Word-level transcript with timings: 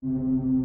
Buongiorno 0.00 0.56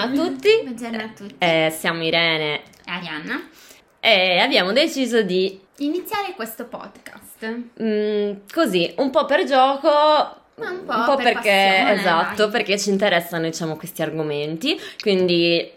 a 0.00 0.08
tutti. 0.08 0.48
Buongiorno 0.62 1.02
a 1.02 1.08
tutti. 1.08 1.34
Eh, 1.38 1.74
siamo 1.76 2.04
Irene 2.04 2.62
e 2.62 2.64
Arianna. 2.84 3.48
E 3.98 4.38
abbiamo 4.38 4.70
deciso 4.70 5.22
di 5.22 5.60
iniziare 5.78 6.34
questo 6.34 6.66
podcast. 6.66 7.21
Mm, 7.48 8.32
così, 8.52 8.92
un 8.98 9.10
po' 9.10 9.24
per 9.24 9.44
gioco, 9.44 9.88
ma 9.88 10.70
un 10.70 10.84
po', 10.84 10.94
un 10.94 11.04
po 11.04 11.16
per 11.16 11.32
perché 11.32 11.74
passione, 11.76 11.92
esatto, 11.92 12.42
dai. 12.42 12.50
perché 12.50 12.78
ci 12.78 12.90
interessano, 12.90 13.44
diciamo, 13.44 13.76
questi 13.76 14.02
argomenti. 14.02 14.78
Quindi 15.00 15.70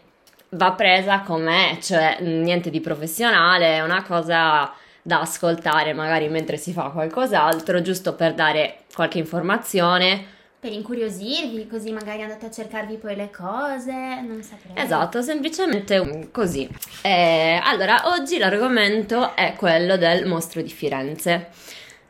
va 0.50 0.72
presa 0.74 1.22
com'è, 1.22 1.78
cioè 1.82 2.18
niente 2.22 2.70
di 2.70 2.82
professionale, 2.82 3.76
è 3.78 3.82
una 3.82 4.04
cosa 4.04 4.74
da 5.02 5.20
ascoltare 5.20 5.94
magari 5.94 6.30
mentre 6.30 6.58
si 6.58 6.72
fa 6.72 6.90
qualcos'altro, 6.90 7.82
giusto 7.82 8.16
per 8.16 8.34
dare 8.34 8.80
qualche 8.94 9.20
informazione 9.20 10.34
per 10.66 10.74
incuriosirvi, 10.74 11.68
così 11.68 11.92
magari 11.92 12.24
andate 12.24 12.48
a 12.48 12.50
cercarvi 12.50 12.98
poi 12.98 13.16
le 13.16 13.30
cose, 13.30 13.92
non 14.22 14.42
saprei. 14.42 14.84
Esatto, 14.84 15.22
semplicemente 15.22 16.30
così. 16.32 16.68
Eh, 17.04 17.62
allora, 17.64 18.02
oggi 18.06 18.40
l'argomento 18.40 19.36
è 19.36 19.54
quello 19.56 19.96
del 19.96 20.26
mostro 20.26 20.64
di 20.64 20.70
Firenze. 20.70 21.50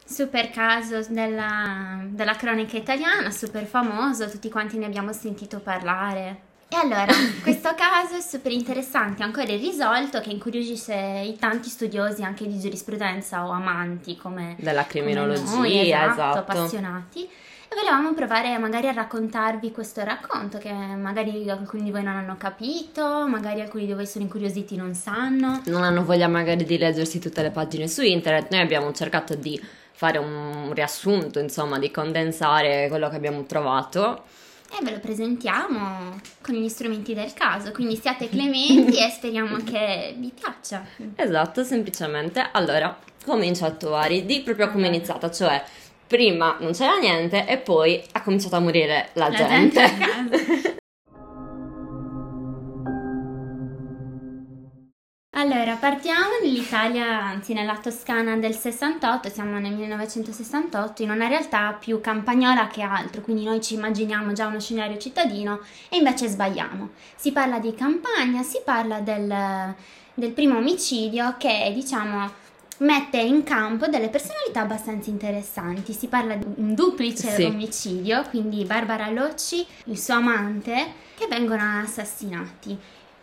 Super 0.05 0.52
caso 0.52 1.02
della, 1.10 1.99
della 2.05 2.36
cronaca 2.36 2.77
italiana, 2.77 3.30
super 3.30 3.66
famoso, 3.66 4.30
tutti 4.30 4.49
quanti 4.49 4.77
ne 4.77 4.85
abbiamo 4.85 5.12
sentito 5.12 5.60
parlare. 5.60 6.54
E 6.70 6.77
allora, 6.77 7.08
questo 7.43 7.76
caso 7.76 8.15
è 8.15 8.21
super 8.21 8.54
interessante, 8.54 9.21
ancora 9.21 9.52
irrisolto, 9.52 10.21
che 10.21 10.30
incuriosisce 10.30 10.93
i 11.26 11.35
tanti 11.37 11.68
studiosi 11.68 12.24
anche 12.24 12.48
di 12.48 12.58
giurisprudenza 12.58 13.46
o 13.46 13.52
amanti 13.52 14.15
come 14.15 14.55
della 14.60 14.85
criminologia, 14.85 15.43
come 15.43 15.58
noi, 15.58 15.90
esatto, 15.90 16.12
esatto. 16.13 16.37
appassionati. 16.40 17.30
E 17.76 17.77
volevamo 17.77 18.13
provare 18.13 18.57
magari 18.57 18.87
a 18.87 18.93
raccontarvi 18.93 19.73
questo 19.73 20.01
racconto 20.01 20.57
che 20.59 20.71
magari 20.71 21.49
alcuni 21.49 21.84
di 21.84 21.91
voi 21.91 22.04
non 22.04 22.15
hanno 22.15 22.37
capito, 22.37 23.27
magari 23.27 23.59
alcuni 23.59 23.85
di 23.85 23.91
voi 23.91 24.07
sono 24.07 24.23
incuriositi 24.23 24.76
e 24.76 24.77
non 24.77 24.93
sanno. 24.93 25.62
Non 25.65 25.84
hanno 25.84 26.05
voglia 26.05 26.29
magari 26.29 26.63
di 26.63 26.77
leggersi 26.77 27.20
tutte 27.20 27.41
le 27.41 27.51
pagine 27.51 27.90
su 27.90 28.01
internet. 28.01 28.49
Noi 28.49 28.62
abbiamo 28.62 28.93
cercato 28.93 29.35
di 29.35 29.62
fare 29.91 30.20
un 30.20 30.71
riassunto, 30.73 31.40
insomma, 31.40 31.77
di 31.77 31.91
condensare 31.91 32.87
quello 32.87 33.09
che 33.09 33.18
abbiamo 33.18 33.43
trovato. 33.43 34.23
E 34.71 34.81
ve 34.81 34.91
lo 34.91 34.99
presentiamo 35.01 36.18
con 36.40 36.55
gli 36.55 36.70
strumenti 36.70 37.13
del 37.13 37.34
caso, 37.34 37.71
quindi 37.71 37.98
siate 37.98 38.29
clementi 38.29 39.03
e 39.03 39.09
speriamo 39.09 39.57
che 39.65 40.15
vi 40.18 40.31
piaccia. 40.34 40.81
Esatto, 41.13 41.65
semplicemente. 41.65 42.48
Allora, 42.53 42.98
comincia 43.26 43.70
tu 43.71 43.87
Ari, 43.87 44.26
di 44.26 44.40
proprio 44.43 44.71
come 44.71 44.85
è 44.85 44.87
iniziata, 44.87 45.29
cioè 45.29 45.62
prima 46.08 46.58
non 46.60 46.74
c'era 46.74 46.98
niente 46.98 47.46
e 47.48 47.58
poi 47.58 48.02
ha 48.12 48.22
cominciato 48.22 48.56
a 48.56 48.60
morire 48.60 49.10
la, 49.14 49.30
la 49.30 49.36
gente. 49.36 49.80
gente 49.80 50.76
allora, 55.38 55.76
partiamo 55.76 56.30
nell'Italia, 56.42 57.24
anzi 57.24 57.54
nella 57.54 57.78
Toscana 57.78 58.38
del 58.38 58.56
68, 58.56 59.30
siamo 59.30 59.60
nel 59.60 59.74
1968, 59.74 61.04
in 61.04 61.10
una 61.10 61.28
realtà 61.28 61.74
più 61.74 62.00
campagnola 62.00 62.68
che 62.68 62.82
altro, 62.82 63.22
quindi 63.22 63.44
noi 63.44 63.62
ci 63.62 63.74
immaginiamo 63.74 64.31
già 64.31 64.48
uno 64.48 64.59
scenario 64.59 64.98
cittadino 64.98 65.59
e 65.90 65.98
invece 65.98 66.28
sbagliamo. 66.28 66.92
Si 67.16 67.31
parla 67.31 67.59
di 67.59 67.76
campagna, 67.76 68.44
si 68.44 68.62
parla 68.64 69.02
del, 69.02 69.76
del 70.14 70.32
primo 70.32 70.58
omicidio 70.58 71.36
che 71.38 71.72
diciamo 71.74 72.44
mette 72.78 73.19
in 73.19 73.44
campo 73.44 73.88
delle 73.88 74.09
personalità 74.09 74.62
abbastanza 74.62 75.09
interessanti. 75.09 75.94
Si 75.94 76.08
parla 76.08 76.36
di 76.36 76.46
un 76.58 76.74
duplice 76.74 77.30
sì. 77.30 77.44
omicidio, 77.44 78.24
quindi 78.30 78.63
Barbara 78.66 79.09
Locci, 79.09 79.66
il 79.86 79.97
suo 79.97 80.16
amante, 80.16 81.03
che 81.18 81.28
vengono 81.28 81.81
assassinati. 81.81 82.78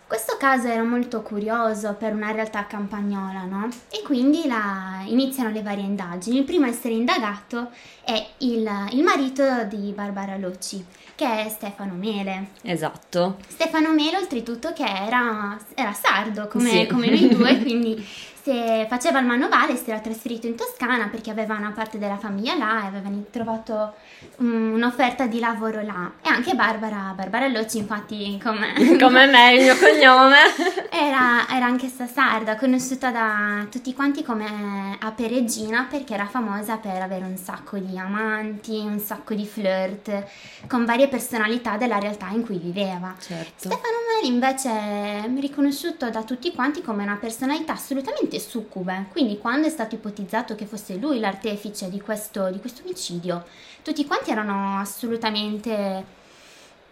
Questo 0.07 0.37
caso 0.39 0.69
era 0.69 0.83
molto 0.83 1.23
curioso 1.23 1.95
per 1.95 2.13
una 2.15 2.33
realtà 2.33 2.67
campagnola, 2.67 3.45
no? 3.45 3.69
E 3.91 4.03
quindi 4.05 4.47
la... 4.47 5.03
iniziano 5.07 5.51
le 5.51 5.63
varie 5.63 5.85
indagini. 5.85 6.37
Il 6.37 6.45
primo 6.45 6.67
a 6.67 6.69
essere 6.69 6.93
indagato 6.93 7.71
è 8.05 8.23
il, 8.39 8.71
il 8.91 9.03
marito 9.03 9.65
di 9.65 9.91
Barbara 9.93 10.37
Locci, 10.37 10.85
che 11.15 11.47
è 11.47 11.49
Stefano 11.49 11.95
Mele. 11.95 12.49
Esatto. 12.61 13.39
Stefano 13.49 13.95
Mele, 13.95 14.19
oltretutto, 14.19 14.75
che 14.75 14.85
era, 14.85 15.59
era 15.75 15.95
sardo 15.95 16.47
come, 16.47 16.69
Sì. 16.69 16.87
come 16.89 17.09
noi 17.09 17.29
due, 17.29 17.59
quindi 17.65 18.07
se 18.43 18.87
faceva 18.89 19.21
il 19.21 19.27
manovale 19.27 19.77
si 19.77 19.91
era 19.91 20.01
trasferito 20.01 20.49
in 20.49 20.57
Toscana 20.57 21.07
perché 21.09 21.31
aveva 21.31 21.55
una 21.55 21.71
parte 21.71 21.99
della 21.99 22.17
famiglia 22.17 22.57
là 22.57 22.83
e 22.83 22.87
aveva 22.87 23.09
trovato 23.31 23.95
um, 24.39 24.73
un'offerta 24.75 25.27
di 25.27 25.39
lavoro 25.39 25.81
là. 25.83 26.11
E 26.21 26.29
anche 26.29 26.55
Barbara, 26.55 27.13
Barbara 27.15 27.47
Locci, 27.47 27.79
infatti, 27.79 28.41
come, 28.43 28.73
Come 28.99 29.27
me, 29.27 29.55
il 29.55 29.63
mio 29.63 29.77
cognome. 29.77 30.39
era, 30.91 31.47
era 31.49 31.67
anch'essa 31.67 32.07
sarda, 32.09 32.57
conosciuta 32.57 33.11
da 33.11 33.67
tutti 33.71 33.95
quanti 33.95 34.25
come 34.25 34.97
Ape 34.99 35.29
Regina 35.29 35.87
perché 35.89 36.15
era 36.15 36.27
famosa 36.27 36.79
per 36.79 37.01
avere 37.01 37.25
un 37.25 37.37
sacco 37.37 37.79
di 37.79 37.97
amanti, 37.97 38.77
un 38.79 38.99
sacco 38.99 39.35
di 39.35 39.47
flirt 39.47 40.25
con 40.67 40.85
varie 40.85 41.07
personalità 41.07 41.77
della 41.77 42.01
realtà 42.01 42.29
in 42.31 42.45
cui 42.45 42.59
viveva. 42.59 43.15
Certo. 43.21 43.69
Stefano 43.69 43.99
Meli 44.13 44.33
invece 44.33 44.69
è 44.69 45.31
riconosciuto 45.39 46.11
da 46.11 46.25
tutti 46.25 46.53
quanti 46.53 46.83
come 46.83 47.05
una 47.05 47.19
personalità 47.21 47.75
assolutamente 47.75 48.32
succube, 48.39 49.07
quindi 49.11 49.39
quando 49.39 49.67
è 49.67 49.71
stato 49.71 49.95
ipotizzato 49.95 50.55
che 50.55 50.67
fosse 50.67 50.97
lui 50.97 51.19
l'artefice 51.21 51.89
di 51.89 52.01
questo, 52.01 52.51
di 52.51 52.59
questo 52.59 52.83
omicidio, 52.85 53.45
tutti 53.83 54.05
quanti 54.07 54.31
erano 54.31 54.79
assolutamente 54.79 56.21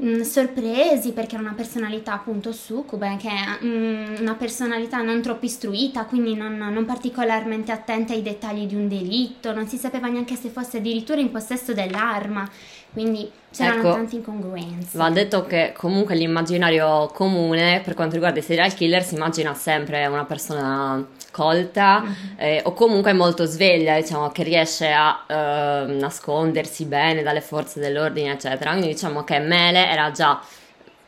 mh, 0.01 0.23
sorpresi 0.23 1.13
perché 1.13 1.35
era 1.35 1.45
una 1.45 1.55
personalità 1.55 2.15
appunto 2.15 2.53
succube, 2.53 3.17
che 3.19 3.29
è 3.29 3.65
mh, 3.65 4.21
una 4.21 4.35
personalità 4.35 5.01
non 5.03 5.23
troppo 5.23 5.45
istruita, 5.45 6.05
quindi 6.05 6.35
non, 6.35 6.57
non 6.57 6.85
particolarmente 6.85 7.73
attenta 7.73 8.13
ai 8.13 8.23
dettagli 8.23 8.67
di 8.67 8.75
un 8.75 8.89
delitto, 8.89 9.53
non 9.53 9.69
si 9.69 9.77
sapeva 9.77 10.09
neanche 10.09 10.37
se 10.37 10.49
fosse 10.49 10.79
addirittura 10.79 11.21
in 11.21 11.31
possesso 11.31 11.73
dell'arma, 11.73 12.49
quindi 12.93 13.31
c'erano 13.53 13.81
Ecco, 13.81 13.93
tante 13.93 14.15
incongruenze. 14.17 14.97
Va 14.99 15.11
detto 15.11 15.45
che 15.47 15.73
comunque 15.77 16.15
l'immaginario 16.15 17.09
comune 17.09 17.81
per 17.85 17.95
quanto 17.95 18.15
riguarda 18.15 18.39
i 18.39 18.43
serial 18.43 18.73
killer 18.75 19.03
si 19.03 19.15
immagina 19.15 19.55
sempre 19.55 20.07
una 20.07 20.25
persona 20.25 21.05
colta 21.33 22.01
Mhm. 22.01 22.15
eh, 22.37 22.61
o 22.65 22.73
comunque 22.73 23.13
molto 23.13 23.45
sveglia, 23.45 23.97
diciamo, 24.01 24.31
che 24.31 24.43
riesce 24.43 24.91
a 24.93 25.25
eh, 25.29 25.85
nascondersi 25.93 26.85
bene 26.85 27.23
dalle 27.23 27.41
forze 27.41 27.81
dell'ordine, 27.81 28.33
eccetera. 28.33 28.71
Quindi 28.71 28.89
diciamo 28.89 29.25
che 29.25 29.39
Mele 29.39 29.89
era 29.89 30.11
già 30.11 30.41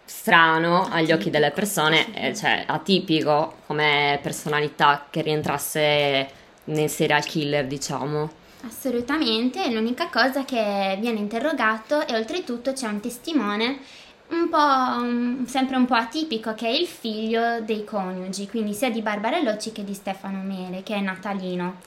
strano 0.04 0.88
agli 0.90 1.12
occhi 1.12 1.30
delle 1.30 1.50
persone, 1.50 2.06
eh, 2.14 2.34
cioè 2.34 2.64
atipico 2.66 3.54
come 3.66 4.18
personalità 4.22 5.06
che 5.10 5.22
rientrasse 5.22 6.28
nel 6.64 6.88
serial 6.90 7.24
killer, 7.24 7.66
diciamo. 7.66 8.30
Assolutamente, 8.64 9.68
l'unica 9.72 10.08
cosa 10.08 10.44
che 10.44 10.96
viene 11.00 11.18
interrogato 11.18 12.06
e 12.06 12.14
oltretutto 12.14 12.72
c'è 12.72 12.86
un 12.86 13.00
testimone 13.00 13.80
un 14.28 14.48
po' 14.48 15.46
sempre 15.46 15.76
un 15.76 15.84
po' 15.84 15.94
atipico 15.94 16.54
che 16.54 16.66
è 16.66 16.70
il 16.70 16.86
figlio 16.86 17.60
dei 17.60 17.84
coniugi, 17.84 18.48
quindi 18.48 18.72
sia 18.72 18.90
di 18.90 19.02
Barbara 19.02 19.40
Locci 19.40 19.72
che 19.72 19.84
di 19.84 19.94
Stefano 19.94 20.42
Mele, 20.42 20.82
che 20.82 20.94
è 20.94 21.00
Natalino. 21.00 21.80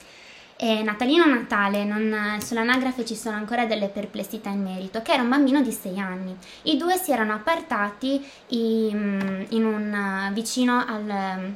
E 0.58 0.82
Natalino 0.82 1.26
Natale, 1.26 1.84
non, 1.84 2.38
sull'anagrafe 2.40 3.04
ci 3.04 3.16
sono 3.16 3.36
ancora 3.36 3.66
delle 3.66 3.88
perplessità 3.88 4.50
in 4.50 4.62
merito, 4.62 5.02
che 5.02 5.12
era 5.12 5.22
un 5.22 5.28
bambino 5.28 5.60
di 5.62 5.72
6 5.72 5.98
anni. 5.98 6.36
I 6.62 6.76
due 6.76 6.96
si 6.96 7.10
erano 7.10 7.34
appartati 7.34 8.24
in, 8.48 9.46
in 9.48 9.64
un, 9.64 10.30
vicino 10.32 10.84
al, 10.86 11.54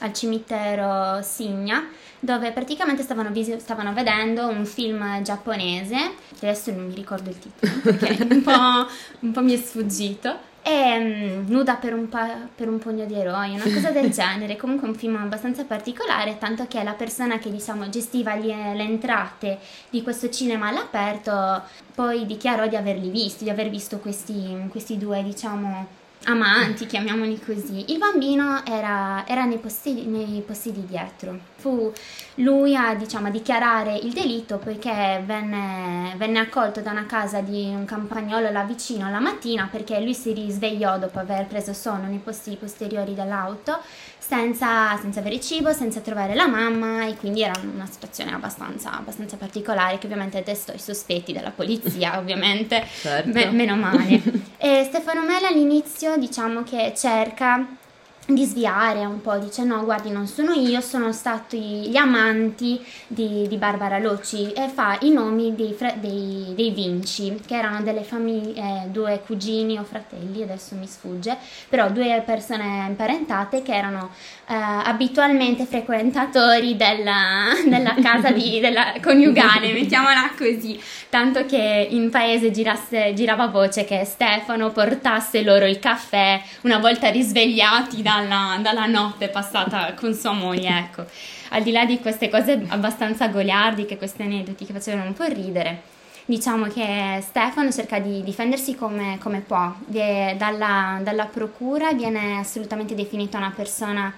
al 0.00 0.12
cimitero 0.12 1.22
Signa, 1.22 1.88
dove 2.18 2.52
praticamente 2.52 3.02
stavano, 3.02 3.30
visi- 3.30 3.58
stavano 3.58 3.92
vedendo 3.92 4.46
un 4.48 4.66
film 4.66 5.22
giapponese, 5.22 5.96
adesso 6.36 6.70
non 6.72 6.86
mi 6.86 6.94
ricordo 6.94 7.30
il 7.30 7.38
titolo 7.38 7.72
perché 7.96 8.22
un 8.22 8.42
po', 8.42 8.86
un 9.20 9.32
po' 9.32 9.42
mi 9.42 9.54
è 9.54 9.56
sfuggito, 9.56 10.48
e 10.62 10.98
mm, 10.98 11.48
nuda 11.48 11.76
per 11.76 11.94
un, 11.94 12.08
pa- 12.08 12.48
per 12.54 12.68
un 12.68 12.78
pugno 12.78 13.06
di 13.06 13.14
eroi, 13.14 13.54
una 13.54 13.64
cosa 13.64 13.90
del 13.90 14.10
genere, 14.12 14.56
comunque 14.56 14.88
un 14.88 14.94
film 14.94 15.16
abbastanza 15.16 15.64
particolare, 15.64 16.38
tanto 16.38 16.66
che 16.66 16.82
la 16.82 16.92
persona 16.92 17.38
che 17.38 17.50
diciamo 17.50 17.88
gestiva 17.88 18.36
gli- 18.36 18.48
le 18.48 18.82
entrate 18.82 19.58
di 19.88 20.02
questo 20.02 20.28
cinema 20.28 20.68
all'aperto 20.68 21.62
poi 21.94 22.26
dichiarò 22.26 22.66
di 22.66 22.76
averli 22.76 23.08
visti, 23.08 23.44
di 23.44 23.50
aver 23.50 23.70
visto 23.70 23.98
questi, 23.98 24.56
questi 24.70 24.98
due 24.98 25.22
diciamo 25.22 25.98
amanti, 26.24 26.86
chiamiamoli 26.86 27.40
così. 27.40 27.92
Il 27.92 27.98
bambino 27.98 28.64
era, 28.64 29.24
era 29.26 29.44
nei, 29.44 29.58
posti, 29.58 30.06
nei 30.06 30.42
posti 30.46 30.72
di 30.72 30.84
dietro. 30.86 31.38
Fu 31.60 31.92
lui 32.36 32.74
a, 32.74 32.94
diciamo, 32.94 33.26
a 33.26 33.30
dichiarare 33.30 33.94
il 33.96 34.12
delitto 34.12 34.56
poiché 34.56 35.22
venne, 35.24 36.14
venne, 36.16 36.38
accolto 36.38 36.80
da 36.80 36.90
una 36.90 37.04
casa 37.04 37.40
di 37.40 37.66
un 37.66 37.84
campagnolo 37.84 38.50
là 38.50 38.62
vicino 38.64 39.10
la 39.10 39.20
mattina 39.20 39.68
perché 39.70 40.00
lui 40.00 40.14
si 40.14 40.32
risvegliò 40.32 40.98
dopo 40.98 41.18
aver 41.18 41.46
preso 41.46 41.74
sonno 41.74 42.06
nei 42.06 42.18
posti 42.18 42.56
posteriori 42.56 43.14
dell'auto 43.14 43.78
senza, 44.18 44.96
senza 44.98 45.20
avere 45.20 45.40
cibo, 45.40 45.72
senza 45.72 46.00
trovare 46.00 46.34
la 46.34 46.46
mamma 46.46 47.06
e 47.06 47.16
quindi 47.16 47.42
era 47.42 47.52
una 47.62 47.86
situazione 47.86 48.32
abbastanza, 48.32 48.96
abbastanza 48.96 49.36
particolare 49.36 49.98
che 49.98 50.06
ovviamente 50.06 50.42
destò 50.42 50.72
i 50.72 50.78
sospetti 50.78 51.32
della 51.32 51.50
polizia, 51.50 52.16
ovviamente, 52.20 52.86
certo. 53.00 53.30
Me- 53.32 53.50
meno 53.50 53.76
male. 53.76 54.22
Stefano 54.84 55.24
Mele 55.24 55.48
all'inizio 55.48 56.16
diciamo 56.16 56.62
che 56.62 56.92
cerca 56.96 57.78
di 58.26 58.44
sviare 58.44 59.04
un 59.04 59.20
po', 59.20 59.36
dice 59.38 59.64
no 59.64 59.84
guardi 59.84 60.10
non 60.10 60.26
sono 60.26 60.52
io, 60.52 60.80
sono 60.80 61.12
stati 61.12 61.58
gli 61.88 61.96
amanti 61.96 62.80
di, 63.06 63.46
di 63.48 63.56
Barbara 63.56 63.98
Locci. 63.98 64.52
E 64.52 64.68
fa 64.68 64.98
i 65.00 65.10
nomi 65.10 65.54
dei, 65.54 65.76
dei, 66.00 66.52
dei 66.54 66.70
Vinci 66.70 67.40
che 67.46 67.56
erano 67.56 67.82
delle 67.82 68.02
famiglie, 68.02 68.60
eh, 68.60 68.88
due 68.88 69.20
cugini 69.24 69.78
o 69.78 69.84
fratelli, 69.84 70.42
adesso 70.42 70.74
mi 70.74 70.86
sfugge, 70.86 71.36
però 71.68 71.90
due 71.90 72.22
persone 72.24 72.86
imparentate 72.86 73.62
che 73.62 73.74
erano 73.74 74.10
eh, 74.50 74.54
abitualmente 74.54 75.64
frequentatori 75.64 76.76
della, 76.76 77.52
della 77.64 77.94
casa 78.02 78.32
di, 78.32 78.58
della 78.60 78.94
coniugale, 79.00 79.70
mettiamola 79.72 80.32
così, 80.36 80.80
tanto 81.08 81.46
che 81.46 81.86
in 81.90 82.10
paese 82.10 82.50
girasse, 82.50 83.14
girava 83.14 83.46
voce 83.46 83.84
che 83.84 84.04
Stefano 84.04 84.70
portasse 84.70 85.42
loro 85.42 85.66
il 85.66 85.78
caffè 85.78 86.42
una 86.62 86.78
volta 86.78 87.08
risvegliati 87.10 88.02
da 88.02 88.10
dalla, 88.10 88.58
dalla 88.60 88.86
notte 88.86 89.28
passata 89.28 89.94
con 89.94 90.14
sua 90.14 90.32
moglie, 90.32 90.68
ecco. 90.78 91.04
Al 91.50 91.62
di 91.62 91.70
là 91.70 91.84
di 91.84 92.00
queste 92.00 92.28
cose 92.28 92.60
abbastanza 92.68 93.28
goliardiche, 93.28 93.96
questi 93.96 94.22
aneddoti 94.22 94.66
che 94.66 94.72
facevano 94.72 95.06
un 95.06 95.12
po' 95.12 95.24
ridere, 95.24 95.82
diciamo 96.24 96.66
che 96.66 97.22
Stefano 97.22 97.70
cerca 97.70 98.00
di 98.00 98.22
difendersi 98.24 98.74
come, 98.74 99.18
come 99.20 99.40
può. 99.40 99.72
Dalla, 99.86 100.98
dalla, 101.02 101.24
procura 101.26 101.92
viene 101.92 102.38
assolutamente 102.38 102.94
definita 102.94 103.38
una 103.38 103.52
persona 103.54 104.12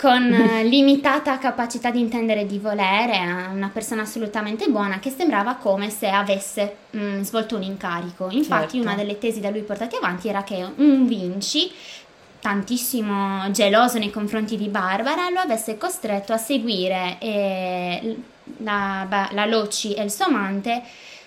con 0.00 0.30
limitata 0.64 1.36
capacità 1.36 1.90
di 1.90 2.00
intendere 2.00 2.40
e 2.40 2.46
di 2.46 2.58
volere, 2.58 3.18
una 3.52 3.68
persona 3.70 4.00
assolutamente 4.00 4.66
buona 4.68 4.98
che 4.98 5.10
sembrava 5.10 5.56
come 5.56 5.90
se 5.90 6.08
avesse 6.08 6.76
mh, 6.92 6.98
mm, 6.98 7.20
svolto 7.20 7.56
un 7.56 7.64
incarico. 7.64 8.30
Infatti 8.30 8.76
certo. 8.76 8.86
una 8.86 8.94
delle 8.94 9.18
tesi 9.18 9.40
da 9.40 9.50
lui 9.50 9.60
portate 9.60 9.96
avanti 9.96 10.28
era 10.28 10.42
che 10.42 10.66
un 10.76 11.06
Vinci 11.06 11.70
tantissimo 12.40 13.50
geloso 13.50 13.98
nei 13.98 14.10
confronti 14.10 14.56
di 14.56 14.68
Barbara, 14.68 15.28
lo 15.28 15.40
avesse 15.40 15.76
costretto 15.76 16.32
a 16.32 16.38
seguire 16.38 17.18
eh, 17.18 18.16
la, 18.58 19.28
la 19.32 19.44
Loci 19.44 19.92
e 19.92 20.02
il 20.02 20.10
suo 20.10 20.24
amante 20.24 20.82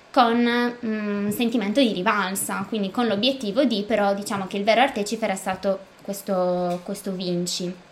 con 0.10 0.36
un 0.36 1.26
mm, 1.28 1.30
sentimento 1.30 1.80
di 1.80 1.94
rivalsa, 1.94 2.66
quindi 2.68 2.90
con 2.90 3.06
l'obiettivo 3.06 3.66
di 3.66 3.84
però 3.88 4.16
diciamo 4.16 4.48
che 4.48 4.58
il 4.58 4.64
vero 4.64 4.82
artefice 4.82 5.24
era 5.24 5.36
stato 5.36 5.78
questo, 6.02 6.80
questo 6.84 7.12
Vinci. 7.12 7.92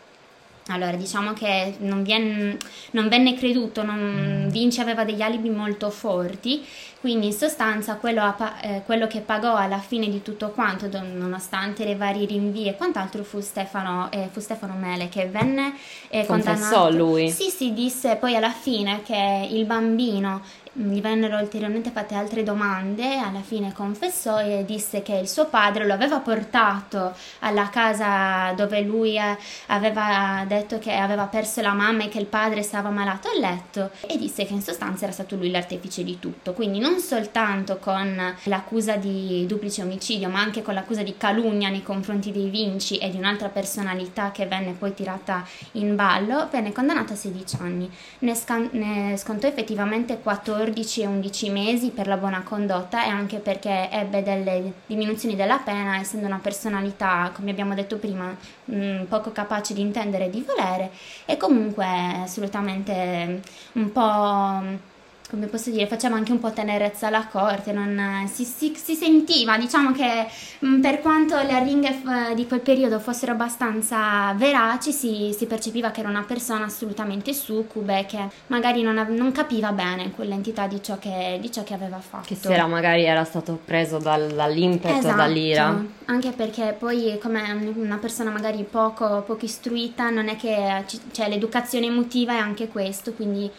Allora, 0.73 0.95
diciamo 0.95 1.33
che 1.33 1.75
non, 1.79 2.03
vien, 2.03 2.57
non 2.91 3.07
venne 3.07 3.35
creduto, 3.35 3.83
non, 3.83 4.47
Vinci 4.49 4.81
aveva 4.81 5.03
degli 5.03 5.21
alibi 5.21 5.49
molto 5.49 5.89
forti, 5.89 6.65
quindi 6.99 7.27
in 7.27 7.33
sostanza 7.33 7.95
quello, 7.95 8.21
a, 8.21 8.53
eh, 8.61 8.81
quello, 8.85 9.07
che 9.07 9.21
pagò 9.21 9.55
alla 9.55 9.79
fine 9.79 10.09
di 10.09 10.21
tutto 10.21 10.49
quanto, 10.49 10.89
nonostante 11.01 11.83
le 11.83 11.95
varie 11.95 12.25
rinvii 12.25 12.67
e 12.67 12.75
quant'altro, 12.75 13.23
fu 13.23 13.39
Stefano, 13.39 14.11
eh, 14.11 14.29
fu 14.31 14.39
Stefano 14.39 14.73
Mele 14.73 15.09
che 15.09 15.25
venne 15.25 15.73
eh, 16.09 16.25
Confessò 16.25 16.83
condannato. 16.83 16.97
lui? 16.97 17.29
Sì, 17.29 17.49
sì, 17.49 17.73
disse 17.73 18.17
poi 18.17 18.35
alla 18.35 18.51
fine 18.51 19.01
che 19.03 19.47
il 19.49 19.65
bambino 19.65 20.41
gli 20.73 21.01
vennero 21.01 21.37
ulteriormente 21.37 21.89
fatte 21.89 22.15
altre 22.15 22.43
domande, 22.43 23.17
alla 23.17 23.41
fine 23.41 23.73
confessò 23.73 24.39
e 24.41 24.63
disse 24.65 25.01
che 25.01 25.15
il 25.15 25.27
suo 25.27 25.47
padre 25.47 25.85
lo 25.85 25.93
aveva 25.93 26.19
portato 26.19 27.13
alla 27.39 27.69
casa 27.69 28.53
dove 28.53 28.79
lui 28.81 29.17
eh, 29.17 29.37
aveva 29.67 30.45
detto 30.47 30.79
che 30.79 30.93
aveva 30.93 31.25
perso 31.25 31.61
la 31.61 31.73
mamma 31.73 32.03
e 32.03 32.09
che 32.09 32.19
il 32.19 32.25
padre 32.25 32.61
stava 32.61 32.89
malato 32.89 33.27
a 33.27 33.37
letto 33.37 33.91
e 34.07 34.17
disse 34.17 34.45
che 34.45 34.53
in 34.53 34.61
sostanza 34.61 35.03
era 35.03 35.13
stato 35.13 35.35
lui 35.35 35.51
l'artefice 35.51 36.05
di 36.05 36.19
tutto, 36.19 36.53
quindi 36.53 36.79
non 36.79 36.99
soltanto 36.99 37.77
con 37.77 38.35
l'accusa 38.43 38.95
di 38.95 39.45
duplice 39.47 39.81
omicidio 39.81 40.29
ma 40.29 40.39
anche 40.39 40.61
con 40.61 40.73
l'accusa 40.73 41.03
di 41.03 41.17
calunnia 41.17 41.67
nei 41.67 41.83
confronti 41.83 42.31
dei 42.31 42.49
Vinci 42.49 42.97
e 42.97 43.09
di 43.09 43.17
un'altra 43.17 43.49
personalità 43.49 44.31
che 44.31 44.45
venne 44.45 44.71
poi 44.71 44.93
tirata 44.93 45.45
in 45.73 45.95
ballo, 45.95 46.47
venne 46.49 46.71
condannato 46.71 47.11
a 47.11 47.17
16 47.17 47.57
anni, 47.59 47.91
ne, 48.19 48.35
scan- 48.35 48.69
ne 48.71 49.17
scontò 49.17 49.47
effettivamente 49.47 50.19
14 50.19 50.59
14 50.61 51.01
e 51.01 51.07
11 51.07 51.49
mesi 51.49 51.89
per 51.89 52.07
la 52.07 52.17
buona 52.17 52.43
condotta 52.43 53.03
e 53.03 53.09
anche 53.09 53.39
perché 53.39 53.89
ebbe 53.91 54.21
delle 54.21 54.73
diminuzioni 54.85 55.35
della 55.35 55.57
pena, 55.57 55.97
essendo 55.97 56.27
una 56.27 56.39
personalità, 56.39 57.31
come 57.33 57.49
abbiamo 57.49 57.73
detto 57.73 57.97
prima, 57.97 58.35
mh, 58.65 58.75
mm, 58.75 59.03
poco 59.05 59.31
capace 59.31 59.73
di 59.73 59.81
intendere 59.81 60.25
e 60.25 60.29
di 60.29 60.45
volere 60.45 60.91
e 61.25 61.35
comunque 61.37 61.85
assolutamente 61.85 63.41
un 63.73 63.91
po' 63.91 64.89
come 65.31 65.47
posso 65.47 65.69
dire, 65.69 65.87
faceva 65.87 66.17
anche 66.17 66.33
un 66.33 66.39
po' 66.39 66.51
tenerezza 66.51 67.07
alla 67.07 67.25
corte, 67.25 67.71
non, 67.71 68.29
si, 68.29 68.43
si, 68.43 68.73
si, 68.75 68.95
sentiva, 68.95 69.57
diciamo 69.57 69.93
che 69.93 70.27
mh, 70.59 70.67
mm, 70.67 70.81
per 70.81 70.99
quanto 70.99 71.37
le 71.37 71.53
arringhe 71.53 71.93
f- 71.93 72.33
di 72.33 72.45
quel 72.45 72.59
periodo 72.59 72.99
fossero 72.99 73.31
abbastanza 73.31 74.33
veraci, 74.35 74.91
si, 74.91 75.33
si, 75.35 75.45
percepiva 75.45 75.91
che 75.91 76.01
era 76.01 76.09
una 76.09 76.25
persona 76.27 76.65
assolutamente 76.65 77.31
succube, 77.33 78.05
che 78.09 78.19
magari 78.47 78.81
non, 78.81 78.95
non 79.11 79.31
capiva 79.31 79.71
bene 79.71 80.11
quell'entità 80.11 80.67
di 80.67 80.83
ciò, 80.83 80.99
che, 80.99 81.37
di 81.39 81.49
ciò, 81.49 81.63
che, 81.63 81.75
aveva 81.75 81.99
fatto. 81.99 82.27
Che 82.27 82.35
se 82.35 82.51
era 82.51 82.67
magari 82.67 83.05
era 83.05 83.23
stato 83.23 83.57
preso 83.63 83.99
dal, 83.99 84.27
dall'impeto, 84.33 84.97
esatto, 84.97 85.15
dall'ira. 85.15 85.85
Anche 86.05 86.31
perché 86.31 86.75
poi 86.77 87.17
come 87.21 87.71
una 87.75 87.97
persona 87.99 88.31
magari 88.31 88.67
poco, 88.69 89.21
poco 89.21 89.45
istruita, 89.45 90.09
non 90.09 90.27
è 90.27 90.35
che 90.35 90.83
cioè, 91.13 91.29
l'educazione 91.29 91.85
emotiva 91.85 92.33
è 92.33 92.37
anche 92.37 92.67
questo, 92.67 93.13
quindi 93.13 93.49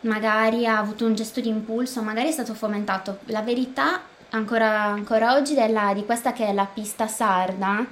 magari 0.00 0.66
ha 0.66 0.78
avuto 0.78 1.04
un 1.04 1.14
gesto 1.14 1.40
di 1.40 1.48
impulso, 1.48 2.02
magari 2.02 2.28
è 2.28 2.32
stato 2.32 2.54
fomentato. 2.54 3.18
La 3.26 3.42
verità 3.42 4.02
ancora, 4.30 4.84
ancora 4.84 5.34
oggi 5.34 5.54
della, 5.54 5.92
di 5.94 6.04
questa 6.04 6.32
che 6.32 6.46
è 6.46 6.52
la 6.52 6.66
pista 6.66 7.06
sarda, 7.06 7.84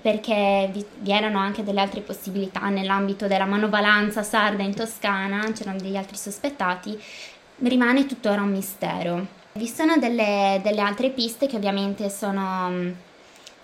perché 0.00 0.70
vi, 0.72 0.84
vi, 0.98 1.10
erano 1.10 1.38
anche 1.38 1.64
delle 1.64 1.80
altre 1.80 2.00
possibilità 2.00 2.68
nell'ambito 2.68 3.26
della 3.26 3.44
manovalanza 3.44 4.22
sarda 4.22 4.62
in 4.62 4.74
Toscana, 4.74 5.50
c'erano 5.52 5.80
degli 5.80 5.96
altri 5.96 6.16
sospettati, 6.16 6.98
rimane 7.58 8.06
tuttora 8.06 8.42
un 8.42 8.50
mistero. 8.50 9.26
Vi 9.52 9.66
sono 9.66 9.96
delle, 9.96 10.60
delle 10.62 10.80
altre 10.80 11.10
piste 11.10 11.46
che 11.46 11.56
ovviamente 11.56 12.08
sono 12.08 13.08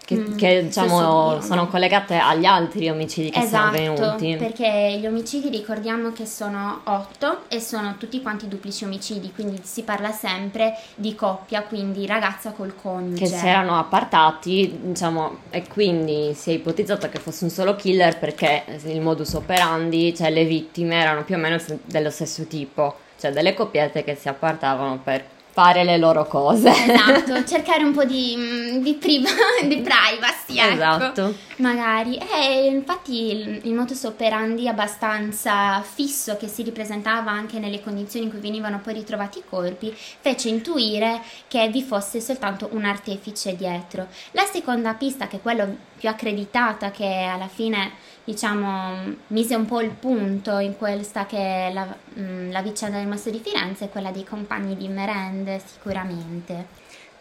che, 0.07 0.15
mm, 0.15 0.37
che 0.37 0.63
diciamo 0.63 1.41
sono 1.41 1.67
collegate 1.67 2.17
agli 2.17 2.45
altri 2.45 2.89
omicidi 2.89 3.29
che 3.29 3.41
esatto, 3.41 3.77
sono 3.77 3.95
avvenuti. 3.97 4.37
perché 4.37 4.99
gli 5.01 5.07
omicidi 5.07 5.49
ricordiamo 5.49 6.13
che 6.13 6.27
sono 6.27 6.83
otto 6.85 7.41
e 7.49 7.59
sono 7.59 7.97
tutti 7.99 8.23
quanti 8.23 8.47
duplici 8.47 8.85
omicidi, 8.85 9.33
quindi 9.35 9.61
si 9.65 9.83
parla 9.83 10.13
sempre 10.13 10.79
di 10.95 11.17
coppia, 11.17 11.63
quindi 11.63 12.07
ragazza 12.07 12.53
col 12.53 12.77
coniuge. 12.81 13.19
Che 13.19 13.27
si 13.27 13.47
erano 13.49 13.77
appartati, 13.81 14.79
diciamo, 14.81 15.39
e 15.51 15.67
quindi 15.67 16.35
si 16.35 16.51
è 16.51 16.55
ipotizzato 16.55 17.09
che 17.09 17.19
fosse 17.19 17.43
un 17.43 17.51
solo 17.51 17.75
killer 17.75 18.17
perché 18.17 18.63
il 18.85 19.01
modus 19.01 19.33
operandi, 19.33 20.15
cioè 20.15 20.31
le 20.31 20.45
vittime 20.45 21.01
erano 21.01 21.25
più 21.25 21.35
o 21.35 21.39
meno 21.39 21.61
dello 21.85 22.11
stesso 22.11 22.47
tipo, 22.47 22.95
cioè 23.19 23.33
delle 23.33 23.55
coppiette 23.55 24.05
che 24.05 24.15
si 24.15 24.29
appartavano 24.29 25.01
per 25.03 25.35
fare 25.57 25.85
le 25.85 25.97
loro 25.97 26.27
cose. 26.27 26.69
Esatto, 26.69 27.43
cercare 27.49 27.83
un 27.83 27.95
po' 27.95 28.05
di, 28.05 28.35
mm, 28.37 28.83
di, 28.83 28.93
priva, 28.93 29.31
di 29.67 29.81
privacy, 29.81 30.59
ecco. 30.59 30.75
Esatto. 30.75 31.35
Magari. 31.57 32.19
E 32.19 32.67
infatti 32.67 33.33
il, 33.33 33.61
il 33.63 33.73
modus 33.73 34.05
operandi 34.05 34.69
abbastanza 34.69 35.81
fisso 35.81 36.37
che 36.37 36.47
si 36.47 36.63
ripresentava 36.63 37.31
anche 37.31 37.59
nelle 37.59 37.83
condizioni 37.83 38.27
in 38.27 38.31
cui 38.31 38.41
venivano 38.41 38.81
poi 38.81 38.93
ritrovati 38.93 39.39
i 39.39 39.45
corpi 39.49 39.91
fece 39.97 40.51
intuire 40.51 41.23
che 41.49 41.67
vi 41.69 41.83
fosse 41.83 42.21
soltanto 42.21 42.69
un 42.73 42.85
artefice 42.85 43.57
dietro. 43.57 44.09
La 44.33 44.45
seconda 44.45 44.93
pista, 44.93 45.27
che 45.27 45.37
è 45.37 45.41
quella 45.41 45.67
più 45.97 46.11
accreditata, 46.11 46.91
che 46.91 47.07
alla 47.07 47.49
fine 47.49 47.93
diciamo, 48.27 49.15
mise 49.29 49.55
un 49.55 49.67
po' 49.67 49.81
il 49.81 49.91
punto 49.91 50.59
in 50.59 50.77
questa 50.77 51.27
che 51.27 51.69
è 51.69 51.73
la, 51.73 51.87
mm, 52.19 52.51
la 52.51 52.61
vicenda 52.61 52.99
del 52.99 53.07
Masso 53.07 53.31
di 53.31 53.39
Firenze, 53.39 53.89
quella 53.89 54.11
dei 54.11 54.25
compagni 54.25 54.77
di 54.77 54.89
merende 54.89 55.63
sicuramente. 55.65 56.67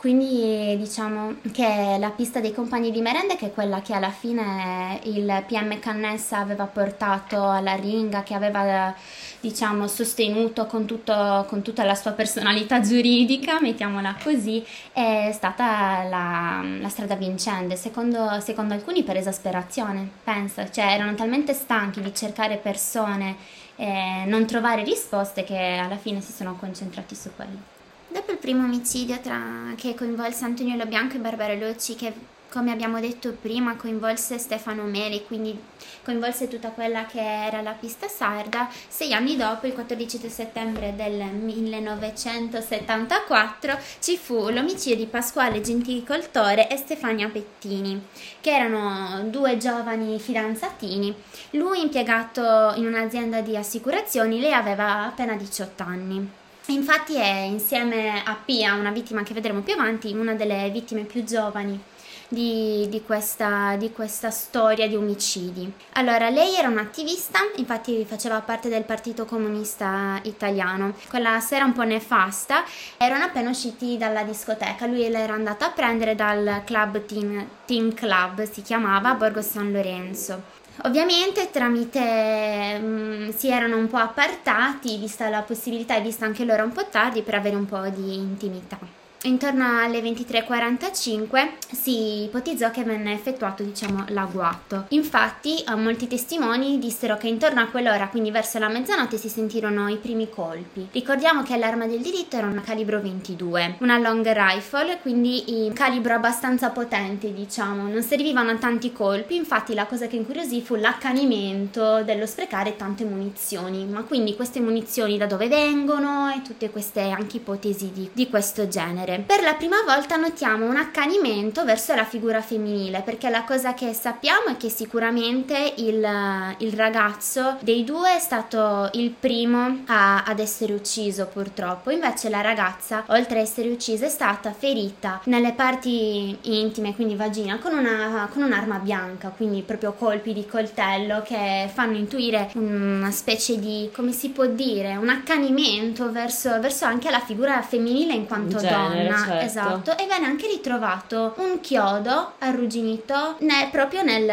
Quindi 0.06 0.78
diciamo 0.78 1.38
che 1.52 1.98
la 2.00 2.12
pista 2.12 2.40
dei 2.40 2.54
compagni 2.54 2.92
di 2.92 3.02
merende, 3.02 3.36
che 3.38 3.48
è 3.48 3.52
quella 3.52 3.82
che 3.82 3.92
alla 3.92 4.12
fine 4.12 5.00
il 5.06 5.44
PM 5.48 5.80
Cannessa 5.80 6.38
aveva 6.38 6.68
portato 6.68 7.50
alla 7.50 7.74
ringa, 7.74 8.22
che 8.22 8.36
aveva 8.36 8.94
diciamo 9.40 9.88
sostenuto 9.88 10.68
con, 10.68 10.86
tutto, 10.86 11.44
con 11.48 11.64
tutta 11.64 11.84
la 11.84 11.96
sua 11.96 12.12
personalità 12.12 12.82
giuridica, 12.82 13.60
mettiamola 13.60 14.18
così, 14.22 14.64
è 14.94 15.32
stata 15.34 16.04
la, 16.04 16.64
la 16.80 16.90
strada 16.90 17.16
vincente, 17.16 17.76
secondo, 17.76 18.40
secondo 18.42 18.76
alcuni 18.76 19.02
per 19.02 19.18
esasperazione, 19.18 20.08
pensa, 20.24 20.70
cioè 20.70 20.86
erano 20.86 21.16
talmente 21.16 21.54
stanchi 21.54 22.00
di 22.02 22.14
cercare 22.14 22.58
persone 22.58 23.38
e 23.76 24.24
non 24.28 24.46
trovare 24.46 24.84
risposte 24.84 25.44
che 25.44 25.58
alla 25.58 25.98
fine 25.98 26.22
si 26.22 26.32
sono 26.32 26.56
concentrati 26.58 27.16
su 27.16 27.32
quello. 27.36 27.75
Dopo 28.08 28.32
il 28.32 28.38
primo 28.38 28.64
omicidio 28.64 29.20
tra, 29.20 29.74
che 29.76 29.96
coinvolse 29.96 30.46
Antoniello 30.46 30.86
Bianco 30.86 31.16
e 31.16 31.20
Barbara 31.20 31.56
Locci, 31.56 31.96
che 31.96 32.14
come 32.56 32.72
abbiamo 32.72 33.02
detto 33.02 33.34
prima 33.34 33.76
coinvolse 33.76 34.38
Stefano 34.38 34.84
Meli, 34.84 35.26
quindi 35.26 35.62
coinvolse 36.04 36.48
tutta 36.48 36.70
quella 36.70 37.06
che 37.06 37.20
era 37.20 37.62
la 37.62 37.74
pista 37.74 38.08
sarda, 38.08 38.70
sei 38.88 39.14
anni 39.14 39.36
dopo, 39.36 39.68
il 39.68 39.74
14 39.74 40.30
settembre 40.30 40.94
del 40.96 41.22
1974, 41.22 43.78
ci 44.00 44.16
fu 44.16 44.48
l'omicidio 44.50 44.96
di 44.96 45.06
Pasquale 45.06 45.60
Genticoltore 45.60 46.70
e 46.70 46.78
Stefania 46.78 47.28
Pettini, 47.28 48.02
che 48.40 48.56
erano 48.56 49.24
due 49.24 49.58
giovani 49.58 50.18
fidanzatini. 50.18 51.14
Lui 51.52 51.82
impiegato 51.82 52.72
in 52.76 52.86
un'azienda 52.86 53.42
di 53.42 53.58
assicurazioni, 53.58 54.40
lei 54.40 54.54
aveva 54.54 55.08
appena 55.08 55.36
18 55.36 55.84
anni. 55.84 56.44
Infatti 56.68 57.16
è 57.16 57.42
insieme 57.42 58.24
a 58.24 58.36
Pia, 58.44 58.74
una 58.74 58.92
vittima 58.92 59.22
che 59.24 59.34
vedremo 59.34 59.62
più 59.62 59.74
avanti, 59.74 60.12
una 60.14 60.34
delle 60.34 60.70
vittime 60.72 61.04
più 61.04 61.24
giovani 61.24 61.80
di, 62.28 62.88
di, 62.90 63.04
questa, 63.04 63.76
di, 63.76 63.92
questa, 63.92 64.32
storia 64.32 64.88
di 64.88 64.96
omicidi. 64.96 65.72
Allora, 65.94 66.30
lei 66.30 66.56
era 66.56 66.68
un'attivista, 66.68 67.40
infatti 67.58 68.04
faceva 68.06 68.42
parte 68.42 68.70
del 68.70 68.84
Partito 68.84 69.26
Comunista 69.26 70.20
Italiano. 70.24 70.96
Quella 71.10 71.40
sera 71.40 71.66
un 71.66 71.74
po' 71.74 71.84
nefasta, 71.84 72.64
erano 72.98 73.26
appena 73.26 73.50
usciti 73.50 73.98
dalla 73.98 74.24
discoteca, 74.24 74.88
lui 74.88 75.08
l'era 75.10 75.34
andato 75.34 75.66
a 75.66 75.70
prendere 75.70 76.16
dal 76.16 76.62
club 76.66 77.06
Teen, 77.06 77.94
Club, 77.94 78.50
si 78.50 78.62
chiamava, 78.62 79.14
Borgo 79.14 79.42
San 79.42 79.72
Lorenzo. 79.72 80.55
Ovviamente 80.84 81.50
tramite 81.52 82.78
mh, 82.80 82.86
mm, 82.86 83.30
si 83.30 83.50
erano 83.50 83.78
un 83.78 83.88
po' 83.88 83.98
appartati, 83.98 84.98
vista 84.98 85.30
la 85.30 85.42
possibilità 85.42 85.96
e 85.96 86.02
vista 86.02 86.26
anche 86.26 86.44
l'ora 86.44 86.64
un 86.64 86.74
po' 86.74 86.88
tardi, 86.88 87.22
per 87.22 87.36
avere 87.36 87.56
un 87.56 87.66
po' 87.66 87.88
di 87.90 88.16
intimità 88.16 89.05
intorno 89.26 89.80
alle 89.80 90.00
23.45 90.02 91.50
si 91.72 92.24
ipotizzò 92.24 92.72
che 92.72 92.84
venne 92.84 93.14
effettuato 93.14 93.64
diciamo 93.64 94.06
l'agguato. 94.10 94.86
Infatti 94.90 95.64
molti 95.76 96.08
testimoni 96.08 96.80
dissero 96.80 97.18
che 97.18 97.28
intorno 97.28 97.62
a 97.62 97.68
quell'ora, 97.68 98.08
quindi 98.08 98.32
verso 98.32 98.60
la 98.60 98.70
mezzanotte, 98.70 99.18
si 99.18 99.30
sentirono 99.30 99.88
i 99.90 99.98
primi 99.98 100.30
colpi. 100.30 100.88
Ricordiamo 100.92 101.44
che 101.44 101.58
l'arma 101.58 101.86
del 101.88 102.02
diritto 102.02 102.38
era 102.38 102.48
una 102.48 102.62
calibro 102.62 103.02
22, 103.02 103.78
una 103.80 103.98
long 103.98 104.26
rifle, 104.32 105.00
quindi 105.02 105.72
calibro 105.74 106.14
abbastanza 106.14 106.70
potente 106.70 107.34
diciamo, 107.34 107.88
non 107.88 108.02
servivano 108.02 108.52
a 108.52 108.56
tanti 108.56 108.92
colpi, 108.92 109.36
infatti 109.36 109.74
la 109.74 109.86
cosa 109.86 110.08
che 110.08 110.16
incuriosì 110.16 110.62
fu 110.62 110.76
l'accanimento 110.76 112.04
dello 112.04 112.26
sprecare 112.26 112.76
tante 112.76 113.04
munizioni, 113.04 113.86
ma 113.86 114.04
quindi 114.04 114.36
queste 114.36 114.60
munizioni 114.60 115.18
da 115.18 115.26
dove 115.26 115.48
vengono 115.48 116.32
e 116.32 116.42
tutte 116.42 116.70
queste 116.70 117.10
anche 117.10 117.38
ipotesi 117.38 117.92
di, 117.92 118.10
di 118.14 118.30
questo 118.30 118.68
genere 118.68 119.15
per 119.26 119.42
la 119.42 119.54
prima 119.54 119.78
volta 119.86 120.16
notiamo 120.16 120.66
un 120.66 120.78
accanimento 120.78 121.64
verso 121.64 121.94
la 121.96 122.06
figura 122.06 122.42
femminile, 122.42 123.02
perché 123.02 123.30
la 123.30 123.44
cosa 123.44 123.74
che 123.74 123.94
sappiamo 123.94 124.48
è 124.48 124.58
che 124.58 124.70
sicuramente 124.70 125.74
il, 125.78 126.56
il 126.58 126.74
ragazzo 126.74 127.58
dei 127.62 127.84
due 127.84 128.16
è 128.16 128.20
stato 128.20 128.90
il 128.94 129.12
primo 129.12 129.84
a, 129.88 130.24
ad 130.24 130.40
essere 130.40 130.74
ucciso 130.74 131.28
purtroppo, 131.28 131.92
invece 131.92 132.30
la 132.30 132.42
ragazza, 132.42 133.04
oltre 133.08 133.40
a 133.40 133.42
essere 133.42 133.70
uccisa, 133.70 134.06
è 134.06 134.10
stata 134.10 134.54
ferita 134.54 135.22
nelle 135.26 135.54
parti 135.54 136.38
intime, 136.42 136.96
quindi 136.96 137.16
vagina, 137.16 137.58
con, 137.60 137.78
una, 137.78 138.28
con 138.32 138.44
un'arma 138.44 138.78
bianca, 138.80 139.30
quindi 139.30 139.62
proprio 139.62 139.94
colpi 139.94 140.34
di 140.34 140.46
coltello 140.46 141.22
che 141.24 141.70
fanno 141.74 141.98
intuire 141.98 142.50
una 142.56 143.12
specie 143.12 143.60
di, 143.60 143.90
come 143.94 144.12
si 144.12 144.30
può 144.30 144.46
dire, 144.46 144.96
un 144.96 145.10
accanimento 145.10 146.12
verso, 146.12 146.60
verso 146.60 146.86
anche 146.86 147.10
la 147.10 147.20
figura 147.20 147.62
femminile 147.62 148.14
in 148.14 148.26
quanto 148.26 148.60
donna 148.60 149.05
donna, 149.08 149.26
certo. 149.26 149.46
esatto, 149.46 149.98
e 149.98 150.06
venne 150.08 150.26
anche 150.26 150.48
ritrovato 150.48 151.34
un 151.38 151.60
chiodo 151.62 152.34
arrugginito 152.40 153.36
ne, 153.40 153.70
proprio 153.72 154.04
nel, 154.04 154.26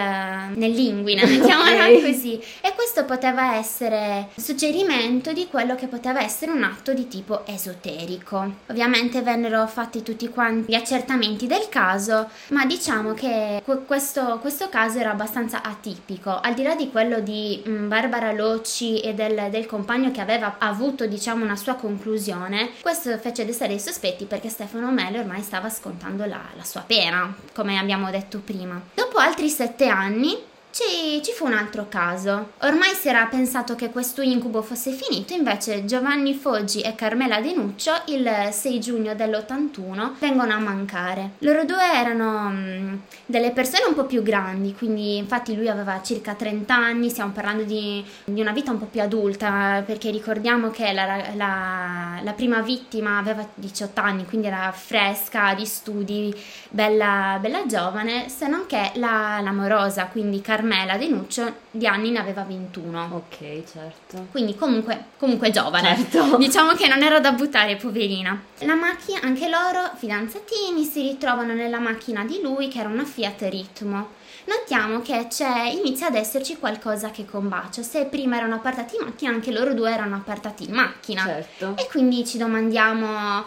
nell'inguine, 0.54 1.24
mettiamola 1.26 1.70
okay. 1.70 2.00
così. 2.02 2.40
E 2.60 2.72
questo 2.74 3.04
poteva 3.04 3.56
essere 3.56 4.28
suggerimento 4.36 5.32
di 5.32 5.46
quello 5.48 5.74
che 5.74 5.86
poteva 5.86 6.22
essere 6.22 6.52
un 6.52 6.62
atto 6.62 6.92
di 6.92 7.08
tipo 7.08 7.46
esoterico. 7.46 8.54
Ovviamente 8.66 9.22
vennero 9.22 9.66
fatti 9.66 10.02
tutti 10.02 10.28
quanti 10.28 10.72
gli 10.72 10.74
accertamenti 10.74 11.46
del 11.46 11.68
caso, 11.68 12.28
ma 12.48 12.64
diciamo 12.64 13.14
che 13.14 13.62
questo, 13.86 14.38
questo 14.40 14.68
caso 14.68 14.98
era 14.98 15.10
abbastanza 15.10 15.62
atipico. 15.62 16.40
Al 16.40 16.54
di 16.54 16.62
là 16.62 16.74
di 16.74 16.90
quello 16.90 17.20
di 17.20 17.62
mm, 17.66 17.88
Barbara 17.88 18.32
Locci 18.32 19.00
e 19.00 19.14
del, 19.14 19.48
del 19.50 19.66
compagno 19.66 20.10
che 20.10 20.20
aveva 20.20 20.56
avuto, 20.58 21.06
diciamo, 21.06 21.44
una 21.44 21.56
sua 21.56 21.74
conclusione, 21.74 22.70
questo 22.80 23.16
fece 23.18 23.44
destare 23.44 23.74
i 23.74 23.80
sospetti 23.80 24.24
perché 24.24 24.48
Stefano 24.52 24.92
Mele 24.92 25.18
ormai 25.18 25.40
stava 25.40 25.70
scontando 25.70 26.26
la, 26.26 26.42
la 26.54 26.62
sua 26.62 26.82
pena, 26.82 27.34
come 27.54 27.78
abbiamo 27.78 28.10
detto 28.10 28.38
prima. 28.38 28.78
Dopo 28.92 29.16
altri 29.16 29.48
sette 29.48 29.88
anni, 29.88 30.36
ci, 30.72 31.22
ci, 31.22 31.32
fu 31.32 31.44
un 31.44 31.52
altro 31.52 31.86
caso. 31.88 32.52
Ormai 32.62 32.94
si 32.94 33.08
era 33.08 33.26
pensato 33.26 33.74
che 33.74 33.90
questo 33.90 34.22
incubo 34.22 34.62
fosse 34.62 34.90
finito, 34.92 35.34
invece 35.34 35.84
Giovanni 35.84 36.34
Foggi 36.34 36.80
e 36.80 36.94
Carmela 36.94 37.40
Denuccio 37.40 37.92
il 38.06 38.48
6 38.50 38.80
giugno 38.80 39.14
dell'81 39.14 40.12
vengono 40.18 40.54
a 40.54 40.58
mancare. 40.58 41.32
Loro 41.40 41.64
due 41.64 41.92
erano 41.92 42.48
mh, 42.48 42.56
mm, 42.56 42.94
delle 43.26 43.50
persone 43.50 43.84
un 43.86 43.94
po' 43.94 44.06
più 44.06 44.22
grandi, 44.22 44.74
quindi 44.74 45.18
infatti 45.18 45.54
lui 45.54 45.68
aveva 45.68 46.00
circa 46.02 46.34
30 46.34 46.74
anni, 46.74 47.10
stiamo 47.10 47.32
parlando 47.32 47.64
di, 47.64 48.02
di 48.24 48.40
una 48.40 48.52
vita 48.52 48.70
un 48.70 48.78
po' 48.78 48.86
più 48.86 49.02
adulta, 49.02 49.82
perché 49.84 50.10
ricordiamo 50.10 50.70
che 50.70 50.92
la, 50.92 51.22
la, 51.34 52.20
la, 52.22 52.32
prima 52.32 52.62
vittima 52.62 53.18
aveva 53.18 53.46
18 53.54 54.00
anni, 54.00 54.24
quindi 54.24 54.46
era 54.46 54.72
fresca 54.72 55.52
di 55.54 55.66
studi, 55.66 56.34
bella, 56.72 57.38
bella 57.40 57.66
giovane, 57.66 58.28
se 58.28 58.48
non 58.48 58.64
che 58.66 58.92
la, 58.94 59.38
l'amorosa, 59.42 60.06
quindi 60.06 60.40
Carmela 60.40 60.70
Carmela 60.72 60.96
Denuccio 60.96 61.54
di 61.70 61.86
anni 61.86 62.10
ne 62.10 62.18
aveva 62.18 62.42
21. 62.42 63.08
Ok, 63.12 63.62
certo. 63.70 64.26
Quindi 64.30 64.56
comunque, 64.56 65.06
comunque 65.18 65.50
giovane. 65.50 65.96
Certo. 65.96 66.36
Diciamo 66.38 66.72
che 66.72 66.88
non 66.88 67.02
era 67.02 67.20
da 67.20 67.32
buttare, 67.32 67.76
poverina. 67.76 68.40
La 68.60 68.74
macchina, 68.74 69.20
anche 69.22 69.48
loro, 69.48 69.90
fidanzatini, 69.96 70.84
si 70.84 71.02
ritrovano 71.02 71.52
nella 71.52 71.78
macchina 71.78 72.24
di 72.24 72.40
lui 72.42 72.68
che 72.68 72.80
era 72.80 72.88
una 72.88 73.04
Fiat 73.04 73.42
Ritmo. 73.42 74.20
Notiamo 74.44 75.02
che 75.02 75.26
c'è, 75.28 75.68
inizia 75.68 76.08
ad 76.08 76.16
esserci 76.16 76.56
qualcosa 76.56 77.10
che 77.10 77.24
combacia. 77.24 77.82
Se 77.82 78.06
prima 78.06 78.36
erano 78.36 78.56
appartati 78.56 78.96
in 78.96 79.04
macchina, 79.04 79.30
anche 79.30 79.52
loro 79.52 79.72
due 79.74 79.92
erano 79.92 80.16
appartati 80.16 80.64
in 80.64 80.74
macchina. 80.74 81.24
Certo. 81.24 81.74
E 81.76 81.86
quindi 81.88 82.26
ci 82.26 82.38
domandiamo 82.38 83.44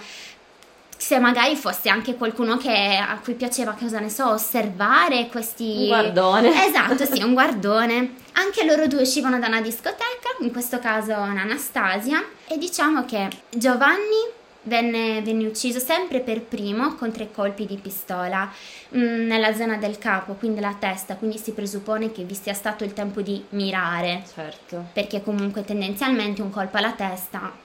se 0.98 1.20
magari 1.20 1.56
fosse 1.56 1.90
anche 1.90 2.16
qualcuno 2.16 2.58
che, 2.58 2.98
a 2.98 3.20
cui 3.24 3.34
piaceva, 3.34 3.74
cosa 3.74 4.00
ne 4.00 4.10
so, 4.10 4.30
osservare 4.30 5.28
questi... 5.28 5.82
Un 5.82 5.88
guardone. 5.88 6.54
Esatto, 6.66 7.06
sì, 7.06 7.22
un 7.22 7.34
guardone. 7.34 8.16
Anche 8.38 8.66
loro 8.66 8.88
due 8.88 9.02
uscivano 9.02 9.40
da 9.40 9.48
una 9.48 9.62
discoteca, 9.62 10.30
in 10.40 10.52
questo 10.52 10.80
caso 10.80 11.14
Anastasia, 11.14 12.24
e 12.48 12.58
diciamo 12.58 13.06
che 13.06 13.30
Giovanni 13.50 14.34
venne, 14.64 15.22
venne 15.22 15.48
ucciso 15.48 15.80
sempre 15.80 16.20
per 16.20 16.42
primo 16.42 16.96
con 16.96 17.12
tre 17.12 17.32
colpi 17.32 17.66
di 17.66 17.78
pistola 17.78 18.52
mh, 18.90 19.00
mm, 19.00 19.28
nella 19.28 19.54
zona 19.54 19.78
del 19.78 19.98
capo, 19.98 20.34
quindi 20.34 20.60
la 20.60 20.75
testa, 20.78 21.16
quindi 21.16 21.38
si 21.38 21.52
presuppone 21.54 22.12
che 22.12 22.24
vi 22.24 22.36
sia 22.36 22.54
stato 22.54 22.84
il 22.84 22.94
tempo 22.94 23.22
di 23.22 23.44
mirare. 23.50 24.24
Certo. 24.34 24.86
Perché 24.92 25.24
comunque 25.24 25.64
tendenzialmente 25.64 26.42
un 26.42 26.50
colpo 26.50 26.78
alla 26.78 26.92
testa 26.92 27.64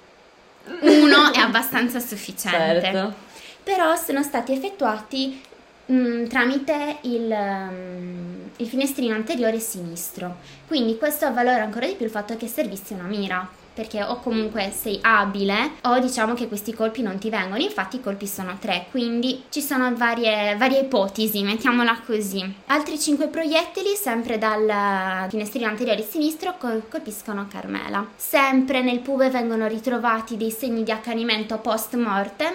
uno 0.81 1.33
è 1.33 1.39
abbastanza 1.39 2.00
sufficiente. 2.00 2.81
Certo. 2.81 3.15
Però 3.62 3.95
sono 3.97 4.23
stati 4.23 4.53
effettuati 4.53 5.41
mh, 5.87 5.95
mm, 5.95 6.27
tramite 6.27 6.99
il, 7.03 7.31
um, 7.31 8.50
il 8.57 8.67
finestrino 8.67 9.15
anteriore 9.15 9.59
sinistro. 9.59 10.39
Quindi 10.67 10.97
questo 10.97 11.27
avvalora 11.27 11.62
ancora 11.62 11.87
di 11.87 11.95
più 11.95 12.07
il 12.07 12.11
fatto 12.11 12.37
che 12.37 12.47
servisse 12.47 12.95
una 12.95 13.05
mira 13.05 13.49
perché 13.73 14.03
o 14.03 14.17
comunque 14.21 14.73
sei 14.75 14.99
abile 15.03 15.73
o 15.83 15.99
diciamo 15.99 16.35
che 16.35 16.49
questi 16.49 16.75
colpi 16.75 17.03
non 17.03 17.19
ti 17.19 17.31
vengono, 17.31 17.62
infatti 17.62 17.97
i 17.97 18.00
colpi 18.00 18.27
sono 18.27 18.57
tre, 18.61 18.87
quindi 18.91 19.45
ci 19.49 19.61
sono 19.61 19.95
varie, 19.95 20.57
varie 20.57 20.81
ipotesi, 20.81 21.43
mettiamola 21.43 22.00
così. 22.05 22.55
Altri 22.67 22.99
cinque 22.99 23.29
proiettili, 23.29 23.95
sempre 23.95 24.39
dal 24.39 25.29
finestrino 25.29 25.69
anteriore 25.69 26.03
sinistro, 26.03 26.57
col- 26.59 26.89
colpiscono 26.89 27.47
Carmela. 27.50 28.07
Sempre 28.17 28.83
nel 28.83 29.00
pube 29.00 29.31
vengono 29.31 29.67
ritrovati 29.67 30.37
dei 30.37 30.50
segni 30.50 30.83
di 30.83 30.91
accanimento 30.91 31.59
post 31.59 31.97
mortem, 31.97 32.55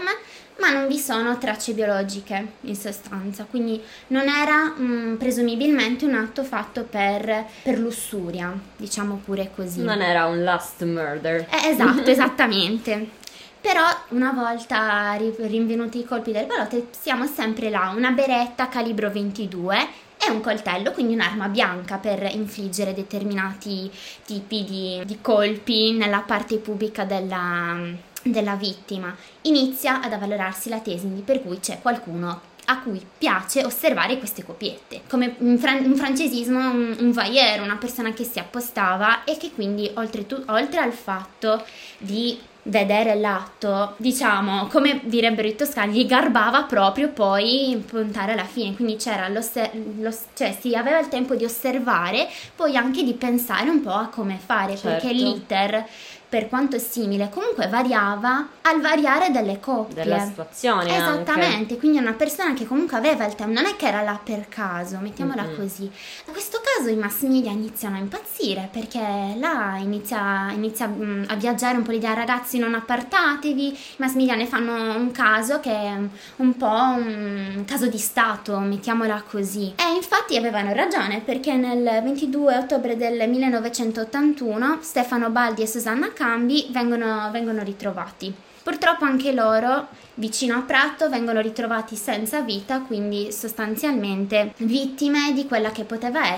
ma 0.59 0.69
non 0.71 0.88
vi 0.88 0.97
sono 0.97 1.38
tracce 1.38 1.74
biologiche 1.74 2.53
in 2.62 2.75
sostanza, 2.75 3.45
quindi 3.50 3.81
non 4.07 4.27
era 4.27 4.74
mh, 4.75 4.83
mm, 4.83 5.15
presumibilmente 5.15 6.05
un 6.05 6.15
atto 6.15 6.43
fatto 6.43 6.83
per, 6.83 7.45
per, 7.62 7.77
lussuria, 7.77 8.57
diciamo 8.77 9.21
pure 9.24 9.51
così. 9.53 9.81
Non 9.81 10.01
era 10.01 10.25
un 10.25 10.43
last 10.43 10.83
murder. 10.83 11.47
Eh, 11.50 11.69
esatto, 11.69 12.09
esattamente. 12.09 13.24
Però 13.59 13.83
una 14.09 14.31
volta 14.31 15.17
rinvenuti 15.38 16.00
i 16.00 16.05
colpi 16.05 16.31
del 16.31 16.45
balote 16.45 16.89
siamo 16.91 17.25
sempre 17.25 17.71
là, 17.71 17.91
una 17.95 18.12
beretta 18.12 18.67
calibro 18.67 19.09
22 19.09 19.88
e 20.17 20.29
un 20.29 20.39
coltello, 20.39 20.91
quindi 20.91 21.15
un'arma 21.15 21.47
bianca 21.47 21.97
per 21.97 22.29
infliggere 22.31 22.93
determinati 22.93 23.91
tipi 24.24 24.63
di, 24.63 25.01
di 25.03 25.17
colpi 25.19 25.93
nella 25.93 26.19
parte 26.19 26.57
pubica 26.57 27.05
della, 27.05 27.75
della 28.32 28.55
vittima. 28.55 29.15
Inizia 29.41 30.01
ad 30.01 30.12
avvalorarsi 30.13 30.70
la 30.70 30.79
tesi 30.79 31.08
per 31.24 31.41
cui 31.41 31.60
c'è 31.60 31.79
qualcuno 31.82 32.53
a 32.67 32.79
cui 32.79 33.05
piace 33.17 33.63
osservare 33.63 34.17
queste 34.17 34.44
copiette, 34.44 35.01
come 35.08 35.36
in, 35.38 35.60
fran- 35.60 35.84
in 35.84 35.96
francesismo 35.96 36.58
un, 36.58 36.96
un 37.00 37.12
voyeur, 37.12 37.62
una 37.62 37.75
persona 37.75 38.12
che 38.12 38.24
si 38.24 38.39
appostava 38.39 39.24
e 39.24 39.38
che 39.38 39.51
quindi 39.51 39.91
oltre, 39.94 40.25
tu- 40.25 40.44
oltre 40.48 40.79
al 40.79 40.91
fatto 40.91 41.63
di 42.00 42.39
vedere 42.63 43.13
l'atto, 43.13 43.94
diciamo, 43.98 44.65
come 44.67 45.01
direbbero 45.03 45.48
i 45.48 45.55
toscani, 45.55 45.94
gli 45.94 46.08
garbava 46.08 46.63
proprio 46.63 47.10
poi 47.10 47.84
puntare 47.88 48.32
alla 48.32 48.46
fine, 48.46 48.75
quindi 48.75 48.96
c'era 48.96 49.29
cioè 50.34 50.58
si 50.60 50.74
aveva 50.74 51.00
il 51.00 51.08
tempo 51.08 51.36
di 51.36 51.46
osservare, 51.46 52.27
poi 52.55 52.75
anche 52.75 53.03
di 53.03 53.13
pensare 53.13 53.70
un 53.70 53.82
po' 53.82 53.91
a 53.91 54.08
come 54.08 54.39
fare, 54.44 54.75
certo. 54.75 54.88
perché 54.88 55.13
l'iter 55.13 55.86
per 56.36 56.50
quanto 56.50 56.77
simile, 56.80 57.30
comunque 57.30 57.70
variava 57.70 58.46
al 58.63 58.82
variare 58.82 59.32
delle 59.32 59.62
coppie. 59.62 60.04
Della 60.04 60.20
situazione. 60.20 60.94
Esattamente, 60.94 61.56
anche. 61.56 61.77
quindi 61.77 61.98
una 61.98 62.12
persona 62.12 62.54
che 62.54 62.68
comunque 62.68 62.98
aveva 62.98 63.25
il 63.25 63.36
tempo, 63.36 63.54
non 63.54 63.63
è 63.63 63.77
che 63.77 63.88
era 63.88 64.01
là 64.01 64.20
per 64.22 64.50
caso, 64.50 64.98
mettiamola 64.98 65.44
mm-hmm. 65.44 65.56
così. 65.56 65.89
Da 66.25 66.34
questo 66.34 66.60
caso 66.62 66.89
i 66.89 66.98
mass 66.98 67.22
media 67.22 67.51
iniziano 67.51 67.96
a 67.96 68.00
impazzire 68.00 68.68
perché 68.70 69.00
là 69.38 69.77
inizia, 69.80 70.51
inizia 70.51 70.88
mm, 70.88 71.24
a 71.27 71.36
viaggiare 71.36 71.77
un 71.77 71.84
po' 71.84 71.92
l'idea 71.92 72.13
ragazzi 72.13 72.58
non 72.58 72.75
appartatevi, 72.75 73.68
i 73.68 73.77
mass 73.96 74.15
media 74.15 74.36
ne 74.36 74.46
fanno 74.46 74.94
un 74.94 75.12
caso 75.12 75.62
che 75.62 75.72
è 75.72 75.94
un 76.36 76.58
po' 76.58 76.68
un 76.68 77.63
caso 77.65 77.88
di 77.88 77.98
Stato, 77.98 78.60
mettiamola 78.60 79.24
così. 79.25 79.74
E 79.77 79.96
infatti 79.96 80.36
avevano 80.36 80.74
ragione 80.74 81.22
perché 81.22 81.54
nel 81.56 82.01
22 82.04 82.58
ottobre 82.58 82.98
del 82.98 83.30
1981 83.30 84.80
Stefano 84.82 85.30
Baldi 85.30 85.62
e 85.62 85.68
Susanna 85.68 86.12
K 86.12 86.24
entrambi 86.25 86.67
vengono, 86.72 87.29
vengono 87.32 87.62
ritrovati. 87.63 88.34
Purtroppo 88.63 89.05
anche 89.05 89.32
loro, 89.32 89.89
vicino 90.15 90.58
a 90.58 90.62
Prato, 90.62 91.08
vengono 91.08 91.39
ritrovati 91.39 91.96
senza 91.96 92.41
vita, 92.41 92.79
quindi 92.79 93.32
sostanzialmente 93.32 94.53
vittime 94.58 95.34
di, 95.34 95.46
che 95.72 95.84
poteva 95.84 96.34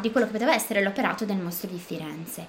di 0.00 0.10
quello 0.10 0.26
che 0.26 0.32
poteva 0.32 0.54
essere 0.54 0.82
l'operato 0.82 1.26
del 1.26 1.36
mostro 1.36 1.68
di 1.68 1.78
Firenze. 1.78 2.46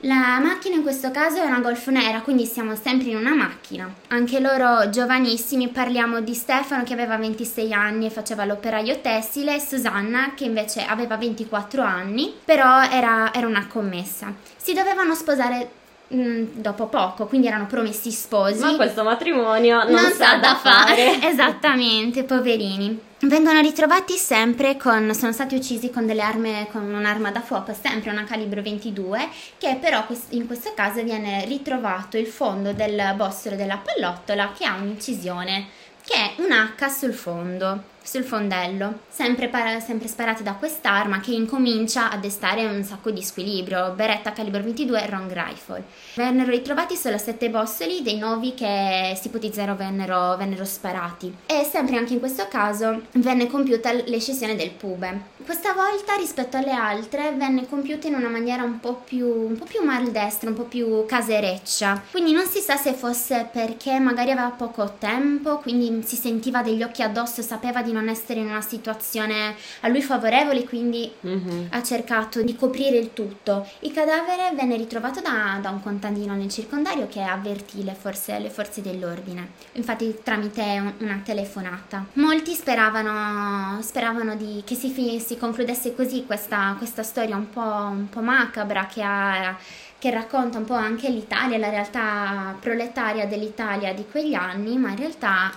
La 0.00 0.38
macchina 0.42 0.76
in 0.76 0.82
questo 0.82 1.10
caso 1.10 1.40
è 1.40 1.46
una 1.46 1.60
Golf 1.60 1.86
nera, 1.88 2.20
quindi 2.20 2.44
siamo 2.44 2.76
sempre 2.76 3.08
in 3.08 3.16
una 3.16 3.34
macchina. 3.34 3.90
Anche 4.08 4.40
loro 4.40 4.90
giovanissimi, 4.90 5.68
parliamo 5.68 6.20
di 6.20 6.34
Stefano 6.34 6.82
che 6.82 6.92
aveva 6.92 7.16
26 7.16 7.72
anni 7.72 8.06
e 8.06 8.10
faceva 8.10 8.44
l'operaio 8.44 9.00
tessile, 9.00 9.56
e 9.56 9.60
Susanna 9.60 10.34
che 10.34 10.44
invece 10.44 10.84
aveva 10.84 11.16
24 11.16 11.82
anni, 11.82 12.32
però 12.44 12.82
era, 12.82 13.32
era 13.32 13.46
una 13.46 13.66
commessa. 13.66 14.34
Si 14.56 14.74
dovevano 14.74 15.14
sposare 15.14 15.70
mm, 16.14 16.44
dopo 16.56 16.86
poco, 16.86 17.26
quindi 17.26 17.46
erano 17.46 17.66
promessi 17.66 18.10
sposi. 18.10 18.60
Ma 18.60 18.76
questo 18.76 19.02
matrimonio 19.02 19.82
non, 19.84 19.92
non 19.92 20.12
sa 20.12 20.36
da 20.36 20.56
fare. 20.56 21.14
fare. 21.14 21.24
Esattamente, 21.32 22.24
poverini. 22.24 23.05
Vengono 23.18 23.62
ritrovati 23.62 24.18
sempre 24.18 24.76
con, 24.76 25.14
sono 25.14 25.32
stati 25.32 25.54
uccisi 25.54 25.88
con 25.88 26.04
delle 26.04 26.20
armi, 26.20 26.68
con 26.70 26.92
un'arma 26.92 27.30
da 27.30 27.40
fuoco, 27.40 27.72
sempre 27.72 28.10
una 28.10 28.24
calibro 28.24 28.60
22, 28.60 29.28
che 29.56 29.78
però 29.80 30.06
in 30.30 30.46
questo 30.46 30.74
caso 30.74 31.02
viene 31.02 31.46
ritrovato 31.46 32.18
il 32.18 32.26
fondo 32.26 32.74
del 32.74 33.14
bossolo 33.16 33.56
della 33.56 33.78
pallottola 33.78 34.52
che 34.54 34.66
ha 34.66 34.74
un'incisione, 34.74 35.66
che 36.04 36.14
è 36.14 36.34
un 36.42 36.52
H 36.52 36.88
sul 36.88 37.14
fondo 37.14 37.94
sul 38.06 38.24
fondello, 38.24 39.00
sempre, 39.08 39.48
par- 39.48 39.82
sempre 39.82 40.08
sparati 40.08 40.42
da 40.42 40.54
quest'arma 40.54 41.20
che 41.20 41.32
incomincia 41.32 42.10
a 42.10 42.16
destare 42.16 42.64
un 42.64 42.82
sacco 42.84 43.10
di 43.10 43.22
squilibrio, 43.22 43.92
beretta 43.92 44.32
calibro 44.32 44.62
22 44.62 45.02
e 45.02 45.06
rifle. 45.08 45.84
Vennero 46.14 46.50
ritrovati 46.50 46.94
solo 46.94 47.18
sette 47.18 47.50
bossoli 47.50 48.02
dei 48.02 48.18
novi 48.18 48.54
che 48.54 49.16
si 49.20 49.26
ipotizzano 49.26 49.76
vennero, 49.76 50.36
vennero 50.36 50.64
sparati 50.64 51.34
e 51.46 51.64
sempre 51.64 51.96
anche 51.96 52.12
in 52.12 52.20
questo 52.20 52.46
caso 52.48 53.02
venne 53.12 53.48
compiuta 53.48 53.92
l'escissione 53.92 54.56
del 54.56 54.70
pube. 54.70 55.34
Questa 55.46 55.74
volta 55.74 56.16
rispetto 56.16 56.56
alle 56.56 56.72
altre 56.72 57.30
venne 57.30 57.68
compiuta 57.68 58.08
in 58.08 58.14
una 58.14 58.28
maniera 58.28 58.64
un 58.64 58.80
po' 58.80 58.94
più, 58.94 59.28
un 59.28 59.56
po 59.56 59.64
più 59.64 59.80
maldestra, 59.80 60.50
un 60.50 60.56
po' 60.56 60.64
più 60.64 61.06
casereccia, 61.06 62.02
quindi 62.10 62.32
non 62.32 62.44
si 62.46 62.58
sa 62.58 62.74
se 62.74 62.94
fosse 62.94 63.48
perché 63.52 64.00
magari 64.00 64.32
aveva 64.32 64.50
poco 64.50 64.96
tempo, 64.98 65.58
quindi 65.58 66.02
si 66.04 66.16
sentiva 66.16 66.62
degli 66.62 66.82
occhi 66.82 67.02
addosso 67.02 67.42
e 67.42 67.44
sapeva 67.44 67.82
di 67.82 67.92
non 67.92 68.08
essere 68.08 68.40
in 68.40 68.48
una 68.48 68.60
situazione 68.60 69.54
a 69.82 69.88
lui 69.88 70.02
favorevole, 70.02 70.64
quindi 70.64 71.12
mm-hmm. 71.24 71.66
ha 71.70 71.80
cercato 71.80 72.42
di 72.42 72.56
coprire 72.56 72.96
il 72.96 73.12
tutto. 73.12 73.68
Il 73.80 73.92
cadavere 73.92 74.50
venne 74.52 74.76
ritrovato 74.76 75.20
da, 75.20 75.60
da 75.62 75.70
un 75.70 75.80
contadino 75.80 76.34
nel 76.34 76.50
circondario 76.50 77.06
che 77.06 77.22
avvertì 77.22 77.84
le 77.84 77.94
forze, 77.94 78.36
le 78.40 78.50
forze 78.50 78.82
dell'ordine, 78.82 79.50
infatti 79.74 80.18
tramite 80.24 80.60
un, 80.60 80.92
una 80.98 81.20
telefonata. 81.24 82.04
Molti 82.14 82.52
speravano, 82.52 83.80
speravano 83.80 84.34
di, 84.34 84.62
che 84.66 84.74
si, 84.74 84.90
concludesse 85.36 85.94
così 85.94 86.24
questa, 86.26 86.74
questa 86.78 87.02
storia 87.02 87.36
un 87.36 87.50
po', 87.50 87.60
un 87.60 88.08
po' 88.08 88.20
macabra 88.20 88.86
che 88.86 89.02
ha 89.02 89.56
che 89.98 90.10
racconta 90.10 90.58
un 90.58 90.64
po' 90.64 90.74
anche 90.74 91.08
l'Italia, 91.08 91.58
la 91.58 91.70
realtà 91.70 92.54
proletaria 92.60 93.26
dell'Italia 93.26 93.94
di 93.94 94.04
quegli 94.10 94.34
anni, 94.34 94.76
ma 94.76 94.90
in 94.90 94.96
realtà 94.96 95.50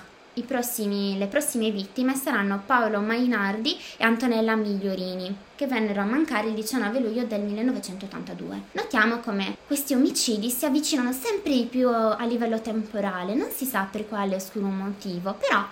prossimi, 0.46 1.18
le 1.18 1.28
prossime 1.28 1.72
vittime 1.72 2.16
saranno 2.16 2.62
Paolo 2.66 3.00
Mainardi 3.00 3.78
e 3.98 4.04
Antonella 4.04 4.56
Migliorini, 4.56 5.36
che 5.56 5.68
vennero 5.68 6.02
a 6.02 6.06
mancare 6.06 6.48
il 6.48 6.54
19 6.54 7.00
luglio 7.00 7.26
del 7.26 7.42
1982. 7.42 8.62
Notiamo 8.72 9.20
come 9.20 9.58
questi 9.68 9.94
omicidi 9.94 10.50
si 10.50 10.66
avvicinano 10.66 11.12
sempre 11.12 11.52
di 11.52 11.66
più 11.66 11.90
a 11.90 12.24
livello 12.26 12.62
temporale, 12.62 13.36
non 13.36 13.50
si 13.50 13.66
sa 13.66 13.88
per 13.92 14.08
quale 14.08 14.36
oscuro 14.36 14.68
motivo, 14.68 15.34
però 15.34 15.66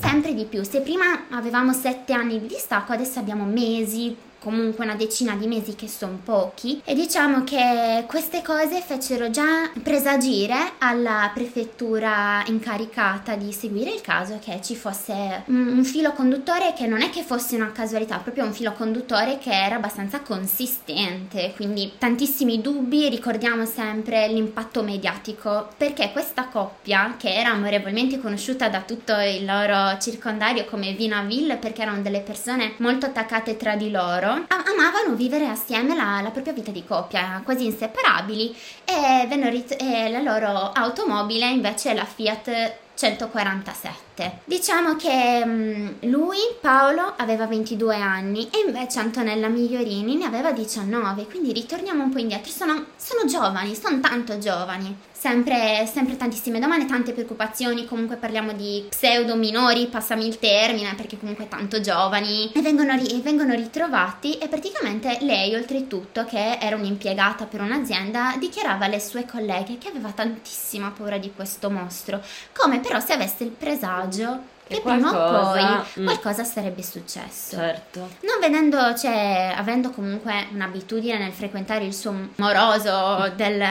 sempre 0.00 0.34
di 0.34 0.44
più. 0.44 0.62
Se 0.64 0.80
prima 0.80 1.26
avevamo 1.30 1.72
sette 1.72 2.12
anni 2.12 2.40
di 2.40 2.46
distacco, 2.46 2.92
adesso 2.92 3.18
abbiamo 3.18 3.44
mesi, 3.44 4.16
comunque 4.44 4.84
una 4.84 4.94
decina 4.94 5.34
di 5.36 5.46
mesi 5.46 5.74
che 5.74 5.88
sono 5.88 6.20
pochi 6.22 6.82
e 6.84 6.94
diciamo 6.94 7.44
che 7.44 8.04
queste 8.06 8.42
cose 8.42 8.82
fecero 8.82 9.30
già 9.30 9.70
presagire 9.82 10.72
alla 10.78 11.30
prefettura 11.32 12.42
incaricata 12.46 13.36
di 13.36 13.50
seguire 13.52 13.90
il 13.90 14.02
caso 14.02 14.38
che 14.44 14.60
ci 14.62 14.76
fosse 14.76 15.44
un 15.46 15.82
filo 15.82 16.12
conduttore 16.12 16.74
che 16.76 16.86
non 16.86 17.00
è 17.00 17.08
che 17.08 17.22
fosse 17.22 17.56
una 17.56 17.72
casualità, 17.72 18.18
proprio 18.18 18.44
un 18.44 18.52
filo 18.52 18.72
conduttore 18.72 19.38
che 19.38 19.50
era 19.50 19.76
abbastanza 19.76 20.20
consistente, 20.20 21.54
quindi 21.56 21.92
tantissimi 21.96 22.60
dubbi, 22.60 23.08
ricordiamo 23.08 23.64
sempre 23.64 24.28
l'impatto 24.28 24.82
mediatico 24.82 25.70
perché 25.78 26.12
questa 26.12 26.48
coppia 26.48 27.14
che 27.16 27.32
era 27.32 27.50
amorevolmente 27.50 28.20
conosciuta 28.20 28.68
da 28.68 28.82
tutto 28.82 29.14
il 29.14 29.46
loro 29.46 29.96
circondario 29.98 30.66
come 30.66 30.92
Vina 30.92 31.22
Ville 31.22 31.56
perché 31.56 31.80
erano 31.80 32.02
delle 32.02 32.20
persone 32.20 32.74
molto 32.78 33.06
attaccate 33.06 33.56
tra 33.56 33.74
di 33.74 33.90
loro 33.90 34.33
amavano 34.46 35.14
vivere 35.14 35.48
assieme 35.48 35.94
la, 35.94 36.20
la, 36.20 36.30
propria 36.30 36.52
vita 36.52 36.70
di 36.70 36.84
coppia, 36.84 37.40
quasi 37.44 37.66
inseparabili, 37.66 38.54
e, 38.84 39.26
rit- 39.50 39.80
e 39.80 40.10
la 40.10 40.20
loro 40.20 40.70
automobile 40.72 41.46
invece 41.46 41.90
è 41.90 41.94
la 41.94 42.04
Fiat 42.04 42.74
147. 42.94 44.13
Diciamo 44.44 44.94
che 44.96 45.42
um, 45.44 45.94
lui, 46.10 46.38
Paolo, 46.60 47.14
aveva 47.16 47.46
22 47.46 47.96
anni 47.96 48.48
e 48.50 48.64
invece 48.64 49.00
Antonella 49.00 49.48
Migliorini 49.48 50.14
ne 50.16 50.24
aveva 50.24 50.52
19, 50.52 51.26
quindi 51.26 51.52
ritorniamo 51.52 52.04
un 52.04 52.10
po' 52.10 52.18
indietro, 52.18 52.50
sono, 52.50 52.86
sono 52.96 53.24
giovani, 53.26 53.74
sono 53.74 54.00
tanto 54.00 54.38
giovani. 54.38 54.96
Sempre, 55.24 55.88
sempre, 55.90 56.18
tantissime 56.18 56.60
domande, 56.60 56.84
tante 56.84 57.12
preoccupazioni, 57.12 57.86
comunque 57.86 58.16
parliamo 58.16 58.52
di 58.52 58.84
pseudo 58.90 59.36
minori, 59.36 59.86
passami 59.86 60.26
il 60.26 60.38
termine, 60.38 60.94
perché 60.96 61.18
comunque 61.18 61.48
tanto 61.48 61.80
giovani, 61.80 62.52
e 62.52 62.60
vengono, 62.60 62.94
ri- 62.94 63.22
vengono 63.22 63.54
ritrovati 63.54 64.36
e 64.36 64.48
praticamente 64.48 65.16
lei 65.22 65.54
oltretutto, 65.54 66.26
che 66.26 66.58
era 66.60 66.76
un'impiegata 66.76 67.46
per 67.46 67.62
un'azienda, 67.62 68.34
dichiarava 68.38 68.84
alle 68.84 69.00
sue 69.00 69.24
colleghe 69.24 69.78
che 69.78 69.88
aveva 69.88 70.10
tantissima 70.10 70.92
paura 70.94 71.16
di 71.16 71.32
questo 71.34 71.70
mostro, 71.70 72.20
come 72.52 72.80
però 72.80 73.00
se 73.00 73.14
avesse 73.14 73.44
il 73.44 73.50
presagio 73.50 74.03
che, 74.66 74.76
che 74.76 74.80
prima 74.80 75.10
o 75.10 75.50
poi 75.52 76.02
mm. 76.02 76.04
qualcosa 76.04 76.44
sarebbe 76.44 76.82
successo. 76.82 77.56
Certo. 77.56 78.00
Non 78.20 78.38
vedendo, 78.40 78.94
cioè, 78.96 79.52
avendo 79.56 79.90
comunque 79.90 80.46
un'abitudine 80.52 81.18
nel 81.18 81.32
frequentare 81.32 81.84
il 81.84 81.92
suo 81.92 82.14
moroso 82.36 83.30
del, 83.36 83.62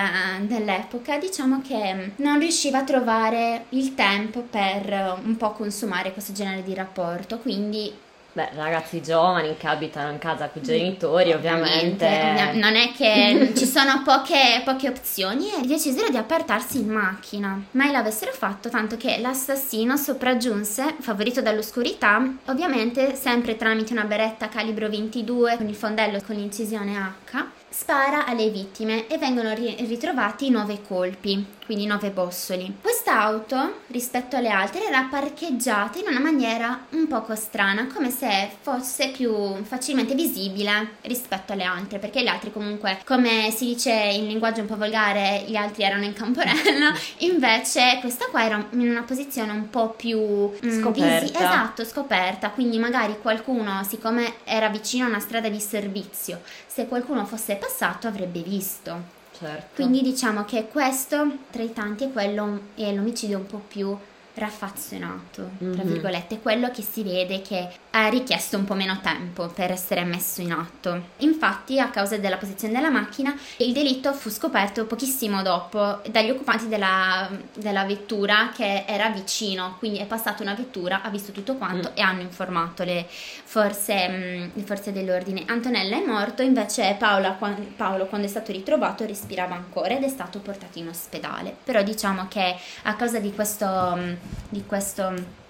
dell'epoca, 0.42 1.18
diciamo 1.18 1.62
che 1.62 2.14
non 2.18 2.40
riusciva 2.40 2.80
a 2.80 2.84
trovare 2.84 3.66
il 3.70 3.96
tempo 3.96 4.42
per 4.42 5.20
un 5.24 5.36
po' 5.36 5.52
consumare 5.52 6.14
questo 6.14 6.34
genere 6.34 6.64
di 6.64 6.74
rapporto, 6.76 7.40
quindi 7.40 7.92
Beh, 8.36 8.50
ragazzi 8.56 9.00
giovani 9.00 9.56
che 9.58 9.68
abitano 9.68 10.12
in 10.12 10.18
casa 10.18 10.50
con 10.50 10.64
i 10.64 10.66
genitori, 10.66 11.34
ovviamente. 11.34 12.04
ovviamente. 12.04 12.60
Non 12.60 12.76
è 12.76 12.92
che 12.92 13.54
ci 13.56 13.66
sono 13.66 14.02
poche, 14.04 14.64
poche, 14.66 14.90
opzioni 14.90 15.52
e 15.54 15.68
decisero 15.68 16.10
di 16.10 16.18
appartarsi 16.18 16.80
in 16.80 16.90
macchina. 16.90 17.64
Mai 17.72 17.92
l'avessero 17.92 18.32
fatto, 18.32 18.70
tanto 18.70 18.98
che 18.98 19.20
l'assassino 19.20 19.98
sopraggiunse, 19.98 20.96
favorito 21.00 21.44
dall'oscurità, 21.44 22.38
ovviamente 22.48 23.14
sempre 23.14 23.56
tramite 23.56 23.94
una 23.94 24.06
beretta 24.06 24.50
calibro 24.50 24.90
22 24.90 25.58
con 25.58 25.68
il 25.68 25.76
fondello 25.76 26.20
con 26.26 26.36
l'incisione 26.36 26.98
H 26.98 27.63
spara 27.74 28.26
alle 28.26 28.50
vittime 28.52 29.08
e 29.08 29.18
vengono 29.18 29.52
ri- 29.54 29.76
ritrovati 29.88 30.52
nove 30.52 30.82
colpi, 30.88 31.44
quindi 31.66 31.88
nove 31.88 32.12
bossoli. 32.12 32.78
Quest'auto, 32.80 33.80
rispetto 33.88 34.36
alle 34.36 34.50
altre, 34.50 34.86
era 34.86 35.08
parcheggiata 35.10 35.98
in 35.98 36.06
una 36.08 36.20
maniera 36.20 36.86
un 36.92 37.08
poco 37.08 37.34
strana, 37.36 37.88
come 37.88 38.12
se 38.12 38.52
fosse 38.62 39.10
più 39.10 39.34
facilmente 39.64 40.14
visibile 40.14 40.98
rispetto 41.02 41.54
alle 41.54 41.64
altre, 41.64 41.98
perché 41.98 42.22
le 42.22 42.30
altre 42.30 42.52
comunque, 42.52 43.02
come 43.06 43.50
si 43.50 43.66
dice 43.66 43.92
in 43.92 44.28
linguaggio 44.28 44.62
un 44.62 44.68
po' 44.68 44.78
volgare, 44.78 45.44
gli 45.48 45.56
altri 45.56 45.84
erano 45.84 46.04
in 46.04 46.14
camporello, 46.14 46.94
invece 47.20 47.98
questa 48.02 48.26
qua 48.30 48.44
era 48.46 48.64
in 48.72 48.88
una 48.88 49.02
posizione 49.02 49.52
un 49.52 49.72
po' 49.72 49.90
più 49.90 50.20
mm, 50.20 50.80
scoperta. 50.80 51.20
Visi- 51.22 51.34
esatto, 51.36 51.84
scoperta, 51.86 52.52
quindi 52.52 52.78
magari 52.78 53.18
qualcuno, 53.20 53.84
siccome 53.84 54.36
era 54.44 54.70
vicino 54.70 55.06
a 55.06 55.10
una 55.10 55.20
strada 55.20 55.50
di 55.50 55.60
servizio, 55.60 56.42
se 56.68 56.88
qualcuno 56.88 57.26
fosse 57.26 57.62
passato 57.64 58.08
avrebbe 58.08 58.42
visto. 58.42 59.22
Certo. 59.38 59.76
Quindi 59.76 60.02
diciamo 60.02 60.46
che 60.46 60.68
questo 60.68 61.38
tra 61.50 61.64
i 61.64 61.74
tanti 61.74 62.06
è 62.06 62.12
quello 62.12 62.60
è 62.76 62.94
l'omicidio 62.94 63.38
un 63.38 63.48
po' 63.48 63.62
più 63.68 63.98
raffazzonato, 64.36 65.52
tra 65.58 65.84
virgolette, 65.84 66.40
quello 66.40 66.72
che 66.72 66.82
si 66.82 67.04
vede 67.04 67.42
che 67.42 67.70
ha 67.96 68.08
richiesto 68.08 68.58
un 68.58 68.66
po' 68.66 68.74
meno 68.74 69.00
tempo 69.02 69.48
per 69.50 69.72
essere 69.72 70.04
messo 70.04 70.42
in 70.42 70.52
atto. 70.52 71.10
Infatti, 71.18 71.80
a 71.80 71.90
causa 71.90 72.18
della 72.18 72.38
posizione 72.38 72.74
della 72.74 72.90
macchina, 72.90 73.36
il 73.58 73.72
delitto 73.72 74.14
fu 74.14 74.30
scoperto 74.30 74.86
pochissimo 74.86 75.44
dopo 75.44 76.02
dagli 76.10 76.32
occupanti 76.32 76.68
della, 76.68 77.30
della 77.54 77.84
vettura 77.84 78.52
che 78.54 78.86
era 78.88 79.10
vicino, 79.10 79.76
quindi 79.78 80.00
è 80.00 80.06
passata 80.06 80.42
una 80.42 80.56
vettura, 80.56 81.04
ha 81.04 81.10
visto 81.10 81.32
tutto 81.32 81.56
quanto 81.56 81.90
mm. 81.90 81.96
e 81.96 82.02
hanno 82.02 82.22
informato 82.22 82.84
le 82.84 83.06
forze, 83.08 84.08
mh, 84.08 84.14
mm, 84.14 84.50
le 84.54 84.64
forze, 84.64 84.92
dell'ordine. 84.92 85.44
Antonella 85.48 85.96
è 85.96 86.04
morto, 86.06 86.42
invece 86.42 86.96
Paola, 86.98 87.38
Paolo 87.76 88.06
quando 88.08 88.26
è 88.26 88.30
stato 88.30 88.52
ritrovato 88.52 89.06
respirava 89.06 89.54
ancora 89.54 89.96
ed 89.96 90.04
è 90.04 90.10
stato 90.10 90.40
portato 90.40 90.80
in 90.80 90.88
ospedale. 90.88 91.56
Però 91.64 91.84
diciamo 91.84 92.28
che 92.28 92.56
a 92.84 92.96
causa 92.96 93.20
di 93.20 93.32
questo 93.34 93.94
mm, 93.96 94.14
di 94.50 94.64
questo 94.66 95.42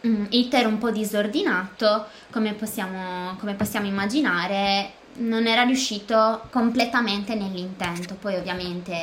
iter 0.00 0.66
un 0.66 0.78
po' 0.78 0.90
disordinato, 0.90 2.06
come 2.30 2.52
possiamo, 2.52 3.36
come 3.38 3.54
possiamo 3.54 3.86
immaginare, 3.86 4.92
non 5.18 5.46
era 5.46 5.62
riuscito 5.62 6.42
completamente 6.50 7.34
nell'intento, 7.34 8.16
poi 8.20 8.36
ovviamente 8.36 8.94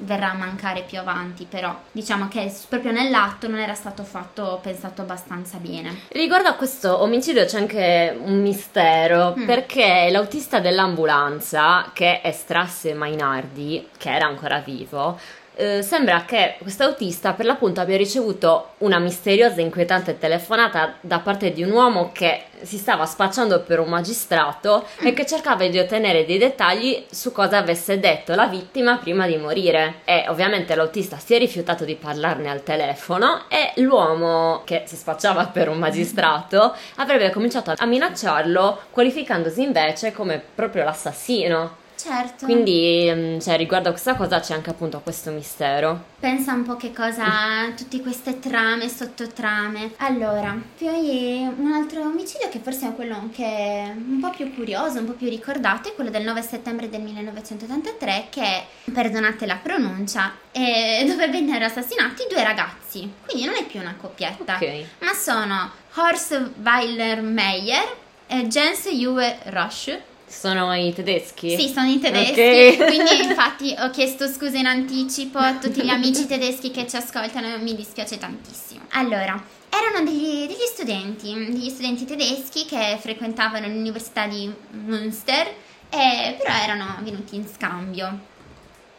verrà 0.00 0.32
a 0.32 0.34
mancare 0.34 0.82
più 0.82 0.98
avanti, 0.98 1.46
però 1.48 1.74
diciamo 1.90 2.28
che 2.28 2.52
proprio 2.68 2.92
nell'atto 2.92 3.48
non 3.48 3.58
era 3.58 3.74
stato 3.74 4.02
fatto 4.02 4.58
pensato 4.62 5.02
abbastanza 5.02 5.58
bene. 5.58 6.02
Riguardo 6.08 6.48
a 6.48 6.54
questo 6.54 7.00
omicidio 7.02 7.44
c'è 7.44 7.58
anche 7.58 8.16
un 8.20 8.40
mistero, 8.42 9.34
mm. 9.38 9.46
perché 9.46 10.08
l'autista 10.10 10.60
dell'ambulanza 10.60 11.90
che 11.92 12.20
estrasse 12.22 12.94
Mainardi, 12.94 13.88
che 13.96 14.12
era 14.12 14.26
ancora 14.26 14.58
vivo, 14.58 15.18
eh, 15.54 15.82
sembra 15.82 16.24
che 16.24 16.56
questo 16.60 16.84
autista 16.84 17.32
per 17.32 17.44
l'appunto 17.44 17.80
abbia 17.80 17.96
ricevuto 17.96 18.70
una 18.78 18.98
misteriosa 18.98 19.56
e 19.56 19.62
inquietante 19.62 20.18
telefonata 20.18 20.94
da 21.00 21.18
parte 21.20 21.52
di 21.52 21.62
un 21.62 21.70
uomo 21.70 22.10
che 22.12 22.44
si 22.62 22.78
stava 22.78 23.06
spacciando 23.06 23.60
per 23.60 23.80
un 23.80 23.88
magistrato 23.88 24.86
e 25.00 25.12
che 25.12 25.26
cercava 25.26 25.66
di 25.66 25.78
ottenere 25.78 26.24
dei 26.24 26.38
dettagli 26.38 27.04
su 27.10 27.32
cosa 27.32 27.58
avesse 27.58 27.98
detto 27.98 28.34
la 28.34 28.46
vittima 28.46 28.96
prima 28.96 29.26
di 29.26 29.36
morire. 29.36 30.00
E 30.04 30.24
ovviamente 30.28 30.74
l'autista 30.74 31.18
si 31.18 31.34
è 31.34 31.38
rifiutato 31.38 31.84
di 31.84 31.96
parlarne 31.96 32.48
al 32.48 32.62
telefono 32.62 33.44
e 33.48 33.72
l'uomo 33.80 34.62
che 34.64 34.84
si 34.86 34.96
spacciava 34.96 35.46
per 35.46 35.68
un 35.68 35.78
magistrato 35.78 36.74
avrebbe 36.96 37.30
cominciato 37.30 37.74
a 37.76 37.86
minacciarlo 37.86 38.82
qualificandosi 38.90 39.62
invece 39.62 40.12
come 40.12 40.42
proprio 40.54 40.84
l'assassino. 40.84 41.80
Certo. 42.02 42.46
Quindi, 42.46 43.08
mm, 43.14 43.38
cioè, 43.38 43.56
riguardo 43.56 43.88
a 43.88 43.92
questa 43.92 44.16
cosa 44.16 44.40
c'è 44.40 44.54
anche 44.54 44.70
appunto 44.70 44.98
questo 45.00 45.30
mistero. 45.30 46.06
Pensa 46.18 46.52
un 46.52 46.64
po' 46.64 46.76
che 46.76 46.92
cosa, 46.92 47.72
tutte 47.76 48.00
queste 48.00 48.40
trame, 48.40 48.88
sottotrame. 48.88 49.92
Allora, 49.98 50.56
poi 50.78 51.48
un 51.56 51.70
altro 51.72 52.02
omicidio 52.02 52.48
che 52.48 52.58
forse 52.58 52.88
è 52.88 52.94
quello 52.94 53.28
che 53.32 53.84
un 53.94 54.18
po' 54.20 54.30
più 54.30 54.52
curioso, 54.52 54.98
un 54.98 55.06
po' 55.06 55.12
più 55.12 55.28
ricordato, 55.28 55.90
è 55.90 55.94
quello 55.94 56.10
del 56.10 56.24
9 56.24 56.42
settembre 56.42 56.88
del 56.88 57.02
1983 57.02 58.26
che, 58.30 58.64
perdonate 58.92 59.46
la 59.46 59.60
pronuncia, 59.62 60.32
è 60.50 61.04
dove 61.06 61.28
vennero 61.28 61.66
assassinati 61.66 62.26
due 62.28 62.42
ragazzi. 62.42 63.08
Quindi 63.24 63.46
non 63.46 63.54
è 63.54 63.64
più 63.64 63.78
una 63.78 63.94
coppietta, 63.96 64.56
okay. 64.56 64.88
ma 64.98 65.12
sono 65.12 65.70
Horst 65.94 66.50
Weiler 66.60 67.22
Meyer 67.22 67.96
e 68.26 68.46
Jens 68.48 68.88
Uwe 68.90 69.38
Rush 69.44 70.10
sono 70.32 70.74
i 70.74 70.92
tedeschi? 70.92 71.56
Sì, 71.56 71.68
sono 71.68 71.88
i 71.88 72.00
tedeschi. 72.00 72.32
Okay. 72.32 72.76
Quindi, 72.88 73.28
infatti, 73.28 73.74
ho 73.78 73.90
chiesto 73.90 74.26
scusa 74.26 74.56
in 74.56 74.66
anticipo 74.66 75.38
a 75.38 75.54
tutti 75.54 75.82
gli 75.82 75.90
amici 75.90 76.26
tedeschi 76.26 76.70
che 76.70 76.86
ci 76.88 76.96
ascoltano. 76.96 77.56
Mi 77.58 77.74
dispiace 77.74 78.18
tantissimo. 78.18 78.80
Allora, 78.92 79.40
erano 79.68 80.04
degli, 80.04 80.46
degli 80.46 80.66
studenti, 80.66 81.32
degli 81.34 81.68
studenti 81.68 82.04
tedeschi 82.04 82.64
che 82.64 82.96
frequentavano 82.98 83.66
l'università 83.66 84.26
di 84.26 84.52
Münster, 84.70 85.46
e 85.90 86.36
però 86.38 86.54
erano 86.54 86.96
venuti 87.02 87.36
in 87.36 87.46
scambio 87.46 88.30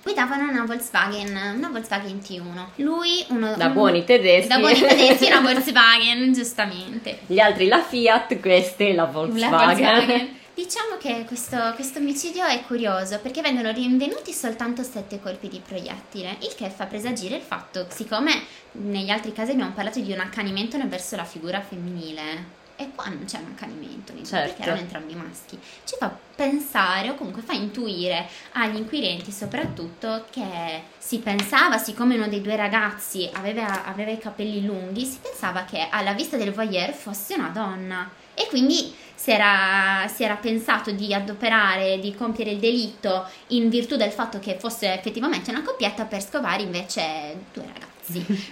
guidavano 0.03 0.49
una 0.49 0.65
Volkswagen, 0.65 1.55
una 1.55 1.69
Volkswagen 1.69 2.17
T1. 2.17 2.65
Lui, 2.75 3.23
uno... 3.29 3.55
Da 3.55 3.69
buoni 3.69 4.03
tedeschi. 4.03 4.49
Da 4.49 4.59
buoni 4.59 4.79
tedeschi, 4.79 5.25
una 5.27 5.39
Volkswagen, 5.39 6.33
giustamente. 6.33 7.19
Gli 7.25 7.39
altri 7.39 7.67
la 7.67 7.81
Fiat, 7.81 8.39
questi 8.41 8.93
la 8.93 9.05
Volkswagen. 9.05 9.49
La 9.49 9.65
Volkswagen. 9.65 10.41
Diciamo 10.53 10.97
che 10.99 11.25
questo, 11.25 11.57
questo, 11.73 11.97
omicidio 11.97 12.45
è 12.45 12.63
curioso 12.63 13.17
perché 13.19 13.41
vengono 13.41 13.71
rinvenuti 13.71 14.31
soltanto 14.31 14.83
sette 14.83 15.19
colpi 15.19 15.47
di 15.47 15.59
proiettile, 15.59 16.37
il 16.41 16.53
che 16.55 16.69
fa 16.69 16.85
presagire 16.85 17.37
il 17.37 17.41
fatto, 17.41 17.87
siccome 17.89 18.43
negli 18.73 19.09
altri 19.09 19.33
casi 19.33 19.51
abbiamo 19.51 19.71
parlato 19.71 19.99
di 19.99 20.11
un 20.11 20.19
accanimento 20.19 20.77
verso 20.87 21.15
la 21.15 21.25
figura 21.25 21.59
femminile, 21.59 22.61
e 22.75 22.91
qua 22.93 23.05
non 23.05 23.25
c'è 23.25 23.39
un 23.39 23.51
accanimento, 23.51 24.13
certo. 24.23 24.53
perché 24.53 24.61
erano 24.61 24.79
entrambi 24.79 25.15
maschi, 25.15 25.59
ci 25.85 25.95
fa 25.97 26.15
pensare 26.35 27.09
o 27.09 27.15
comunque 27.15 27.41
fa 27.41 27.53
intuire 27.53 28.27
agli 28.51 28.75
inquirenti 28.75 29.31
soprattutto 29.31 30.25
che 30.29 30.83
si 30.99 31.17
pensava, 31.17 31.79
siccome 31.79 32.15
uno 32.15 32.27
dei 32.27 32.41
due 32.41 32.55
ragazzi 32.55 33.27
aveva, 33.33 33.85
aveva 33.85 34.11
i 34.11 34.19
capelli 34.19 34.63
lunghi, 34.63 35.03
si 35.03 35.17
pensava 35.19 35.65
che 35.65 35.87
alla 35.89 36.13
vista 36.13 36.37
del 36.37 36.53
voyeur 36.53 36.93
fosse 36.93 37.33
una 37.33 37.49
donna 37.49 38.21
e 38.33 38.47
quindi 38.49 38.93
si 39.15 39.31
era, 39.31 40.07
si 40.13 40.23
era, 40.23 40.35
pensato 40.35 40.91
di 40.91 41.13
adoperare, 41.13 41.99
di 41.99 42.13
compiere 42.13 42.51
il 42.51 42.59
delitto 42.59 43.25
in 43.47 43.69
virtù 43.69 43.95
del 43.95 44.11
fatto 44.11 44.39
che 44.39 44.57
fosse 44.59 44.93
effettivamente 44.93 45.49
una 45.49 45.63
coppietta 45.63 46.05
per 46.05 46.21
scovare 46.21 46.63
invece 46.63 47.37
due 47.53 47.63
ragazzi. 47.65 47.92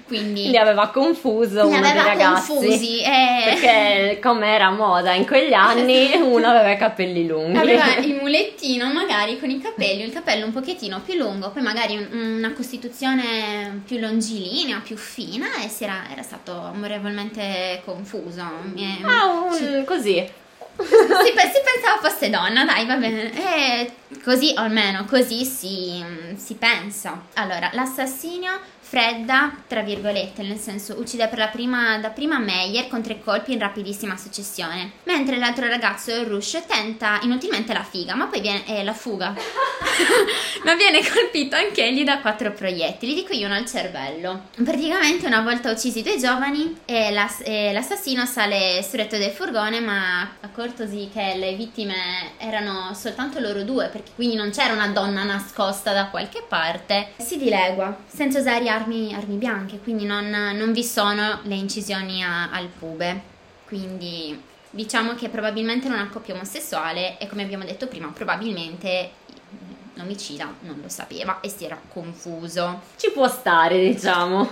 Quindi 0.07 0.49
li 0.49 0.57
aveva 0.57 0.89
confuso 0.89 1.63
li 1.63 1.75
uno 1.75 1.77
aveva 1.77 2.03
dei 2.03 2.17
ragazzi. 2.17 2.53
confusi, 2.53 3.01
eh... 3.01 3.41
perché 3.45 4.19
come 4.21 4.53
era 4.53 4.69
moda 4.71 5.13
in 5.13 5.25
quegli 5.25 5.53
anni 5.53 6.11
uno 6.15 6.47
aveva 6.47 6.71
i 6.71 6.77
capelli 6.77 7.27
lunghi. 7.27 7.57
Aveva 7.57 7.95
il 7.97 8.15
mulettino 8.15 8.91
magari 8.91 9.39
con 9.39 9.49
i 9.49 9.59
capelli 9.59 10.03
il 10.03 10.13
capello 10.13 10.45
un 10.45 10.51
pochettino 10.51 11.01
più 11.01 11.15
lungo 11.15 11.49
poi 11.51 11.61
magari 11.61 11.97
un, 11.97 12.37
una 12.37 12.53
costituzione 12.53 13.81
più 13.85 13.99
longilinea 13.99 14.81
più 14.83 14.95
fina 14.95 15.47
e 15.63 15.67
si 15.67 15.83
era, 15.83 16.05
era 16.11 16.21
stato 16.21 16.51
amorevolmente 16.51 17.81
confuso. 17.83 18.41
Ah, 18.41 19.25
un, 19.25 19.83
così. 19.85 20.39
Si, 20.77 20.85
si, 20.85 21.33
pensava 21.33 21.99
fosse 22.01 22.29
donna, 22.29 22.65
dai, 22.65 22.85
va 22.85 22.95
bene. 22.95 23.31
E 23.33 23.91
così, 24.23 24.53
o 24.57 24.61
almeno 24.61 25.05
così 25.05 25.43
si, 25.45 26.03
si 26.35 26.55
pensa. 26.55 27.21
Allora, 27.35 27.69
l'assassinio 27.73 28.59
fredda, 28.91 29.56
tra 29.67 29.84
virgolette, 29.84 30.43
nel 30.43 30.58
senso 30.58 30.99
uccide 30.99 31.30
per 31.30 31.38
la 31.38 31.47
prima, 31.47 31.97
da 31.99 32.10
prima 32.10 32.39
Meyer 32.39 32.89
con 32.89 33.01
tre 33.01 33.21
colpi 33.21 33.54
in 33.54 33.60
rapidissima 33.60 34.17
successione, 34.17 34.91
mentre 35.04 35.38
l'altro 35.38 35.65
ragazzo, 35.69 36.25
Rush, 36.25 36.63
tenta 36.67 37.19
inutilmente 37.21 37.71
la 37.71 37.86
figa, 37.86 38.15
ma 38.15 38.25
poi 38.25 38.41
viene 38.41 38.65
eh, 38.67 38.84
la 38.84 38.91
fuga, 38.91 39.34
ma 40.65 40.75
viene 40.75 40.99
colpito 41.08 41.56
anche 41.56 41.86
egli 41.86 42.04
da 42.04 42.19
quattro 42.19 42.51
proiettili, 42.51 43.13
di 43.13 43.23
cui 43.23 43.41
uno 43.45 43.54
al 43.54 43.65
cervello. 43.65 44.47
Praticamente 44.62 45.25
una 45.25 45.39
volta 45.39 45.71
uccisi 45.71 46.01
due 46.01 46.17
giovani, 46.17 46.75
eh, 46.84 47.12
l'ass- 47.12 47.43
eh, 47.45 47.71
l'assassino 47.71 48.25
sale 48.25 48.84
sul 48.84 48.99
retto 48.99 49.17
del 49.17 49.32
furgone, 49.32 49.80
ma 49.80 50.36
accortosi 50.41 51.10
che 51.13 51.36
le 51.38 51.54
vittime 51.54 52.34
erano 52.38 52.93
soltanto 52.93 53.39
loro 53.39 53.63
due, 53.63 53.88
perché 53.88 54.12
quindi 54.15 54.36
non 54.36 54.51
c'era 54.51 54.73
una 54.73 54.89
donna 54.89 55.23
nascosta 55.23 55.93
da 55.93 56.08
qualche 56.08 56.43
parte, 56.45 57.13
si 57.19 57.38
dilegua, 57.38 57.95
senza 58.06 58.39
usare 58.39 58.80
armi, 58.82 59.13
armi 59.13 59.36
bianche, 59.36 59.80
quindi 59.80 60.06
non, 60.06 60.30
non, 60.30 60.72
vi 60.72 60.84
sono 60.84 61.39
le 61.44 61.56
incisioni 61.56 62.24
a, 62.24 62.52
al 62.52 62.67
pube. 62.67 63.30
Quindi 63.65 64.39
diciamo 64.70 65.15
che 65.15 65.30
probabilmente 65.30 65.88
non 65.88 66.00
una 66.00 66.10
coppia 66.10 66.34
omosessuale 66.34 67.17
e 67.17 67.28
come 67.28 67.44
abbiamo 67.44 67.63
detto 67.63 67.88
prima, 67.88 68.08
probabilmente 68.08 69.12
l'omicida 69.96 70.54
non 70.62 70.80
lo 70.82 70.89
sapeva 70.89 71.39
e 71.41 71.50
si 71.50 71.65
era 71.65 71.80
confuso. 71.91 72.82
Ci 72.98 73.12
può 73.12 73.28
stare, 73.28 73.80
diciamo. 73.80 74.50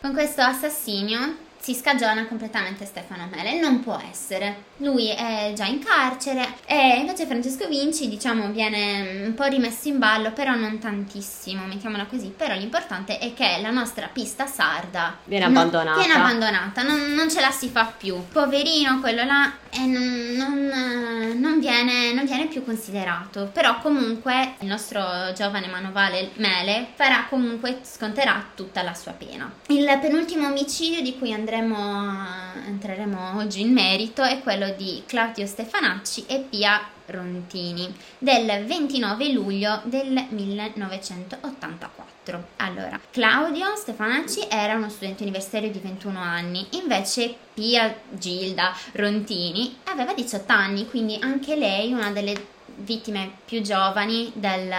Con 0.00 0.12
questo 0.12 0.42
assassinio 0.42 1.36
si 1.64 1.72
scagiona 1.72 2.26
completamente 2.26 2.84
Stefano 2.84 3.26
Mele, 3.30 3.58
non 3.58 3.80
può 3.80 3.98
essere. 4.10 4.64
Lui 4.78 5.08
è 5.08 5.52
già 5.54 5.64
in 5.64 5.78
carcere 5.78 6.46
e 6.66 6.98
invece 6.98 7.24
Francesco 7.24 7.66
Vinci, 7.68 8.06
diciamo, 8.06 8.50
viene 8.50 9.24
un 9.24 9.32
po' 9.32 9.44
rimesso 9.44 9.88
in 9.88 9.98
ballo, 9.98 10.32
però 10.32 10.54
non 10.54 10.78
tantissimo, 10.78 11.64
mettiamola 11.64 12.04
così. 12.04 12.34
Però 12.36 12.52
l'importante 12.52 13.16
è 13.16 13.32
che 13.32 13.60
la 13.62 13.70
nostra 13.70 14.10
pista 14.12 14.44
sarda 14.44 15.16
viene 15.24 15.46
abbandonata. 15.46 15.98
viene 15.98 16.12
abbandonata, 16.12 16.82
non, 16.82 17.14
non, 17.14 17.30
ce 17.30 17.40
la 17.40 17.50
si 17.50 17.68
fa 17.68 17.86
più. 17.96 18.22
Poverino, 18.30 19.00
quello 19.00 19.24
là, 19.24 19.50
e 19.70 19.86
non, 19.86 20.34
non, 20.36 21.38
non, 21.40 21.58
viene, 21.60 22.12
non 22.12 22.26
viene 22.26 22.46
più 22.46 22.62
considerato. 22.62 23.48
Però 23.54 23.78
comunque 23.78 24.56
il 24.58 24.66
nostro 24.66 25.02
giovane 25.34 25.68
manovale 25.68 26.32
Mele 26.34 26.88
farà 26.94 27.24
comunque, 27.30 27.78
sconterà 27.84 28.50
tutta 28.54 28.82
la 28.82 28.92
sua 28.92 29.12
pena. 29.12 29.50
Il 29.68 29.86
penultimo 30.02 30.46
omicidio 30.46 31.00
di 31.00 31.16
cui 31.16 31.32
andremo 31.32 31.52
andremo, 31.54 32.26
entreremo 32.66 33.38
oggi 33.38 33.60
in 33.60 33.72
merito 33.72 34.22
è 34.22 34.40
quello 34.40 34.70
di 34.70 35.04
Claudio 35.06 35.46
Stefanacci 35.46 36.26
e 36.26 36.40
Pia 36.40 36.80
Rontini 37.06 37.94
del 38.18 38.64
29 38.64 39.30
luglio 39.30 39.80
del 39.84 40.26
1984. 40.30 42.48
Allora, 42.56 42.98
Claudio 43.10 43.76
Stefanacci 43.76 44.48
era 44.48 44.74
uno 44.74 44.88
studente 44.88 45.22
universitario 45.22 45.70
di 45.70 45.78
21 45.78 46.18
anni, 46.18 46.66
invece 46.70 47.36
Pia 47.54 47.94
Gilda 48.10 48.74
Rontini 48.92 49.76
aveva 49.84 50.12
18 50.12 50.52
anni, 50.52 50.88
quindi 50.88 51.16
anche 51.20 51.54
lei 51.54 51.92
una 51.92 52.10
delle 52.10 52.32
vittime 52.76 53.30
più 53.44 53.60
giovani 53.62 54.30
del, 54.34 54.72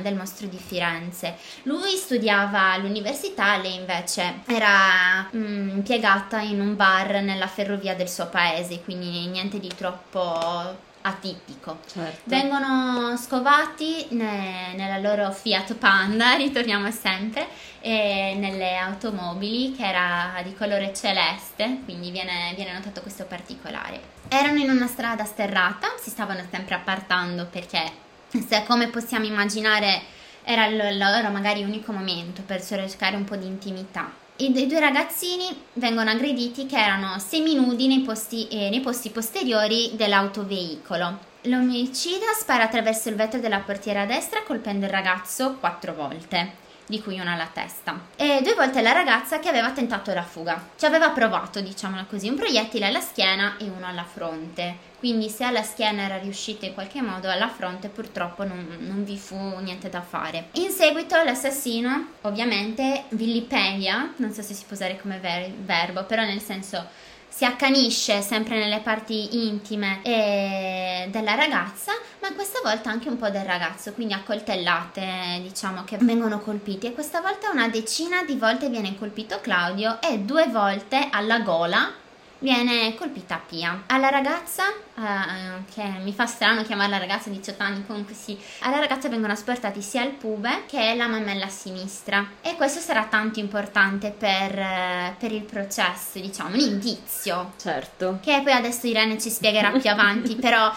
del, 0.00 0.14
mostro 0.14 0.46
di 0.46 0.58
Firenze. 0.58 1.36
Lui 1.64 1.96
studiava 1.96 2.72
all'università, 2.72 3.56
lei 3.56 3.74
invece 3.74 4.40
era 4.46 5.28
mm, 5.34 5.68
impiegata 5.70 6.40
in 6.40 6.60
un 6.60 6.76
bar 6.76 7.22
nella 7.22 7.46
ferrovia 7.46 7.94
del 7.94 8.08
suo 8.08 8.28
paese, 8.28 8.82
quindi 8.82 9.26
niente 9.26 9.58
di 9.58 9.70
troppo 9.74 10.90
atipico. 11.02 11.78
Certo. 11.86 12.22
Vengono 12.24 13.16
scovati 13.16 14.06
ne, 14.10 14.74
nella 14.74 14.98
loro 14.98 15.30
Fiat 15.32 15.74
Panda, 15.74 16.34
ritorniamo 16.36 16.90
sempre, 16.90 17.46
e 17.80 18.34
nelle 18.38 18.76
automobili 18.76 19.72
che 19.72 19.86
era 19.86 20.40
di 20.44 20.54
colore 20.54 20.94
celeste, 20.94 21.80
quindi 21.84 22.10
viene, 22.10 22.52
viene 22.54 22.72
notato 22.72 23.00
questo 23.00 23.24
particolare. 23.24 24.11
Erano 24.34 24.60
in 24.60 24.70
una 24.70 24.86
strada 24.86 25.26
sterrata, 25.26 25.88
si 26.00 26.08
stavano 26.08 26.40
sempre 26.50 26.74
appartando 26.74 27.48
perché 27.50 27.84
se 28.30 28.64
come 28.66 28.88
possiamo 28.88 29.26
immaginare 29.26 30.00
era 30.42 30.64
il 30.64 30.96
loro 30.96 31.28
magari 31.28 31.62
unico 31.62 31.92
momento 31.92 32.40
per 32.40 32.64
cercare 32.64 33.14
un 33.14 33.24
po' 33.24 33.36
di 33.36 33.44
intimità. 33.44 34.10
I, 34.36 34.50
i 34.56 34.66
due 34.66 34.80
ragazzini 34.80 35.64
vengono 35.74 36.08
aggrediti 36.08 36.64
che 36.64 36.82
erano 36.82 37.18
seminudi 37.18 37.86
nei 37.88 38.00
posti, 38.00 38.48
eh, 38.48 38.70
nei 38.70 38.80
posti 38.80 39.10
posteriori 39.10 39.90
dell'autoveicolo. 39.96 41.18
L'omicida 41.42 42.32
spara 42.34 42.64
attraverso 42.64 43.10
il 43.10 43.16
vetro 43.16 43.38
della 43.38 43.58
portiera 43.58 44.06
destra 44.06 44.44
colpendo 44.44 44.86
il 44.86 44.92
ragazzo 44.92 45.56
quattro 45.60 45.92
volte 45.92 46.61
di 46.92 47.00
cui 47.00 47.18
una 47.18 47.32
alla 47.32 47.48
testa. 47.50 47.98
E 48.16 48.40
due 48.42 48.52
volte 48.54 48.82
la 48.82 48.92
ragazza 48.92 49.38
che 49.38 49.48
aveva 49.48 49.70
tentato 49.70 50.12
la 50.12 50.22
fuga. 50.22 50.68
Ci 50.76 50.84
aveva 50.84 51.08
provato, 51.08 51.62
diciamola 51.62 52.04
così, 52.04 52.28
un 52.28 52.36
proiettile 52.36 52.84
alla 52.84 53.00
schiena 53.00 53.56
e 53.56 53.64
uno 53.64 53.86
alla 53.86 54.04
fronte. 54.04 54.90
Quindi 55.02 55.30
se 55.30 55.42
alla 55.42 55.64
schiena 55.64 56.02
era 56.02 56.16
riuscita 56.18 56.64
in 56.64 56.74
qualche 56.74 57.02
modo, 57.02 57.28
alla 57.28 57.48
fronte 57.48 57.88
purtroppo 57.88 58.44
non, 58.44 58.76
non 58.78 59.02
vi 59.02 59.18
fu 59.18 59.34
niente 59.58 59.88
da 59.88 60.00
fare. 60.00 60.50
In 60.52 60.70
seguito 60.70 61.20
l'assassino 61.20 62.10
ovviamente 62.20 63.06
vilipendia, 63.08 64.12
non 64.18 64.32
so 64.32 64.42
se 64.42 64.54
si 64.54 64.62
può 64.64 64.76
usare 64.76 65.00
come 65.00 65.18
ver- 65.18 65.50
verbo, 65.50 66.04
però 66.04 66.22
nel 66.22 66.40
senso 66.40 66.86
si 67.28 67.44
accanisce 67.44 68.22
sempre 68.22 68.56
nelle 68.56 68.78
parti 68.78 69.44
intime 69.44 69.98
eh, 70.04 71.08
della 71.10 71.34
ragazza, 71.34 71.90
ma 72.20 72.32
questa 72.34 72.60
volta 72.62 72.88
anche 72.88 73.08
un 73.08 73.16
po' 73.16 73.28
del 73.28 73.44
ragazzo, 73.44 73.94
quindi 73.94 74.14
a 74.14 74.22
coltellate 74.22 75.40
diciamo 75.42 75.82
che 75.82 75.96
vengono 76.00 76.38
colpiti 76.38 76.86
e 76.86 76.92
questa 76.92 77.20
volta 77.20 77.50
una 77.50 77.66
decina 77.66 78.22
di 78.22 78.36
volte 78.36 78.68
viene 78.68 78.96
colpito 78.96 79.40
Claudio 79.40 80.00
e 80.00 80.20
due 80.20 80.46
volte 80.46 81.08
alla 81.10 81.40
gola 81.40 82.01
viene 82.42 82.94
colpita 82.96 83.40
Pia. 83.48 83.84
Alla 83.86 84.10
ragazza, 84.10 84.64
uh, 84.68 85.64
che 85.72 85.82
mi 86.02 86.12
fa 86.12 86.26
strano 86.26 86.62
chiamarla 86.62 86.98
ragazza 86.98 87.30
di 87.30 87.38
18 87.38 87.62
anni, 87.62 87.86
comunque 87.86 88.14
sì, 88.14 88.36
alla 88.60 88.78
ragazza 88.78 89.08
vengono 89.08 89.32
asportati 89.32 89.80
sia 89.80 90.02
il 90.04 90.12
pube 90.12 90.64
che 90.66 90.94
la 90.94 91.06
mammella 91.06 91.48
sinistra 91.48 92.26
e 92.42 92.56
questo 92.56 92.80
sarà 92.80 93.04
tanto 93.04 93.38
importante 93.38 94.10
per, 94.10 94.58
uh, 94.58 95.14
per 95.18 95.32
il 95.32 95.42
processo, 95.42 96.18
diciamo, 96.18 96.54
un 96.54 96.60
indizio. 96.60 97.52
Certo. 97.56 98.18
Che 98.20 98.40
poi 98.42 98.52
adesso 98.52 98.86
Irene 98.86 99.18
ci 99.18 99.30
spiegherà 99.30 99.70
più 99.70 99.88
avanti, 99.88 100.34
però 100.36 100.70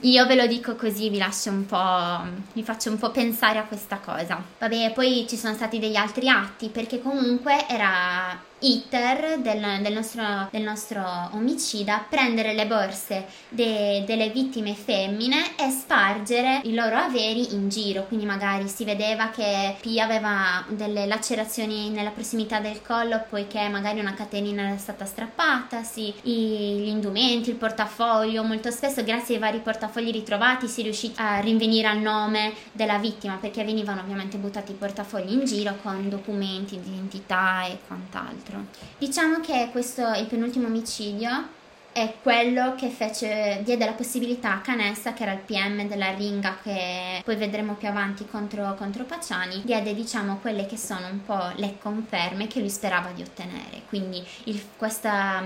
io 0.00 0.26
ve 0.26 0.34
lo 0.34 0.46
dico 0.46 0.76
così, 0.76 1.08
vi 1.08 1.16
lascio 1.16 1.50
un 1.50 1.64
po', 1.64 2.20
vi 2.52 2.62
faccio 2.62 2.90
un 2.90 2.98
po' 2.98 3.10
pensare 3.10 3.58
a 3.58 3.64
questa 3.64 3.96
cosa. 3.96 4.42
Vabbè, 4.58 4.92
poi 4.92 5.26
ci 5.26 5.36
sono 5.36 5.54
stati 5.54 5.78
degli 5.78 5.96
altri 5.96 6.28
atti 6.28 6.68
perché 6.68 7.00
comunque 7.00 7.66
era 7.68 8.38
iter 8.60 9.38
del, 9.40 9.82
del, 9.82 9.92
nostro, 9.92 10.48
del 10.50 10.62
nostro, 10.62 11.04
omicida 11.32 12.04
prendere 12.08 12.54
le 12.54 12.66
borse 12.66 13.26
de, 13.48 14.02
delle 14.06 14.30
vittime 14.30 14.74
femmine 14.74 15.56
e 15.56 15.70
spargere 15.70 16.60
i 16.64 16.74
loro 16.74 16.96
averi 16.96 17.52
in 17.54 17.68
giro. 17.68 18.04
Quindi 18.06 18.24
magari 18.24 18.68
si 18.68 18.84
vedeva 18.84 19.28
che 19.28 19.76
Pia 19.80 20.04
aveva 20.04 20.64
delle 20.68 21.06
lacerazioni 21.06 21.90
nella 21.90 22.10
prossimità 22.10 22.58
del 22.60 22.80
collo 22.82 23.24
poiché 23.28 23.68
magari 23.68 24.00
una 24.00 24.14
catenina 24.14 24.68
era 24.68 24.78
stata 24.78 25.04
strappata 25.04 25.82
sì, 25.82 26.12
i, 26.22 26.78
gli 26.80 26.88
indumenti, 26.88 27.50
il 27.50 27.56
portafoglio 27.56 28.42
molto 28.42 28.70
spesso 28.70 29.04
grazie 29.04 29.34
ai 29.34 29.40
vari 29.40 29.58
portafogli 29.58 30.10
ritrovati 30.10 30.66
si 30.66 30.80
è 30.80 30.84
riusciti 30.84 31.20
a 31.20 31.40
rinvenire 31.40 31.88
al 31.88 31.98
nome 31.98 32.54
della 32.72 32.98
vittima 32.98 33.36
perché 33.36 33.64
venivano 33.64 34.00
ovviamente 34.00 34.38
buttati 34.38 34.72
i 34.72 34.76
portafogli 34.76 35.32
in 35.32 35.44
giro 35.44 35.76
con 35.82 36.08
documenti 36.08 36.80
di 36.80 36.90
identità 36.90 37.66
e 37.66 37.78
quant'altro 37.86 38.45
altro. 38.46 38.66
Diciamo 38.98 39.40
che 39.40 39.68
questo, 39.72 40.12
il 40.14 40.26
penultimo 40.26 40.66
omicidio, 40.66 41.54
è 41.92 42.14
quello 42.22 42.74
che 42.74 42.90
fece, 42.90 43.62
diede 43.64 43.86
la 43.86 43.92
possibilità 43.92 44.52
a 44.52 44.60
Canessa, 44.60 45.14
che 45.14 45.22
era 45.22 45.32
il 45.32 45.38
PM 45.38 45.88
della 45.88 46.12
Ringa, 46.12 46.58
che 46.62 47.22
poi 47.24 47.36
vedremo 47.36 47.74
più 47.74 47.88
avanti 47.88 48.26
contro, 48.26 48.74
contro 48.74 49.04
Paciani, 49.04 49.62
diede 49.64 49.94
diciamo 49.94 50.36
quelle 50.42 50.66
che 50.66 50.76
sono 50.76 51.06
un 51.08 51.24
po' 51.24 51.52
le 51.56 51.76
conferme 51.80 52.48
che 52.48 52.60
lui 52.60 52.68
sperava 52.68 53.12
di 53.12 53.22
ottenere. 53.22 53.82
Quindi 53.88 54.22
il, 54.44 54.62
questa 54.76 55.42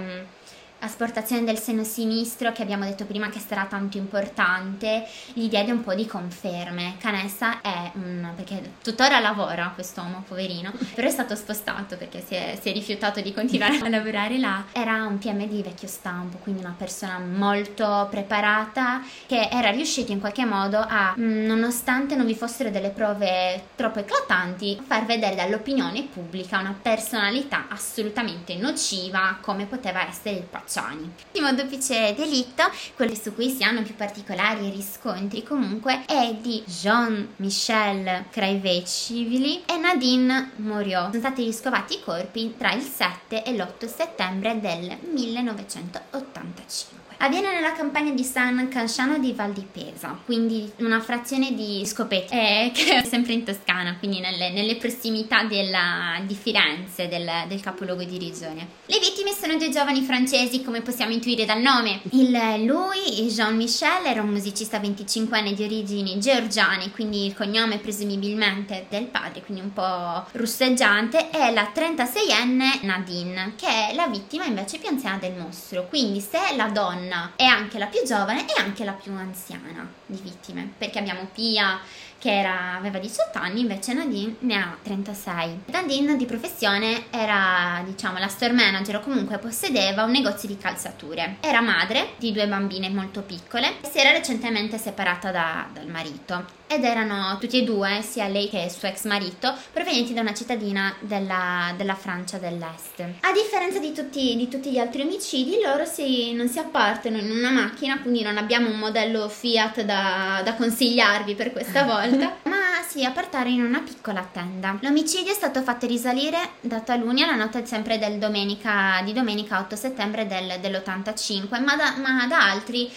asportazione 0.81 1.45
del 1.45 1.59
seno 1.59 1.85
sinistro 1.85 2.53
che 2.53 2.62
abbiamo 2.62 2.85
detto 2.85 3.05
prima 3.05 3.29
che 3.29 3.38
sarà 3.38 3.66
tanto 3.66 3.97
importante 3.97 5.07
gli 5.33 5.49
diede 5.49 5.73
un 5.73 5.83
po' 5.83 5.95
di 5.95 6.07
conferme. 6.07 6.97
Canessa 6.99 7.61
è 7.61 7.90
un 7.95 8.33
perché 8.35 8.75
tuttora 8.83 9.21
lavora 9.21 9.73
quest'uomo 9.75 10.25
poverino 10.27 10.73
però 10.95 11.07
è 11.07 11.11
stato 11.11 11.35
spostato 11.35 11.97
perché 11.97 12.23
si 12.25 12.35
è, 12.35 12.59
si 12.61 12.71
è 12.71 12.73
rifiutato 12.73 13.21
di 13.21 13.33
continuare 13.33 13.79
a 13.79 13.88
lavorare 13.88 14.38
là. 14.38 14.64
Era 14.73 15.05
un 15.05 15.19
PM 15.19 15.47
di 15.47 15.62
vecchio 15.62 15.88
stampo 15.88 16.38
quindi 16.38 16.62
una 16.62 16.75
persona 16.77 17.19
molto 17.19 18.07
preparata 18.11 19.03
che 19.27 19.49
era 19.51 19.71
riuscito 19.71 20.12
in 20.12 20.21
qualche 20.21 20.45
modo 20.45 20.79
a 20.79 21.14
nonostante 21.16 22.14
non 22.14 22.27
vi 22.27 22.35
fossero 22.35 22.71
delle 22.71 22.90
prove 22.90 23.69
troppo 23.77 23.99
eclatanti 23.99 24.81
far 24.87 25.05
vedere 25.05 25.35
dall'opinione 25.35 26.05
pubblica 26.05 26.59
una 26.59 26.77
personalità 26.81 27.66
assolutamente 27.69 28.57
nociva 28.57 29.38
come 29.40 29.66
poteva 29.66 30.07
essere 30.07 30.37
il 30.37 30.43
paziente 30.43 30.69
Facciani. 30.70 31.12
L'ultimo 31.33 31.52
duplice 31.52 32.14
delitto, 32.14 32.62
quello 32.94 33.16
su 33.16 33.35
cui 33.35 33.50
si 33.50 33.64
hanno 33.64 33.83
più 33.83 33.96
particolari 33.96 34.70
riscontri 34.70 35.42
comunque, 35.42 36.04
è 36.06 36.33
di 36.40 36.62
Jean-Michel 36.64 38.26
Craivecivili 38.30 39.64
e 39.64 39.76
Nadine 39.76 40.52
Moriot. 40.56 41.09
Sono 41.09 41.18
stati 41.18 41.42
riscovati 41.42 41.94
i 41.94 42.00
corpi 42.00 42.54
tra 42.56 42.72
il 42.72 42.83
7 42.83 43.42
e 43.42 43.52
l'8 43.54 43.92
settembre 43.92 44.61
del 44.61 44.96
1985. 45.12 46.99
Avviene 47.22 47.52
nella 47.52 47.72
campagna 47.72 48.12
di 48.12 48.24
San 48.24 48.68
Canciano 48.68 49.18
di 49.18 49.35
Val 49.35 49.52
di 49.52 49.66
Pesa, 49.70 50.18
quindi 50.24 50.72
una 50.78 51.00
frazione 51.00 51.54
di 51.54 51.85
Scopeti, 51.85 52.33
eh, 52.33 52.70
che 52.74 53.02
è 53.02 53.04
sempre 53.04 53.35
in 53.35 53.44
Toscana, 53.44 53.96
quindi 53.98 54.20
nelle, 54.20 54.50
nelle 54.50 54.76
prossimità 54.76 55.42
della, 55.42 56.18
di 56.24 56.35
Firenze, 56.35 57.09
del, 57.09 57.30
del, 57.46 57.61
capoluogo 57.61 58.04
di 58.04 58.18
regione. 58.18 58.66
Le 58.87 58.98
vittime 58.98 59.33
sono 59.33 59.59
due 59.59 59.68
giovani 59.68 60.00
francesi, 60.00 60.64
come 60.64 60.80
possiamo 60.80 61.12
intuire 61.12 61.44
dal 61.44 61.61
nome. 61.61 62.00
Il, 62.12 62.64
lui, 62.64 63.28
Jean-Michel, 63.28 64.06
era 64.06 64.22
un 64.22 64.30
musicista 64.30 64.78
25enne 64.78 65.52
di 65.52 65.62
origini 65.62 66.18
georgiane, 66.18 66.90
quindi 66.90 67.26
il 67.26 67.35
cognome 67.35 67.76
presumibilmente 67.76 68.87
del 68.88 69.04
padre, 69.04 69.42
quindi 69.42 69.62
un 69.62 69.74
po' 69.74 70.24
russeggiante, 70.33 71.28
e 71.28 71.52
la 71.52 71.70
36enne 71.74 72.78
Nadine, 72.80 73.52
che 73.56 73.90
è 73.90 73.94
la 73.94 74.06
vittima 74.06 74.46
invece 74.46 74.78
più 74.78 74.88
anziana 74.88 75.18
del 75.18 75.35
mostro. 75.35 75.87
Quindi 75.87 76.20
se 76.20 76.38
la 76.56 76.68
donna 76.68 77.09
donna 77.11 77.33
è 77.35 77.44
anche 77.44 77.79
la 77.79 77.87
più 77.87 78.01
giovane 78.07 78.46
e 78.46 78.61
anche 78.61 78.85
la 78.85 78.92
più 78.92 79.12
anziana 79.12 79.90
di 80.07 80.20
vittime, 80.23 80.73
perché 80.79 81.01
abbiamo 81.01 81.29
Pia 81.35 81.81
che 82.18 82.38
era, 82.38 82.75
aveva 82.75 82.99
18 82.99 83.38
anni, 83.38 83.61
invece 83.61 83.94
Nadine 83.94 84.37
ne 84.40 84.57
ha 84.57 84.77
36. 84.83 85.62
Nadine 85.66 86.16
di 86.16 86.27
professione 86.27 87.07
era, 87.11 87.83
diciamo, 87.85 88.18
la 88.18 88.29
store 88.29 88.53
manager 88.53 88.96
o 88.96 89.01
comunque 89.01 89.38
possedeva 89.38 90.05
un 90.05 90.11
negozio 90.11 90.46
di 90.46 90.59
calzature. 90.59 91.37
Era 91.40 91.62
madre 91.62 92.11
di 92.18 92.33
due 92.33 92.46
bambine 92.46 92.90
molto 92.90 93.23
piccole 93.23 93.81
e 93.81 93.88
si 93.90 93.99
era 93.99 94.12
recentemente 94.12 94.77
separata 94.77 95.31
da, 95.31 95.66
dal 95.73 95.87
marito 95.87 96.59
ed 96.70 96.85
erano 96.85 97.37
tutti 97.40 97.59
e 97.59 97.64
due, 97.64 98.00
sia 98.00 98.28
lei 98.28 98.48
che 98.48 98.61
il 98.61 98.70
suo 98.70 98.87
ex 98.87 99.04
marito, 99.04 99.52
provenienti 99.72 100.14
da 100.14 100.20
una 100.20 100.33
cittadina 100.33 100.94
della, 101.00 101.74
della 101.76 101.96
Francia 101.96 102.38
dell'Est. 102.38 103.00
A 103.00 103.33
differenza 103.33 103.80
di 103.80 103.92
tutti, 103.92 104.37
di 104.37 104.46
tutti, 104.46 104.70
gli 104.70 104.78
altri 104.78 105.02
omicidi, 105.02 105.59
loro 105.61 105.85
si, 105.85 106.33
non 106.33 106.48
si 106.48 106.61
appartano 106.61 107.16
in 107.16 107.28
una 107.28 107.50
macchina, 107.50 107.98
quindi 107.98 108.22
non 108.22 108.37
abbiamo 108.37 108.68
un 108.70 108.78
modello 108.78 109.28
Fiat 109.28 109.80
da, 109.80 110.42
da 110.44 110.54
consigliarvi 110.54 111.35
per 111.35 111.50
questa 111.50 111.83
volta, 111.83 112.37
ma 112.44 112.61
si 112.87 113.04
appartare 113.04 113.50
in 113.50 113.64
una 113.64 113.80
piccola 113.80 114.28
tenda. 114.33 114.78
L'omicidio 114.80 115.33
è 115.33 115.35
stato 115.35 115.62
fatto 115.62 115.87
risalire 115.87 116.38
da 116.61 116.78
taluni 116.80 117.24
alla 117.24 117.35
notte 117.35 117.66
sempre 117.66 117.98
del 117.98 118.18
domenica, 118.18 119.00
di 119.04 119.12
domenica 119.12 119.59
8 119.59 119.74
settembre 119.74 120.28
del, 120.28 120.59
dell'85, 120.61 121.62
ma 121.64 121.74
da, 121.74 121.96
ma 121.96 122.26
da 122.28 122.50
altri 122.50 122.90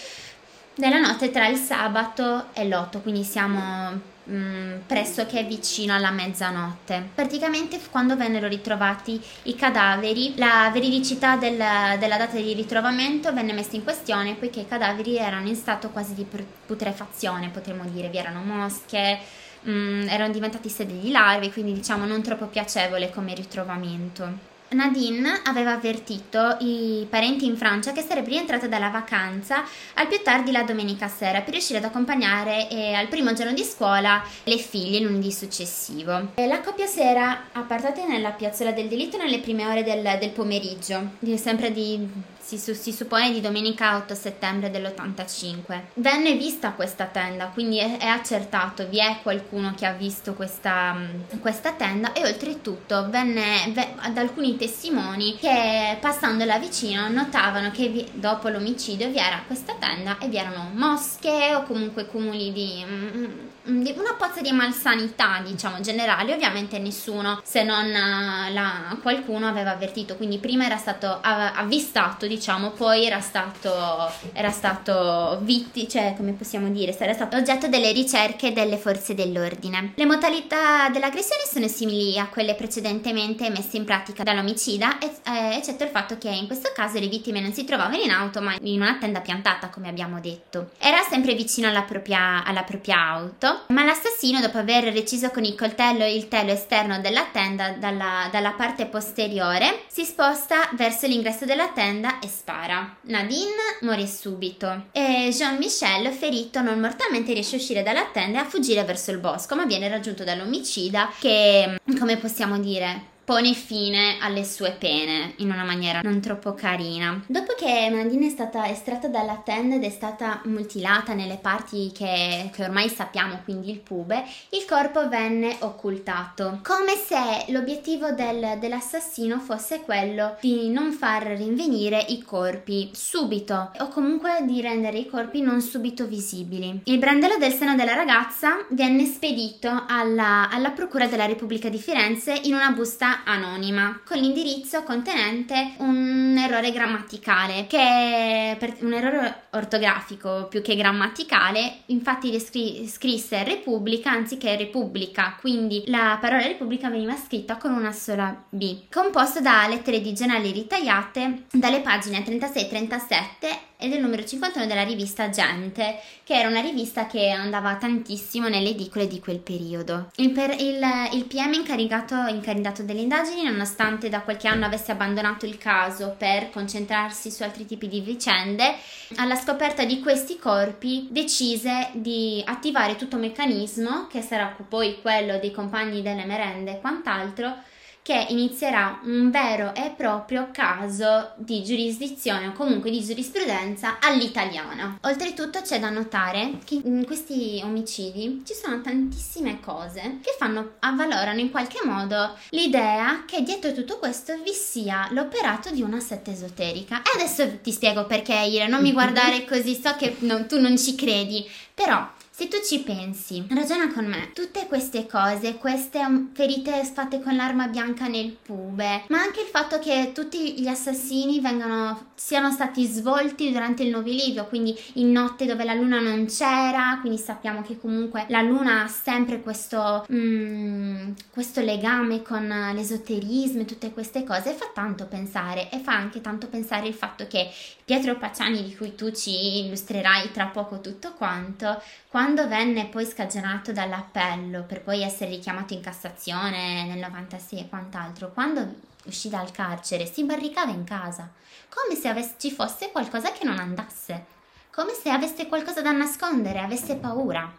nella 0.75 0.99
notte 0.99 1.29
tra 1.29 1.47
il 1.47 1.57
sabato 1.57 2.47
e 2.53 2.65
l'8, 2.67 3.01
quindi 3.01 3.23
siamo 3.23 3.99
mm, 4.29 4.79
pressoché 4.87 5.43
vicino 5.43 5.93
alla 5.93 6.09
mezzanotte. 6.09 7.09
Praticamente 7.13 7.79
quando 7.91 8.15
vennero 8.15 8.47
ritrovati 8.47 9.21
i 9.43 9.55
cadaveri, 9.55 10.33
la 10.37 10.69
veridicità 10.73 11.35
del, 11.35 11.57
della 11.99 12.17
data 12.17 12.35
di 12.35 12.53
ritrovamento 12.53 13.31
venne 13.33 13.53
messa 13.53 13.75
in 13.75 13.83
questione 13.83 14.33
poiché 14.33 14.61
i 14.61 14.67
cadaveri 14.67 15.17
erano 15.17 15.47
in 15.47 15.55
stato 15.55 15.89
quasi 15.89 16.13
di 16.15 16.25
putrefazione, 16.65 17.49
potremmo 17.49 17.83
dire, 17.85 18.09
vi 18.09 18.17
erano 18.17 18.41
mosche, 18.41 19.19
mm, 19.67 20.07
erano 20.07 20.33
diventati 20.33 20.69
sede 20.69 20.99
di 20.99 21.11
larve, 21.11 21.51
quindi 21.51 21.73
diciamo 21.73 22.05
non 22.05 22.23
troppo 22.23 22.47
piacevole 22.47 23.11
come 23.11 23.35
ritrovamento. 23.35 24.51
Nadine 24.73 25.41
aveva 25.43 25.73
avvertito 25.73 26.57
i 26.59 27.05
parenti 27.09 27.45
in 27.45 27.57
Francia 27.57 27.91
che 27.91 28.01
sarebbe 28.01 28.29
rientrata 28.29 28.67
dalla 28.67 28.89
vacanza 28.89 29.63
al 29.93 30.07
più 30.07 30.21
tardi 30.21 30.51
la 30.51 30.63
domenica 30.63 31.07
sera 31.07 31.41
per 31.41 31.53
riuscire 31.53 31.79
ad 31.79 31.85
accompagnare 31.85 32.69
eh, 32.69 32.93
al 32.93 33.07
primo 33.07 33.33
giorno 33.33 33.53
di 33.53 33.63
scuola 33.63 34.23
le 34.43 34.57
figlie 34.57 34.99
lunedì 34.99 35.31
successivo. 35.31 36.31
E 36.35 36.47
la 36.47 36.61
coppia 36.61 36.85
si 36.85 37.01
era 37.01 37.45
appartata 37.51 38.05
nella 38.05 38.31
piazzola 38.31 38.71
del 38.71 38.87
delitto 38.87 39.17
nelle 39.17 39.39
prime 39.39 39.65
ore 39.65 39.83
del, 39.83 40.17
del 40.19 40.31
pomeriggio, 40.31 41.11
sempre 41.35 41.71
di 41.71 42.07
si, 42.43 42.57
si, 42.57 42.91
suppone 42.91 43.31
di 43.31 43.39
domenica 43.39 43.95
8 43.95 44.13
settembre 44.13 44.69
dell'85. 44.69 45.81
Venne 45.95 46.35
vista 46.35 46.73
questa 46.73 47.05
tenda, 47.05 47.47
quindi 47.47 47.79
è, 47.79 47.97
è 47.97 48.05
accertato, 48.05 48.87
vi 48.87 48.99
è 48.99 49.19
qualcuno 49.21 49.73
che 49.75 49.85
ha 49.85 49.93
visto 49.93 50.33
questa, 50.33 50.95
questa 51.39 51.71
tenda 51.71 52.11
e 52.11 52.25
oltretutto 52.25 53.09
venne 53.09 53.71
v- 53.73 53.87
ad 53.97 54.17
alcuni 54.17 54.57
testimoni 54.57 55.37
che 55.37 55.97
passandola 55.99 56.59
vicino 56.59 57.07
notavano 57.07 57.71
che 57.71 57.87
vi, 57.87 58.09
dopo 58.13 58.49
l'omicidio 58.49 59.09
vi 59.09 59.17
era 59.17 59.41
questa 59.47 59.75
tenda 59.79 60.17
e 60.17 60.27
vi 60.27 60.37
erano 60.37 60.69
mosche 60.73 61.55
o 61.55 61.63
comunque 61.63 62.05
cumuli 62.07 62.51
di, 62.51 62.83
mm, 62.85 63.47
una 63.65 64.13
pozza 64.17 64.41
di 64.41 64.51
malsanità, 64.51 65.41
diciamo, 65.45 65.79
generale. 65.81 66.33
Ovviamente 66.33 66.79
nessuno, 66.79 67.41
se 67.43 67.63
non 67.63 67.91
la, 67.91 68.97
qualcuno, 69.01 69.47
aveva 69.47 69.71
avvertito, 69.71 70.15
quindi 70.15 70.37
prima 70.39 70.65
era 70.65 70.77
stato 70.77 71.19
avvistato 71.21 72.27
diciamo, 72.27 72.71
poi 72.71 73.05
era 73.05 73.19
stato, 73.19 74.11
era 74.33 74.49
stato 74.49 75.39
vitti, 75.41 75.87
cioè 75.87 76.13
come 76.15 76.33
possiamo 76.33 76.69
dire, 76.69 76.97
era 76.97 77.13
stato 77.13 77.37
oggetto 77.37 77.67
delle 77.67 77.91
ricerche 77.91 78.53
delle 78.53 78.77
forze 78.77 79.13
dell'ordine. 79.13 79.93
Le 79.95 80.05
modalità 80.05 80.89
dell'aggressione 80.89 81.43
sono 81.45 81.67
simili 81.67 82.17
a 82.17 82.27
quelle 82.27 82.55
precedentemente 82.55 83.49
messe 83.49 83.77
in 83.77 83.85
pratica 83.85 84.23
dall'omicida, 84.23 84.97
eh, 84.99 85.55
eccetto 85.55 85.83
il 85.83 85.89
fatto 85.89 86.17
che 86.17 86.29
in 86.29 86.47
questo 86.47 86.71
caso 86.73 86.99
le 86.99 87.07
vittime 87.07 87.41
non 87.41 87.53
si 87.53 87.63
trovavano 87.65 88.01
in 88.01 88.11
auto 88.11 88.41
ma 88.41 88.55
in 88.61 88.81
una 88.81 88.97
tenda 88.99 89.21
piantata, 89.21 89.69
come 89.69 89.89
abbiamo 89.89 90.19
detto. 90.19 90.71
Era 90.77 91.01
sempre 91.09 91.33
vicino 91.33 91.67
alla 91.67 91.83
propria, 91.83 92.43
alla 92.43 92.63
propria 92.63 92.97
auto, 92.99 93.52
ma 93.67 93.83
l'assassino, 93.83 94.39
dopo 94.39 94.57
aver 94.57 94.91
reciso 94.93 95.29
con 95.29 95.43
il 95.43 95.55
coltello 95.55 96.05
il 96.05 96.27
telo 96.27 96.51
esterno 96.51 96.99
della 96.99 97.27
tenda 97.31 97.71
dalla, 97.71 98.27
dalla 98.31 98.51
parte 98.51 98.85
posteriore, 98.85 99.83
si 99.87 100.03
sposta 100.03 100.69
verso 100.73 101.07
l'ingresso 101.07 101.45
della 101.45 101.69
tenda 101.69 102.19
e 102.19 102.27
spara. 102.27 102.97
Nadine 103.01 103.77
morì 103.81 104.07
subito 104.07 104.85
e 104.91 105.29
Jean-Michel, 105.31 106.11
ferito, 106.11 106.61
non 106.61 106.79
mortalmente 106.79 107.33
riesce 107.33 107.55
a 107.55 107.59
uscire 107.59 107.83
dalla 107.83 108.09
tenda 108.11 108.39
e 108.39 108.41
a 108.41 108.45
fuggire 108.45 108.83
verso 108.83 109.11
il 109.11 109.19
bosco, 109.19 109.55
ma 109.55 109.65
viene 109.65 109.89
raggiunto 109.89 110.23
dall'omicida 110.23 111.11
che, 111.19 111.79
come 111.97 112.17
possiamo 112.17 112.59
dire, 112.59 113.11
pone 113.23 113.53
fine 113.53 114.17
alle 114.19 114.43
sue 114.43 114.75
pene 114.77 115.33
in 115.37 115.49
una 115.51 115.63
maniera 115.63 116.01
non 116.01 116.19
troppo 116.19 116.53
carina. 116.53 117.23
Dopo 117.25 117.53
che 117.57 117.89
Nadine 117.89 118.27
è 118.27 118.29
stata 118.29 118.67
estratta 118.67 119.07
dalla 119.07 119.41
tenda 119.43 119.75
ed 119.75 119.83
è 119.83 119.89
stata 119.89 120.41
mutilata 120.45 121.13
nelle 121.13 121.37
parti 121.41 121.91
che, 121.93 122.49
che 122.53 122.63
ormai 122.63 122.89
sappiamo, 122.89 123.39
quindi 123.43 123.71
il 123.71 123.79
pube, 123.79 124.23
il 124.49 124.65
corpo 124.67 125.07
venne 125.07 125.55
occultato, 125.59 126.59
come 126.63 126.95
se 126.95 127.51
l'obiettivo 127.51 128.11
del, 128.11 128.57
dell'assassino 128.59 129.39
fosse 129.39 129.81
quello 129.81 130.35
di 130.41 130.69
non 130.69 130.91
far 130.91 131.23
rinvenire 131.23 132.03
i 132.09 132.21
corpi 132.21 132.89
subito 132.93 133.71
o 133.79 133.87
comunque 133.87 134.39
di 134.43 134.61
rendere 134.61 134.97
i 134.97 135.07
corpi 135.07 135.41
non 135.41 135.61
subito 135.61 136.05
visibili. 136.05 136.81
Il 136.85 136.97
brandello 136.97 137.37
del 137.37 137.53
seno 137.53 137.75
della 137.75 137.93
ragazza 137.93 138.65
venne 138.69 139.05
spedito 139.05 139.85
alla, 139.87 140.49
alla 140.49 140.71
Procura 140.71 141.07
della 141.07 141.25
Repubblica 141.25 141.69
di 141.69 141.77
Firenze 141.77 142.33
in 142.43 142.53
una 142.53 142.71
busta 142.71 143.12
anonima 143.23 144.01
con 144.05 144.17
l'indirizzo 144.17 144.83
contenente 144.83 145.73
un 145.77 146.35
errore 146.37 146.71
grammaticale 146.71 147.67
che 147.67 147.77
è 147.79 148.57
un 148.79 148.93
errore 148.93 149.43
ortografico 149.51 150.47
più 150.49 150.61
che 150.61 150.75
grammaticale. 150.75 151.81
Infatti 151.87 152.31
descri- 152.31 152.87
scrisse 152.87 153.43
Repubblica 153.43 154.11
anziché 154.11 154.55
Repubblica 154.55 155.37
quindi 155.39 155.83
la 155.87 156.17
parola 156.19 156.43
Repubblica 156.43 156.89
veniva 156.89 157.15
scritta 157.15 157.57
con 157.57 157.71
una 157.71 157.91
sola 157.91 158.43
B 158.49 158.83
composto 158.91 159.41
da 159.41 159.67
lettere 159.67 160.01
di 160.01 160.13
giornali 160.13 160.51
ritagliate 160.51 161.43
dalle 161.51 161.81
pagine 161.81 162.23
36-37 162.23 163.71
e 163.83 163.89
del 163.89 163.99
numero 163.99 164.23
51 164.23 164.65
della 164.65 164.85
rivista 164.85 165.29
Gente, 165.29 165.99
che 166.23 166.35
era 166.35 166.47
una 166.47 166.61
rivista 166.61 167.05
che 167.05 167.29
andava 167.31 167.75
tantissimo 167.75 168.47
nelle 168.47 168.69
edicole 168.69 169.07
di 169.07 169.19
quel 169.19 169.39
periodo. 169.39 170.09
Il, 170.15 170.31
per, 170.31 170.51
il, 170.51 170.81
il 171.11 171.25
PM 171.25 171.51
incaricato 171.51 172.83
delle 172.83 173.01
indagini, 173.01 173.43
nonostante 173.43 174.07
da 174.07 174.21
qualche 174.21 174.47
anno 174.47 174.65
avesse 174.65 174.93
abbandonato 174.93 175.45
il 175.45 175.57
caso 175.57 176.15
per 176.17 176.49
concentrarsi 176.49 177.29
su 177.29 177.43
altri 177.43 177.65
tipi 177.65 177.89
di 177.89 177.99
vicende, 177.99 178.75
alla 179.17 179.35
scoperta 179.35 179.83
di 179.83 179.99
questi 179.99 180.39
corpi 180.39 181.09
decise 181.11 181.89
di 181.91 182.41
attivare 182.45 182.95
tutto 182.95 183.15
un 183.15 183.23
meccanismo, 183.23 184.07
che 184.07 184.21
sarà 184.21 184.55
poi 184.65 185.01
quello 185.01 185.39
dei 185.39 185.51
compagni 185.51 186.01
delle 186.01 186.23
merende 186.23 186.71
e 186.71 186.79
quant'altro, 186.79 187.53
che 188.03 188.25
inizierà 188.29 188.99
un 189.05 189.31
vero 189.31 189.73
e 189.73 189.93
proprio 189.95 190.49
caso 190.51 191.31
di 191.37 191.63
giurisdizione 191.63 192.47
o 192.47 192.51
comunque 192.51 192.91
di 192.91 193.01
giurisprudenza 193.01 193.97
all'italiana. 193.99 194.99
Oltretutto 195.03 195.61
c'è 195.61 195.79
da 195.79 195.89
notare 195.89 196.59
che 196.65 196.81
in 196.83 197.05
questi 197.05 197.61
omicidi 197.63 198.43
ci 198.45 198.53
sono 198.53 198.81
tantissime 198.81 199.61
cose 199.61 200.19
che 200.21 200.35
fanno 200.37 200.73
avvalorano 200.79 201.39
in 201.39 201.49
qualche 201.49 201.79
modo 201.85 202.35
l'idea 202.49 203.23
che 203.25 203.41
dietro 203.41 203.71
tutto 203.71 203.97
questo 203.97 204.35
vi 204.43 204.51
sia 204.51 205.07
l'operato 205.11 205.71
di 205.71 205.81
una 205.81 206.01
setta 206.01 206.29
esoterica. 206.29 206.97
E 206.97 207.17
adesso 207.17 207.59
ti 207.61 207.71
spiego 207.71 208.05
perché, 208.05 208.33
Ire, 208.33 208.67
non 208.67 208.81
mi 208.81 208.91
guardare 208.93 209.45
così, 209.45 209.79
so 209.81 209.95
che 209.95 210.17
no, 210.19 210.45
tu 210.45 210.59
non 210.59 210.77
ci 210.77 210.95
credi, 210.95 211.49
però 211.73 212.05
se 212.35 212.47
tu 212.47 212.57
ci 212.63 212.79
pensi, 212.79 213.45
ragiona 213.49 213.93
con 213.93 214.07
me, 214.07 214.31
tutte 214.33 214.65
queste 214.65 215.05
cose, 215.05 215.57
queste 215.57 215.99
ferite 216.33 216.83
fatte 216.83 217.21
con 217.21 217.35
l'arma 217.35 217.67
bianca 217.67 218.07
nel 218.07 218.35
pube, 218.41 219.03
ma 219.09 219.21
anche 219.21 219.41
il 219.41 219.47
fatto 219.47 219.77
che 219.77 220.13
tutti 220.15 220.59
gli 220.59 220.65
assassini 220.65 221.39
vengano, 221.39 222.07
siano 222.15 222.49
stati 222.49 222.87
svolti 222.87 223.51
durante 223.51 223.83
il 223.83 223.91
novilivio, 223.91 224.47
quindi 224.47 224.75
in 224.93 225.11
notte 225.11 225.45
dove 225.45 225.63
la 225.63 225.75
luna 225.75 225.99
non 225.99 226.25
c'era, 226.25 226.97
quindi 227.01 227.19
sappiamo 227.19 227.61
che 227.61 227.79
comunque 227.79 228.25
la 228.29 228.41
luna 228.41 228.85
ha 228.85 228.87
sempre 228.87 229.39
questo, 229.39 230.03
mm, 230.11 231.11
questo 231.29 231.61
legame 231.61 232.23
con 232.23 232.47
l'esoterismo 232.73 233.61
e 233.61 233.65
tutte 233.65 233.91
queste 233.91 234.23
cose, 234.23 234.53
fa 234.53 234.71
tanto 234.73 235.05
pensare 235.05 235.69
e 235.69 235.77
fa 235.77 235.93
anche 235.93 236.19
tanto 236.19 236.47
pensare 236.47 236.87
il 236.87 236.95
fatto 236.95 237.27
che 237.27 237.51
Pietro 237.85 238.15
Pacciani, 238.15 238.63
di 238.63 238.75
cui 238.75 238.95
tu 238.95 239.11
ci 239.11 239.65
illustrerai 239.65 240.31
tra 240.31 240.47
poco 240.47 240.79
tutto 240.79 241.13
quanto, 241.13 241.79
quando 242.07 242.21
venne 242.47 242.87
poi 242.87 243.05
scagionato 243.05 243.73
dall'appello 243.73 244.63
per 244.63 244.81
poi 244.81 245.01
essere 245.01 245.31
richiamato 245.31 245.73
in 245.73 245.81
Cassazione 245.81 246.85
nel 246.85 246.99
96 246.99 247.59
e 247.59 247.67
quant'altro, 247.67 248.31
quando 248.31 248.75
uscì 249.05 249.27
dal 249.27 249.51
carcere 249.51 250.05
si 250.05 250.23
barricava 250.23 250.71
in 250.71 250.85
casa, 250.85 251.29
come 251.67 251.99
se 251.99 252.07
avesse, 252.07 252.35
ci 252.37 252.49
fosse 252.49 252.91
qualcosa 252.91 253.33
che 253.33 253.43
non 253.43 253.59
andasse, 253.59 254.25
come 254.71 254.93
se 254.93 255.09
avesse 255.09 255.47
qualcosa 255.47 255.81
da 255.81 255.91
nascondere, 255.91 256.59
avesse 256.59 256.95
paura. 256.95 257.51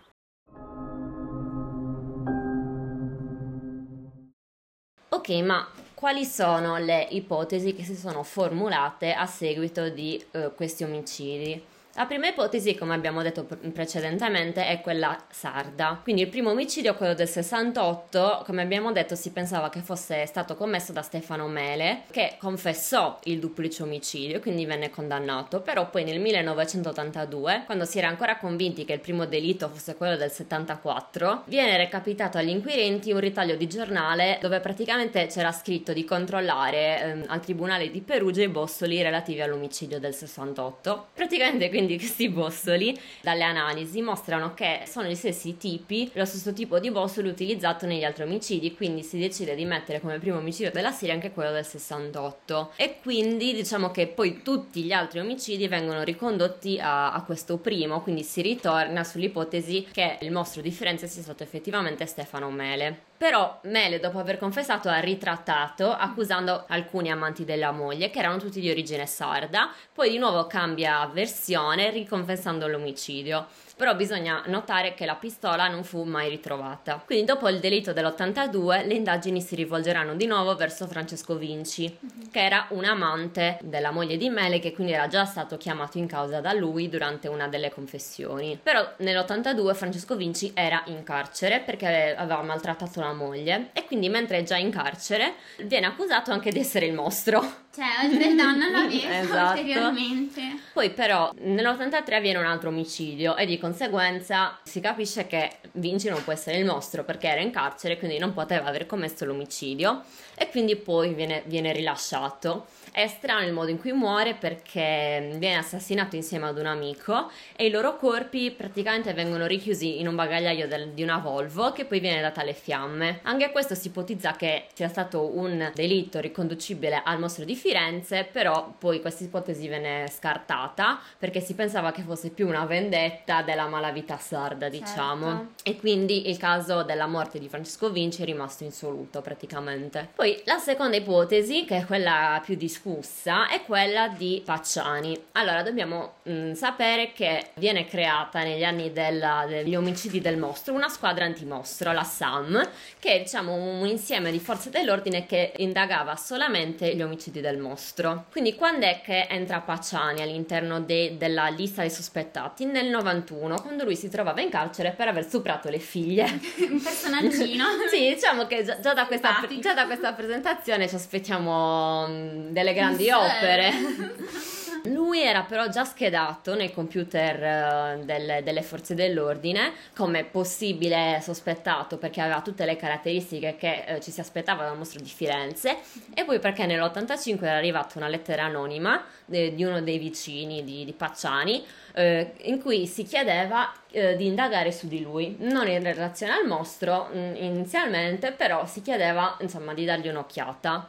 Ok, 5.10 5.28
ma 5.42 5.68
quali 5.94 6.24
sono 6.24 6.78
le 6.78 7.06
ipotesi 7.10 7.74
che 7.74 7.84
si 7.84 7.96
sono 7.96 8.22
formulate 8.22 9.12
a 9.12 9.26
seguito 9.26 9.90
di 9.90 10.24
uh, 10.32 10.54
questi 10.54 10.84
omicidi? 10.84 11.72
La 11.96 12.06
prima 12.06 12.26
ipotesi, 12.26 12.74
come 12.74 12.92
abbiamo 12.92 13.22
detto 13.22 13.46
precedentemente, 13.72 14.66
è 14.66 14.80
quella 14.80 15.16
sarda. 15.30 16.00
Quindi 16.02 16.22
il 16.22 16.28
primo 16.28 16.50
omicidio, 16.50 16.96
quello 16.96 17.14
del 17.14 17.28
68, 17.28 18.42
come 18.44 18.62
abbiamo 18.62 18.90
detto, 18.90 19.14
si 19.14 19.30
pensava 19.30 19.68
che 19.68 19.78
fosse 19.78 20.26
stato 20.26 20.56
commesso 20.56 20.90
da 20.90 21.02
Stefano 21.02 21.46
Mele, 21.46 22.02
che 22.10 22.34
confessò 22.40 23.20
il 23.24 23.38
duplice 23.38 23.84
omicidio, 23.84 24.40
quindi 24.40 24.66
venne 24.66 24.90
condannato. 24.90 25.60
Però 25.60 25.88
poi 25.88 26.02
nel 26.02 26.18
1982, 26.18 27.62
quando 27.64 27.84
si 27.84 27.98
era 27.98 28.08
ancora 28.08 28.38
convinti 28.38 28.84
che 28.84 28.94
il 28.94 29.00
primo 29.00 29.24
delitto 29.24 29.68
fosse 29.68 29.94
quello 29.94 30.16
del 30.16 30.32
74, 30.32 31.44
viene 31.46 31.76
recapitato 31.76 32.38
agli 32.38 32.48
inquirenti 32.48 33.12
un 33.12 33.20
ritaglio 33.20 33.54
di 33.54 33.68
giornale 33.68 34.38
dove 34.40 34.58
praticamente 34.58 35.26
c'era 35.26 35.52
scritto 35.52 35.92
di 35.92 36.04
controllare 36.04 37.00
ehm, 37.00 37.24
al 37.28 37.38
Tribunale 37.38 37.88
di 37.92 38.00
Perugia 38.00 38.42
i 38.42 38.48
bossoli 38.48 39.00
relativi 39.00 39.42
all'omicidio 39.42 40.00
del 40.00 40.12
68. 40.12 41.06
Praticamente 41.14 41.68
quindi 41.68 41.82
quindi 41.84 41.98
questi 41.98 42.30
bossoli 42.30 42.98
dalle 43.20 43.42
analisi 43.42 44.00
mostrano 44.00 44.54
che 44.54 44.84
sono 44.86 45.06
gli 45.06 45.14
stessi 45.14 45.58
tipi, 45.58 46.10
lo 46.14 46.24
stesso 46.24 46.54
tipo 46.54 46.78
di 46.78 46.90
bossoli 46.90 47.28
utilizzato 47.28 47.84
negli 47.84 48.04
altri 48.04 48.22
omicidi, 48.22 48.74
quindi 48.74 49.02
si 49.02 49.18
decide 49.18 49.54
di 49.54 49.66
mettere 49.66 50.00
come 50.00 50.18
primo 50.18 50.38
omicidio 50.38 50.70
della 50.70 50.90
Siria 50.90 51.12
anche 51.12 51.30
quello 51.30 51.52
del 51.52 51.64
68 51.64 52.72
e 52.76 52.96
quindi 53.02 53.52
diciamo 53.52 53.90
che 53.90 54.06
poi 54.06 54.42
tutti 54.42 54.82
gli 54.82 54.92
altri 54.92 55.20
omicidi 55.20 55.68
vengono 55.68 56.02
ricondotti 56.02 56.78
a, 56.80 57.12
a 57.12 57.22
questo 57.22 57.58
primo, 57.58 58.00
quindi 58.00 58.22
si 58.22 58.40
ritorna 58.40 59.04
sull'ipotesi 59.04 59.88
che 59.92 60.16
il 60.20 60.32
mostro 60.32 60.62
di 60.62 60.70
Firenze 60.70 61.06
sia 61.06 61.22
stato 61.22 61.42
effettivamente 61.42 62.06
Stefano 62.06 62.50
Mele. 62.50 63.12
Però 63.16 63.60
Mele, 63.62 64.00
dopo 64.00 64.18
aver 64.18 64.38
confessato, 64.38 64.88
ha 64.88 64.98
ritrattato 64.98 65.90
accusando 65.90 66.64
alcuni 66.68 67.10
amanti 67.10 67.44
della 67.44 67.70
moglie, 67.70 68.10
che 68.10 68.18
erano 68.18 68.38
tutti 68.38 68.60
di 68.60 68.68
origine 68.68 69.06
sarda, 69.06 69.72
poi 69.92 70.10
di 70.10 70.18
nuovo 70.18 70.46
cambia 70.46 71.06
versione 71.06 71.73
riconfessando 71.90 72.66
l'omicidio 72.66 73.46
però 73.76 73.94
bisogna 73.94 74.42
notare 74.46 74.94
che 74.94 75.06
la 75.06 75.14
pistola 75.14 75.68
non 75.68 75.84
fu 75.84 76.04
mai 76.04 76.28
ritrovata. 76.28 77.02
Quindi 77.04 77.24
dopo 77.24 77.48
il 77.48 77.60
delitto 77.60 77.92
dell'82 77.92 78.86
le 78.86 78.94
indagini 78.94 79.40
si 79.40 79.54
rivolgeranno 79.54 80.14
di 80.14 80.26
nuovo 80.26 80.54
verso 80.54 80.86
Francesco 80.86 81.36
Vinci, 81.36 81.84
uh-huh. 81.98 82.30
che 82.30 82.44
era 82.44 82.66
un 82.70 82.84
amante 82.84 83.58
della 83.62 83.90
moglie 83.90 84.16
di 84.16 84.28
Mele 84.28 84.58
che 84.58 84.72
quindi 84.72 84.92
era 84.92 85.08
già 85.08 85.24
stato 85.24 85.56
chiamato 85.56 85.98
in 85.98 86.06
causa 86.06 86.40
da 86.40 86.52
lui 86.52 86.88
durante 86.88 87.28
una 87.28 87.48
delle 87.48 87.70
confessioni. 87.70 88.58
Però 88.62 88.86
nell'82 88.98 89.74
Francesco 89.74 90.16
Vinci 90.16 90.52
era 90.54 90.82
in 90.86 91.02
carcere 91.02 91.60
perché 91.60 92.14
aveva 92.16 92.42
maltrattato 92.42 93.00
la 93.00 93.12
moglie 93.12 93.70
e 93.72 93.84
quindi 93.84 94.08
mentre 94.08 94.38
è 94.38 94.42
già 94.42 94.56
in 94.56 94.70
carcere 94.70 95.34
viene 95.64 95.86
accusato 95.86 96.30
anche 96.30 96.50
di 96.50 96.60
essere 96.60 96.86
il 96.86 96.92
mostro. 96.92 97.62
Cioè, 97.74 98.04
oltre 98.04 98.28
il 98.28 98.36
danno 98.36 98.70
la 98.70 98.86
vita 98.86 99.18
esatto. 99.18 99.58
ulteriormente. 99.58 100.42
Poi 100.72 100.90
però 100.90 101.32
nell'83 101.38 102.14
avviene 102.14 102.38
un 102.38 102.46
altro 102.46 102.68
omicidio 102.68 103.36
e 103.36 103.46
di 103.46 103.58
conseguenza 103.64 104.58
si 104.62 104.78
capisce 104.80 105.26
che 105.26 105.56
Vinci 105.72 106.10
non 106.10 106.22
può 106.22 106.34
essere 106.34 106.58
il 106.58 106.66
mostro 106.66 107.02
perché 107.02 107.28
era 107.28 107.40
in 107.40 107.50
carcere, 107.50 107.96
quindi 107.96 108.18
non 108.18 108.34
poteva 108.34 108.66
aver 108.66 108.84
commesso 108.84 109.24
l'omicidio 109.24 110.02
e 110.34 110.50
quindi 110.50 110.76
poi 110.76 111.14
viene, 111.14 111.42
viene 111.46 111.72
rilasciato. 111.72 112.66
È 112.94 113.08
strano 113.08 113.44
il 113.44 113.52
modo 113.52 113.70
in 113.70 113.80
cui 113.80 113.90
muore 113.90 114.34
perché 114.34 115.34
viene 115.36 115.56
assassinato 115.56 116.14
insieme 116.14 116.46
ad 116.46 116.58
un 116.58 116.66
amico 116.66 117.28
e 117.56 117.66
i 117.66 117.70
loro 117.70 117.96
corpi 117.96 118.52
praticamente 118.52 119.12
vengono 119.14 119.46
richiusi 119.46 119.98
in 119.98 120.06
un 120.06 120.14
bagagliaio 120.14 120.68
del, 120.68 120.90
di 120.90 121.02
una 121.02 121.18
Volvo 121.18 121.72
che 121.72 121.86
poi 121.86 121.98
viene 121.98 122.20
data 122.20 122.42
alle 122.42 122.52
fiamme. 122.52 123.18
Anche 123.22 123.50
questo 123.50 123.74
si 123.74 123.88
ipotizza 123.88 124.36
che 124.36 124.66
sia 124.74 124.86
stato 124.86 125.36
un 125.36 125.72
delitto 125.74 126.20
riconducibile 126.20 127.02
al 127.04 127.18
mostro 127.18 127.44
di 127.44 127.56
Firenze, 127.56 128.28
però 128.30 128.72
poi 128.78 129.00
questa 129.00 129.24
ipotesi 129.24 129.66
venne 129.66 130.06
scartata 130.08 131.00
perché 131.18 131.40
si 131.40 131.54
pensava 131.54 131.90
che 131.90 132.02
fosse 132.02 132.30
più 132.30 132.46
una 132.46 132.64
vendetta 132.64 133.42
della 133.42 133.66
malavita 133.66 134.18
sarda, 134.18 134.68
diciamo. 134.68 135.26
Certo. 135.26 135.68
E 135.68 135.76
quindi 135.78 136.30
il 136.30 136.36
caso 136.36 136.84
della 136.84 137.08
morte 137.08 137.40
di 137.40 137.48
Francesco 137.48 137.90
Vinci 137.90 138.22
è 138.22 138.24
rimasto 138.24 138.62
insoluto 138.62 139.20
praticamente. 139.20 140.10
Poi 140.14 140.40
la 140.44 140.58
seconda 140.58 140.94
ipotesi, 140.94 141.64
che 141.64 141.78
è 141.78 141.84
quella 141.84 142.40
più 142.44 142.54
discutibile, 142.54 142.82
discussa 142.84 143.48
è 143.48 143.62
quella 143.64 144.08
di 144.08 144.42
Pacciani. 144.44 145.18
Allora, 145.32 145.62
dobbiamo 145.62 146.16
mh, 146.22 146.32
mm, 146.32 146.52
sapere 146.52 147.12
che 147.12 147.50
viene 147.54 147.86
creata 147.86 148.42
negli 148.42 148.62
anni 148.62 148.92
della, 148.92 149.46
degli 149.48 149.74
omicidi 149.74 150.20
del 150.20 150.36
mostro 150.36 150.74
una 150.74 150.88
squadra 150.88 151.24
antimostro, 151.24 151.92
la 151.92 152.04
SAM, 152.04 152.68
che 152.98 153.14
è 153.14 153.20
diciamo 153.22 153.54
un 153.54 153.86
insieme 153.86 154.30
di 154.30 154.38
forze 154.38 154.68
dell'ordine 154.68 155.24
che 155.24 155.54
indagava 155.56 156.14
solamente 156.16 156.94
gli 156.94 157.02
omicidi 157.02 157.40
del 157.40 157.58
mostro. 157.58 158.26
Quindi 158.30 158.54
quando 158.54 158.86
è 158.86 159.00
che 159.02 159.26
entra 159.30 159.60
Pacciani 159.60 160.20
all'interno 160.20 160.80
de, 160.80 161.16
della 161.16 161.48
lista 161.48 161.80
dei 161.80 161.90
sospettati? 161.90 162.66
Nel 162.66 162.88
91, 162.88 163.62
quando 163.62 163.84
lui 163.84 163.96
si 163.96 164.10
trovava 164.10 164.42
in 164.42 164.50
carcere 164.50 164.90
per 164.92 165.08
aver 165.08 165.24
stuprato 165.24 165.70
le 165.70 165.78
figlie. 165.78 166.24
un 166.68 166.82
personaggino. 166.82 167.64
sì, 167.90 168.14
diciamo 168.14 168.46
che 168.46 168.62
già, 168.62 168.78
già, 168.78 168.92
da 168.92 169.06
questa, 169.06 169.40
già, 169.60 169.72
da 169.72 169.86
questa, 169.86 170.12
presentazione 170.12 170.88
ci 170.88 170.94
aspettiamo 170.94 172.06
mm, 172.08 172.48
delle 172.50 172.73
grandi 172.74 173.10
opere. 173.10 173.72
Lui 174.86 175.22
era 175.22 175.44
però 175.44 175.68
già 175.68 175.84
schedato 175.84 176.54
nei 176.54 176.70
computer 176.70 177.98
uh, 177.98 178.04
del, 178.04 178.42
delle 178.42 178.60
forze 178.60 178.94
dell'ordine 178.94 179.72
come 179.96 180.24
possibile 180.24 181.20
sospettato 181.22 181.96
perché 181.96 182.20
aveva 182.20 182.42
tutte 182.42 182.66
le 182.66 182.76
caratteristiche 182.76 183.56
che 183.56 183.84
uh, 183.88 183.98
ci 184.00 184.10
si 184.10 184.20
aspettava 184.20 184.64
dal 184.64 184.76
mostro 184.76 185.00
di 185.00 185.08
Firenze 185.08 185.78
e 186.12 186.24
poi 186.24 186.38
perché 186.38 186.66
nell'85 186.66 187.44
era 187.44 187.56
arrivata 187.56 187.96
una 187.96 188.08
lettera 188.08 188.44
anonima 188.44 189.02
de, 189.24 189.54
di 189.54 189.64
uno 189.64 189.80
dei 189.80 189.96
vicini 189.96 190.62
di, 190.64 190.84
di 190.84 190.92
Pacciani 190.92 191.64
uh, 191.94 192.30
in 192.42 192.60
cui 192.60 192.86
si 192.86 193.04
chiedeva 193.04 193.72
di 193.94 194.26
indagare 194.26 194.72
su 194.72 194.88
di 194.88 195.00
lui, 195.00 195.36
non 195.38 195.68
in 195.68 195.80
relazione 195.80 196.32
al 196.32 196.48
mostro 196.48 197.10
mh, 197.12 197.16
mm, 197.16 197.34
inizialmente, 197.36 198.32
però 198.32 198.66
si 198.66 198.82
chiedeva 198.82 199.36
insomma 199.38 199.72
di 199.72 199.84
dargli 199.84 200.08
un'occhiata. 200.08 200.88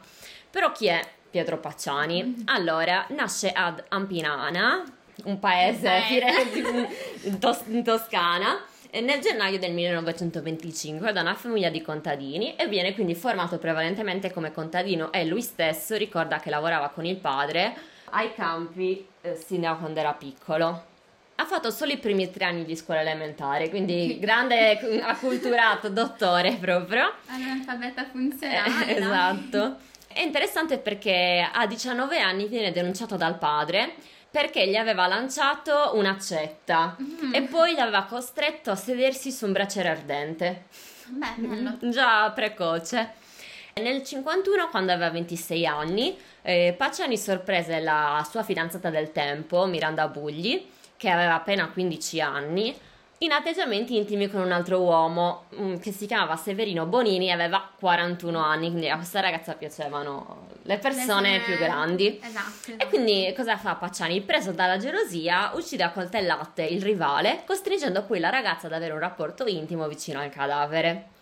Però 0.50 0.72
chi 0.72 0.86
è 0.88 1.00
Pietro 1.36 1.58
Pacciani. 1.58 2.24
Mm. 2.24 2.34
Allora, 2.46 3.04
nasce 3.10 3.52
ad 3.52 3.84
Ampinana, 3.88 4.82
un 5.24 5.38
paese 5.38 6.00
in, 7.24 7.38
Tos- 7.38 7.64
in 7.66 7.84
Toscana 7.84 8.58
nel 8.92 9.20
gennaio 9.20 9.58
del 9.58 9.72
1925 9.72 11.12
da 11.12 11.20
una 11.20 11.34
famiglia 11.34 11.68
di 11.68 11.82
contadini 11.82 12.56
e 12.56 12.66
viene 12.68 12.94
quindi 12.94 13.14
formato 13.14 13.58
prevalentemente 13.58 14.32
come 14.32 14.50
contadino 14.50 15.12
e 15.12 15.26
lui 15.26 15.42
stesso 15.42 15.96
ricorda 15.96 16.38
che 16.38 16.48
lavorava 16.48 16.88
con 16.88 17.04
il 17.04 17.16
padre 17.16 17.74
ai 18.10 18.32
campi 18.32 19.06
eh, 19.20 19.34
sin 19.34 19.60
da 19.60 19.74
quando 19.74 20.00
era 20.00 20.14
piccolo. 20.14 20.84
Ha 21.34 21.44
fatto 21.44 21.70
solo 21.70 21.92
i 21.92 21.98
primi 21.98 22.30
tre 22.30 22.46
anni 22.46 22.64
di 22.64 22.74
scuola 22.74 23.02
elementare, 23.02 23.68
quindi 23.68 24.16
grande 24.20 24.78
acculturato 25.02 25.90
dottore 25.90 26.54
proprio. 26.54 27.12
Analfabeta 27.26 28.06
funzionale. 28.06 28.86
Eh, 28.86 28.96
esatto. 29.04 29.76
È 30.16 30.22
interessante 30.22 30.78
perché 30.78 31.46
a 31.52 31.66
19 31.66 32.18
anni 32.18 32.48
viene 32.48 32.72
denunciato 32.72 33.16
dal 33.16 33.36
padre 33.36 33.96
perché 34.30 34.66
gli 34.66 34.74
aveva 34.74 35.06
lanciato 35.06 35.90
un'accetta 35.92 36.96
mm. 36.98 37.34
e 37.34 37.42
poi 37.42 37.74
gli 37.74 37.78
aveva 37.78 38.04
costretto 38.04 38.70
a 38.70 38.76
sedersi 38.76 39.30
su 39.30 39.44
un 39.44 39.52
braciere 39.52 39.90
ardente. 39.90 40.64
Beh, 41.08 41.34
bello. 41.36 41.76
Già 41.90 42.30
precoce. 42.30 43.12
Nel 43.74 44.02
51, 44.02 44.68
quando 44.70 44.92
aveva 44.92 45.10
26 45.10 45.66
anni, 45.66 46.16
eh, 46.40 46.74
Pacciani 46.74 47.18
sorprese 47.18 47.80
la 47.80 48.26
sua 48.26 48.42
fidanzata 48.42 48.88
del 48.88 49.12
tempo, 49.12 49.66
Miranda 49.66 50.08
Bugli, 50.08 50.66
che 50.96 51.10
aveva 51.10 51.34
appena 51.34 51.68
15 51.68 52.20
anni, 52.22 52.74
in 53.18 53.32
atteggiamenti 53.32 53.96
intimi 53.96 54.28
con 54.28 54.42
un 54.42 54.52
altro 54.52 54.80
uomo 54.80 55.44
um, 55.56 55.78
che 55.78 55.90
si 55.90 56.06
chiamava 56.06 56.36
Severino 56.36 56.84
Bonini 56.84 57.28
e 57.28 57.30
aveva 57.30 57.66
41 57.78 58.38
anni, 58.38 58.68
quindi 58.68 58.90
a 58.90 58.96
questa 58.96 59.20
ragazza 59.20 59.54
piacevano 59.54 60.48
le 60.62 60.78
persone 60.78 61.38
le 61.38 61.40
più 61.40 61.56
grandi. 61.56 62.18
Esatto, 62.22 62.70
esatto. 62.70 62.84
E 62.84 62.88
quindi 62.88 63.32
cosa 63.34 63.56
fa 63.56 63.74
Pacciani? 63.76 64.20
Preso 64.20 64.52
dalla 64.52 64.76
gelosia, 64.76 65.52
uccide 65.54 65.84
a 65.84 65.92
coltellate 65.92 66.64
il 66.64 66.82
rivale, 66.82 67.42
costringendo 67.46 68.02
poi 68.02 68.20
la 68.20 68.28
ragazza 68.28 68.66
ad 68.66 68.74
avere 68.74 68.92
un 68.92 68.98
rapporto 68.98 69.46
intimo 69.46 69.88
vicino 69.88 70.20
al 70.20 70.28
cadavere. 70.28 71.14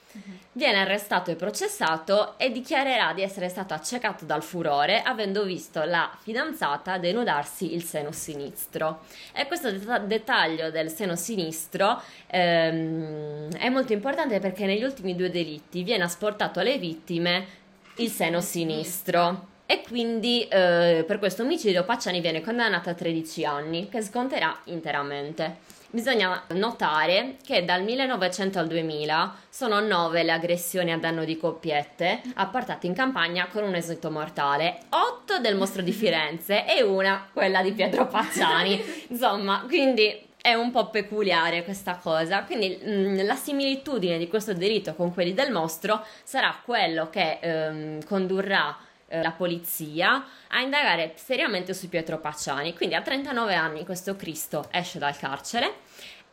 Viene 0.53 0.79
arrestato 0.79 1.31
e 1.31 1.35
processato 1.35 2.39
e 2.39 2.53
dichiarerà 2.53 3.13
di 3.13 3.23
essere 3.23 3.49
stato 3.49 3.75
accecato 3.75 4.25
dal 4.25 4.43
furore 4.43 5.03
avendo 5.03 5.43
visto 5.43 5.83
la 5.83 6.11
fidanzata 6.23 6.99
denudarsi 6.99 7.75
il 7.75 7.83
seno 7.83 8.13
sinistro. 8.13 9.01
E 9.33 9.47
questo 9.47 9.73
det- 9.73 10.07
dettaglio 10.07 10.71
del 10.71 10.91
seno 10.91 11.17
sinistro 11.17 12.01
ehm, 12.29 13.51
è 13.57 13.69
molto 13.69 13.93
importante 13.93 14.39
perché 14.39 14.67
negli 14.67 14.85
ultimi 14.85 15.17
due 15.17 15.31
delitti 15.31 15.83
viene 15.83 16.05
asportato 16.05 16.61
alle 16.61 16.79
vittime 16.79 17.47
il 17.97 18.11
seno 18.11 18.41
sinistro. 18.41 19.53
E 19.67 19.81
quindi 19.81 20.47
eh, 20.47 21.05
per 21.07 21.19
questo 21.19 21.43
omicidio 21.43 21.85
Pacciani 21.85 22.21
viene 22.21 22.43
condannato 22.43 22.91
a 22.91 22.95
13 22.95 23.45
anni, 23.45 23.89
che 23.89 24.03
sconterà 24.03 24.57
interamente. 24.65 25.74
Bisogna 25.95 26.43
notare 26.55 27.37
che 27.47 27.65
dal 27.65 27.85
1900 27.85 28.59
al 28.59 28.67
2000 28.67 29.33
sono 29.49 29.79
nove 29.79 30.25
le 30.25 30.33
aggressioni 30.33 30.91
a 30.91 30.99
danno 30.99 31.25
di 31.25 31.37
coppiette 31.37 32.21
appartate 32.35 32.89
in 32.89 32.95
campagna 32.95 33.47
con 33.47 33.63
un 33.63 33.77
esito 33.77 34.11
mortale, 34.11 34.81
otto 34.89 35.39
del 35.39 35.55
mostro 35.55 35.83
di 35.83 35.93
Firenze 35.93 36.67
e 36.67 36.83
una 36.83 37.29
quella 37.33 37.63
di 37.63 37.71
Pietro 37.71 38.09
Pacciani. 38.09 38.83
Insomma, 39.11 39.63
quindi 39.69 40.21
è 40.43 40.55
un 40.55 40.73
po' 40.73 40.91
peculiare 40.91 41.63
questa 41.63 41.95
cosa. 42.03 42.43
Quindi 42.43 42.77
mh, 42.83 42.91
mm, 42.91 43.21
la 43.25 43.37
similitudine 43.37 44.19
di 44.19 44.27
questo 44.27 44.53
delitto 44.53 44.97
con 44.97 45.15
quelli 45.15 45.33
del 45.33 45.53
mostro 45.53 46.05
sarà 46.25 46.61
quello 46.65 47.09
che 47.09 47.39
ehm, 47.41 48.05
condurrà 48.05 48.77
eh, 49.07 49.23
la 49.23 49.33
polizia 49.33 50.25
a 50.49 50.61
indagare 50.61 51.15
seriamente 51.17 51.75
su 51.75 51.89
Pietro 51.89 52.19
Pacciani. 52.19 52.75
Quindi 52.75 52.95
a 52.95 53.03
39 53.03 53.55
anni 53.55 53.85
questo 53.85 54.17
Cristo 54.17 54.69
esce 54.71 54.99
dal 54.99 55.17
carcere 55.17 55.75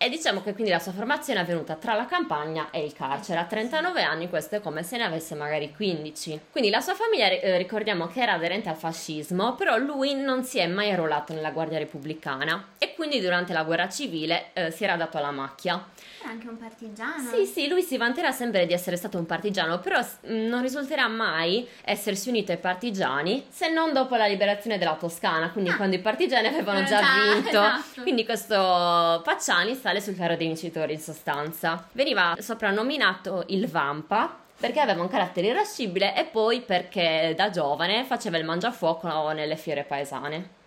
e 0.04 0.10
diciamo 0.10 0.42
che 0.42 0.54
quindi 0.54 0.72
la 0.72 0.80
sua 0.80 0.94
formazione 0.94 1.42
è 1.42 1.44
avvenuta 1.44 1.76
tra 1.76 1.94
la 1.94 2.08
campagna 2.08 2.72
e 2.72 2.84
il 2.84 2.92
carcere. 2.92 3.38
A 3.40 3.46
39 3.46 4.02
anni 4.02 4.30
questo 4.30 4.56
è 4.56 4.60
come 4.60 4.82
se 4.82 4.98
ne 4.98 5.04
avesse 5.04 5.36
magari 5.36 5.72
15. 5.72 6.40
Quindi 6.50 6.72
la 6.72 6.82
sua 6.82 6.96
famiglia 6.96 7.28
eh, 7.28 7.56
ricordiamo 7.60 8.08
che 8.08 8.22
era 8.22 8.34
aderente 8.34 8.68
al 8.68 8.78
fascismo, 8.78 9.54
però 9.54 9.78
lui 9.78 10.16
non 10.16 10.44
si 10.44 10.58
è 10.58 10.66
mai 10.66 10.90
arruolato 10.90 11.34
nella 11.34 11.52
Guardia 11.52 11.78
Repubblicana 11.78 12.70
e 12.80 12.96
quindi 12.96 13.22
durante 13.22 13.54
la 13.54 13.64
guerra 13.64 13.90
civile 13.90 14.48
eh, 14.54 14.72
si 14.72 14.84
era 14.84 14.96
dato 14.96 15.20
alla 15.20 15.30
macchia. 15.30 15.86
Era 16.20 16.30
anche 16.30 16.48
un 16.48 16.58
partigiano. 16.58 17.30
Sì, 17.30 17.46
sì, 17.46 17.68
lui 17.68 17.84
si 17.84 17.98
vanterà 17.98 18.32
sempre 18.32 18.66
di 18.66 18.74
essere 18.74 18.96
stato 18.96 19.20
un 19.20 19.28
partigiano, 19.28 19.80
però 19.80 20.00
mm, 20.00 20.48
non 20.48 20.64
risulterà 20.64 21.08
mai 21.08 21.68
essersi 21.84 22.30
unito 22.30 22.52
ai 22.52 22.58
partigiani 22.58 23.46
se 23.50 23.70
non 23.70 23.94
dopo 23.94 24.16
la 24.16 24.26
liberazione 24.26 24.80
della 24.80 24.96
Toscana, 24.96 25.52
quindi 25.52 25.70
ah, 25.70 25.76
quando 25.76 25.96
i 25.96 26.00
partigiani 26.00 26.48
avevano 26.48 26.84
già, 26.86 27.02
già 27.02 27.34
vinto. 27.34 27.50
Esatto. 27.62 28.02
Quindi 28.02 28.26
questo 28.26 28.56
Pacciani 28.56 29.76
sta 29.76 29.91
sale 29.92 30.02
sul 30.02 30.16
carro 30.16 30.36
dei 30.38 30.48
vincitori 30.48 30.94
in 30.94 31.00
sostanza. 31.00 31.88
Veniva 31.92 32.36
soprannominato 32.40 33.44
il 33.48 33.68
Vampa 33.68 34.40
perché 34.58 34.80
aveva 34.80 35.02
un 35.02 35.10
carattere 35.10 35.48
irascibile 35.48 36.16
e 36.16 36.24
poi 36.26 36.62
perché 36.62 37.34
da 37.36 37.50
giovane 37.50 38.06
faceva 38.06 38.38
il 38.38 38.46
mangiafuoco 38.46 39.32
nelle 39.32 39.58
fiere 39.58 39.84
paesane. 39.84 40.60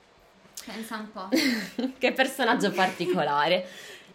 Pensa 0.66 0.96
un 0.96 1.10
po'. 1.10 1.28
che 1.98 2.12
personaggio 2.12 2.70
particolare. 2.72 3.66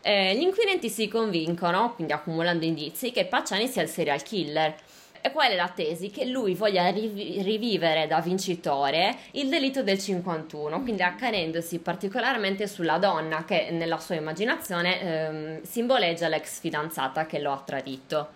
Eh, 0.01 0.35
gli 0.35 0.41
inquirenti 0.41 0.89
si 0.89 1.07
convincono, 1.07 1.93
quindi 1.95 2.13
accumulando 2.13 2.63
indizi, 2.63 3.11
che 3.11 3.25
Pacciani 3.25 3.67
sia 3.67 3.81
il 3.81 3.89
serial 3.89 4.21
killer 4.21 4.75
e 5.21 5.31
qual 5.31 5.51
è 5.51 5.55
la 5.55 5.69
tesi? 5.69 6.09
Che 6.09 6.25
lui 6.25 6.53
voglia 6.55 6.89
riv- 6.89 7.41
rivivere 7.43 8.07
da 8.07 8.19
vincitore 8.19 9.15
il 9.31 9.49
delitto 9.49 9.83
del 9.83 9.99
51, 9.99 10.81
quindi 10.81 11.01
accanendosi 11.01 11.79
particolarmente 11.79 12.67
sulla 12.67 12.97
donna 12.97 13.43
che 13.45 13.69
nella 13.71 13.99
sua 13.99 14.15
immaginazione 14.15 15.01
ehm, 15.01 15.61
simboleggia 15.63 16.27
l'ex 16.27 16.59
fidanzata 16.59 17.25
che 17.25 17.39
lo 17.39 17.51
ha 17.51 17.61
tradito. 17.65 18.29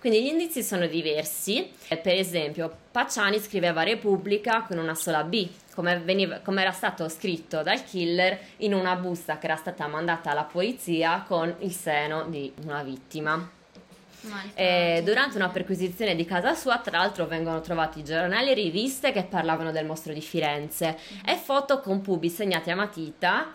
Quindi 0.00 0.22
gli 0.22 0.28
indizi 0.28 0.62
sono 0.62 0.86
diversi, 0.86 1.70
per 1.88 2.14
esempio 2.14 2.74
Pacciani 2.90 3.38
scriveva 3.38 3.82
Repubblica 3.82 4.62
con 4.62 4.78
una 4.78 4.94
sola 4.94 5.22
B, 5.24 5.46
come, 5.74 5.98
veniva, 5.98 6.38
come, 6.38 6.62
era 6.62 6.72
stato 6.72 7.06
scritto 7.10 7.62
dal 7.62 7.84
killer 7.84 8.38
in 8.58 8.72
una 8.72 8.96
busta 8.96 9.36
che 9.36 9.44
era 9.44 9.56
stata 9.56 9.86
mandata 9.88 10.30
alla 10.30 10.44
polizia 10.44 11.22
con 11.28 11.54
il 11.58 11.72
seno 11.72 12.24
di 12.24 12.50
una 12.64 12.82
vittima. 12.82 13.58
E 14.54 15.02
durante 15.04 15.36
una 15.36 15.48
perquisizione 15.48 16.14
di 16.14 16.24
casa 16.24 16.54
sua, 16.54 16.78
tra 16.78 16.98
l'altro, 16.98 17.26
vengono 17.26 17.60
trovati 17.60 18.04
giornali 18.04 18.50
e 18.50 18.54
riviste 18.54 19.12
che 19.12 19.24
parlavano 19.24 19.72
del 19.72 19.86
mostro 19.86 20.12
di 20.12 20.20
Firenze 20.20 20.96
mm-hmm. 20.98 21.22
e 21.24 21.36
foto 21.36 21.80
con 21.80 22.00
pubi 22.00 22.28
segnati 22.28 22.70
a 22.70 22.76
matita. 22.76 23.54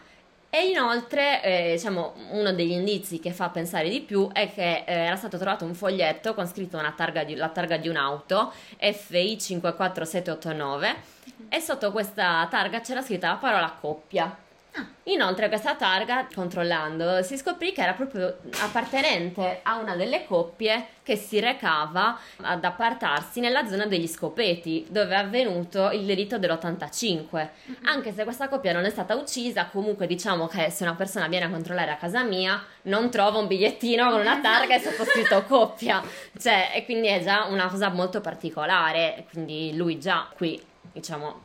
E 0.49 0.69
inoltre, 0.69 1.43
eh, 1.43 1.73
diciamo, 1.73 2.13
uno 2.31 2.53
degli 2.53 2.71
indizi 2.71 3.19
che 3.19 3.33
fa 3.33 3.49
pensare 3.49 3.89
di 3.89 3.99
più 3.99 4.29
è 4.31 4.51
che 4.53 4.83
eh, 4.85 4.93
era 4.93 5.17
stato 5.17 5.37
trovato 5.37 5.65
un 5.65 5.73
foglietto 5.73 6.33
con 6.33 6.47
scritto 6.47 6.81
targa 6.95 7.25
di, 7.25 7.35
la 7.35 7.49
targa 7.49 7.75
di 7.75 7.89
un'auto 7.89 8.53
FI 8.77 9.37
54789 9.37 10.87
mm-hmm. 10.87 11.47
e 11.49 11.59
sotto 11.59 11.91
questa 11.91 12.47
targa 12.49 12.79
c'era 12.79 13.01
scritta 13.01 13.27
la 13.27 13.35
parola 13.35 13.77
coppia. 13.79 14.43
Ah. 14.77 14.85
Inoltre 15.03 15.47
questa 15.47 15.75
targa, 15.75 16.27
controllando, 16.33 17.21
si 17.21 17.37
scoprì 17.37 17.71
che 17.71 17.81
era 17.81 17.93
proprio 17.93 18.37
appartenente 18.61 19.59
a 19.63 19.77
una 19.77 19.95
delle 19.95 20.25
coppie 20.25 20.87
che 21.03 21.15
si 21.15 21.39
recava 21.39 22.19
ad 22.41 22.63
appartarsi 22.63 23.39
nella 23.39 23.67
zona 23.67 23.85
degli 23.85 24.07
scopeti, 24.07 24.85
dove 24.89 25.13
è 25.13 25.17
avvenuto 25.17 25.91
il 25.91 26.05
delitto 26.05 26.39
dell'85. 26.39 27.27
Mm-hmm. 27.31 27.85
Anche 27.85 28.11
se 28.13 28.23
questa 28.23 28.49
coppia 28.49 28.73
non 28.73 28.83
è 28.83 28.89
stata 28.89 29.15
uccisa, 29.15 29.67
comunque 29.67 30.07
diciamo 30.07 30.47
che 30.47 30.69
se 30.71 30.83
una 30.83 30.95
persona 30.95 31.27
viene 31.27 31.45
a 31.45 31.49
controllare 31.49 31.91
a 31.91 31.97
casa 31.97 32.23
mia, 32.23 32.61
non 32.83 33.09
trova 33.11 33.37
un 33.37 33.47
bigliettino 33.47 34.09
con 34.09 34.19
una 34.19 34.41
targa 34.41 34.75
e 34.75 34.79
sottoscritto 34.79 35.43
coppia. 35.47 36.03
Cioè, 36.37 36.71
e 36.73 36.83
quindi 36.83 37.07
è 37.07 37.21
già 37.21 37.45
una 37.45 37.67
cosa 37.67 37.89
molto 37.89 38.19
particolare, 38.19 39.25
quindi 39.31 39.75
lui 39.75 39.99
già 39.99 40.27
qui, 40.35 40.61
diciamo, 40.91 41.43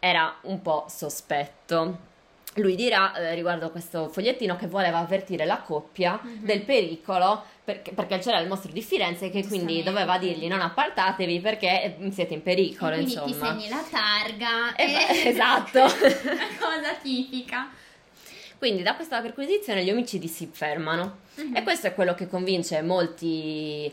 era 0.00 0.34
un 0.42 0.60
po' 0.60 0.86
sospetto 0.88 2.08
lui 2.54 2.74
dirà 2.74 3.14
eh, 3.14 3.34
riguardo 3.34 3.66
a 3.66 3.70
questo 3.70 4.08
fogliettino 4.08 4.56
che 4.56 4.66
voleva 4.66 4.98
avvertire 4.98 5.44
la 5.44 5.58
coppia 5.58 6.20
mm-hmm. 6.22 6.44
del 6.44 6.62
pericolo 6.62 7.44
perché, 7.62 7.92
perché, 7.92 8.18
c'era 8.18 8.40
il 8.40 8.48
mostro 8.48 8.72
di 8.72 8.82
Firenze 8.82 9.30
che 9.30 9.46
quindi 9.46 9.84
doveva 9.84 10.18
dirgli 10.18 10.48
non 10.48 10.60
appartatevi 10.60 11.40
perché 11.40 11.96
eh, 11.96 12.10
siete 12.10 12.34
in 12.34 12.42
pericolo 12.42 12.92
e 12.92 13.04
quindi 13.04 13.12
insomma. 13.12 13.54
ti 13.54 13.60
segni 13.60 13.68
la 13.68 13.84
targa 13.88 14.74
e 14.74 14.84
e... 14.84 15.28
esatto 15.30 15.78
una 15.78 16.48
cosa 16.58 16.94
tipica 17.00 17.70
quindi 18.58 18.82
da 18.82 18.96
questa 18.96 19.20
perquisizione 19.20 19.84
gli 19.84 19.90
omicidi 19.90 20.26
si 20.26 20.50
fermano 20.52 21.18
mm-hmm. 21.40 21.54
e 21.54 21.62
questo 21.62 21.86
è 21.86 21.94
quello 21.94 22.14
che 22.14 22.26
convince 22.26 22.82
molti 22.82 23.92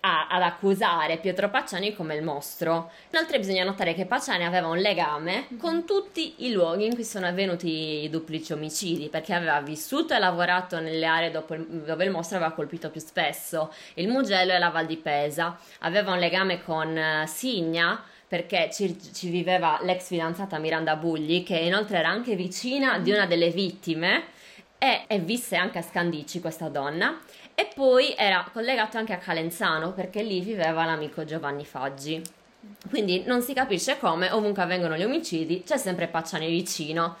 a, 0.00 0.28
ad 0.28 0.42
accusare 0.42 1.18
Pietro 1.18 1.50
Pacciani 1.50 1.94
come 1.94 2.14
il 2.14 2.22
mostro. 2.22 2.90
Inoltre 3.10 3.38
bisogna 3.38 3.64
notare 3.64 3.94
che 3.94 4.06
Pacciani 4.06 4.44
aveva 4.44 4.68
un 4.68 4.78
legame 4.78 5.46
mhm. 5.48 5.58
con 5.58 5.84
tutti 5.84 6.34
i 6.38 6.52
luoghi 6.52 6.86
in 6.86 6.94
cui 6.94 7.04
sono 7.04 7.26
avvenuti 7.26 8.02
i 8.04 8.10
duplici 8.10 8.52
omicidi, 8.52 9.08
perché 9.08 9.34
aveva 9.34 9.60
vissuto 9.60 10.14
e 10.14 10.18
lavorato 10.18 10.80
nelle 10.80 11.06
aree 11.06 11.28
il, 11.28 11.66
dove 11.84 12.04
il 12.04 12.10
mostro 12.10 12.36
aveva 12.36 12.52
colpito 12.52 12.90
più 12.90 13.00
spesso, 13.00 13.72
il 13.94 14.08
Mugello 14.08 14.52
e 14.52 14.58
la 14.58 14.70
Val 14.70 14.86
di 14.86 14.96
Pesa. 14.96 15.58
Aveva 15.80 16.12
un 16.12 16.18
legame 16.18 16.62
con 16.62 16.88
uh, 16.88 17.26
Signa, 17.26 18.02
perché 18.26 18.70
ci, 18.72 18.96
ci, 19.12 19.28
viveva 19.28 19.80
l'ex 19.82 20.06
fidanzata 20.06 20.58
Miranda 20.58 20.94
Bugli, 20.96 21.42
che 21.42 21.56
inoltre 21.56 21.98
era 21.98 22.08
anche 22.08 22.36
vicina 22.36 22.98
di 23.00 23.10
una 23.10 23.26
delle 23.26 23.50
vittime 23.50 24.26
e, 24.78 25.02
e 25.08 25.18
visse 25.18 25.56
anche 25.56 25.78
a 25.78 25.82
Scandici 25.82 26.40
questa 26.40 26.68
donna 26.68 27.20
e 27.60 27.68
poi 27.74 28.14
era 28.16 28.48
collegato 28.50 28.96
anche 28.96 29.12
a 29.12 29.18
Calenzano 29.18 29.92
perché 29.92 30.22
lì 30.22 30.40
viveva 30.40 30.86
l'amico 30.86 31.26
Giovanni 31.26 31.66
Faggi. 31.66 32.22
Quindi 32.88 33.24
non 33.26 33.42
si 33.42 33.52
capisce 33.52 33.98
come, 33.98 34.30
ovunque 34.30 34.62
avvengono 34.62 34.96
gli 34.96 35.02
omicidi, 35.02 35.62
c'è 35.62 35.76
sempre 35.76 36.08
Pacciani 36.08 36.48
vicino. 36.48 37.16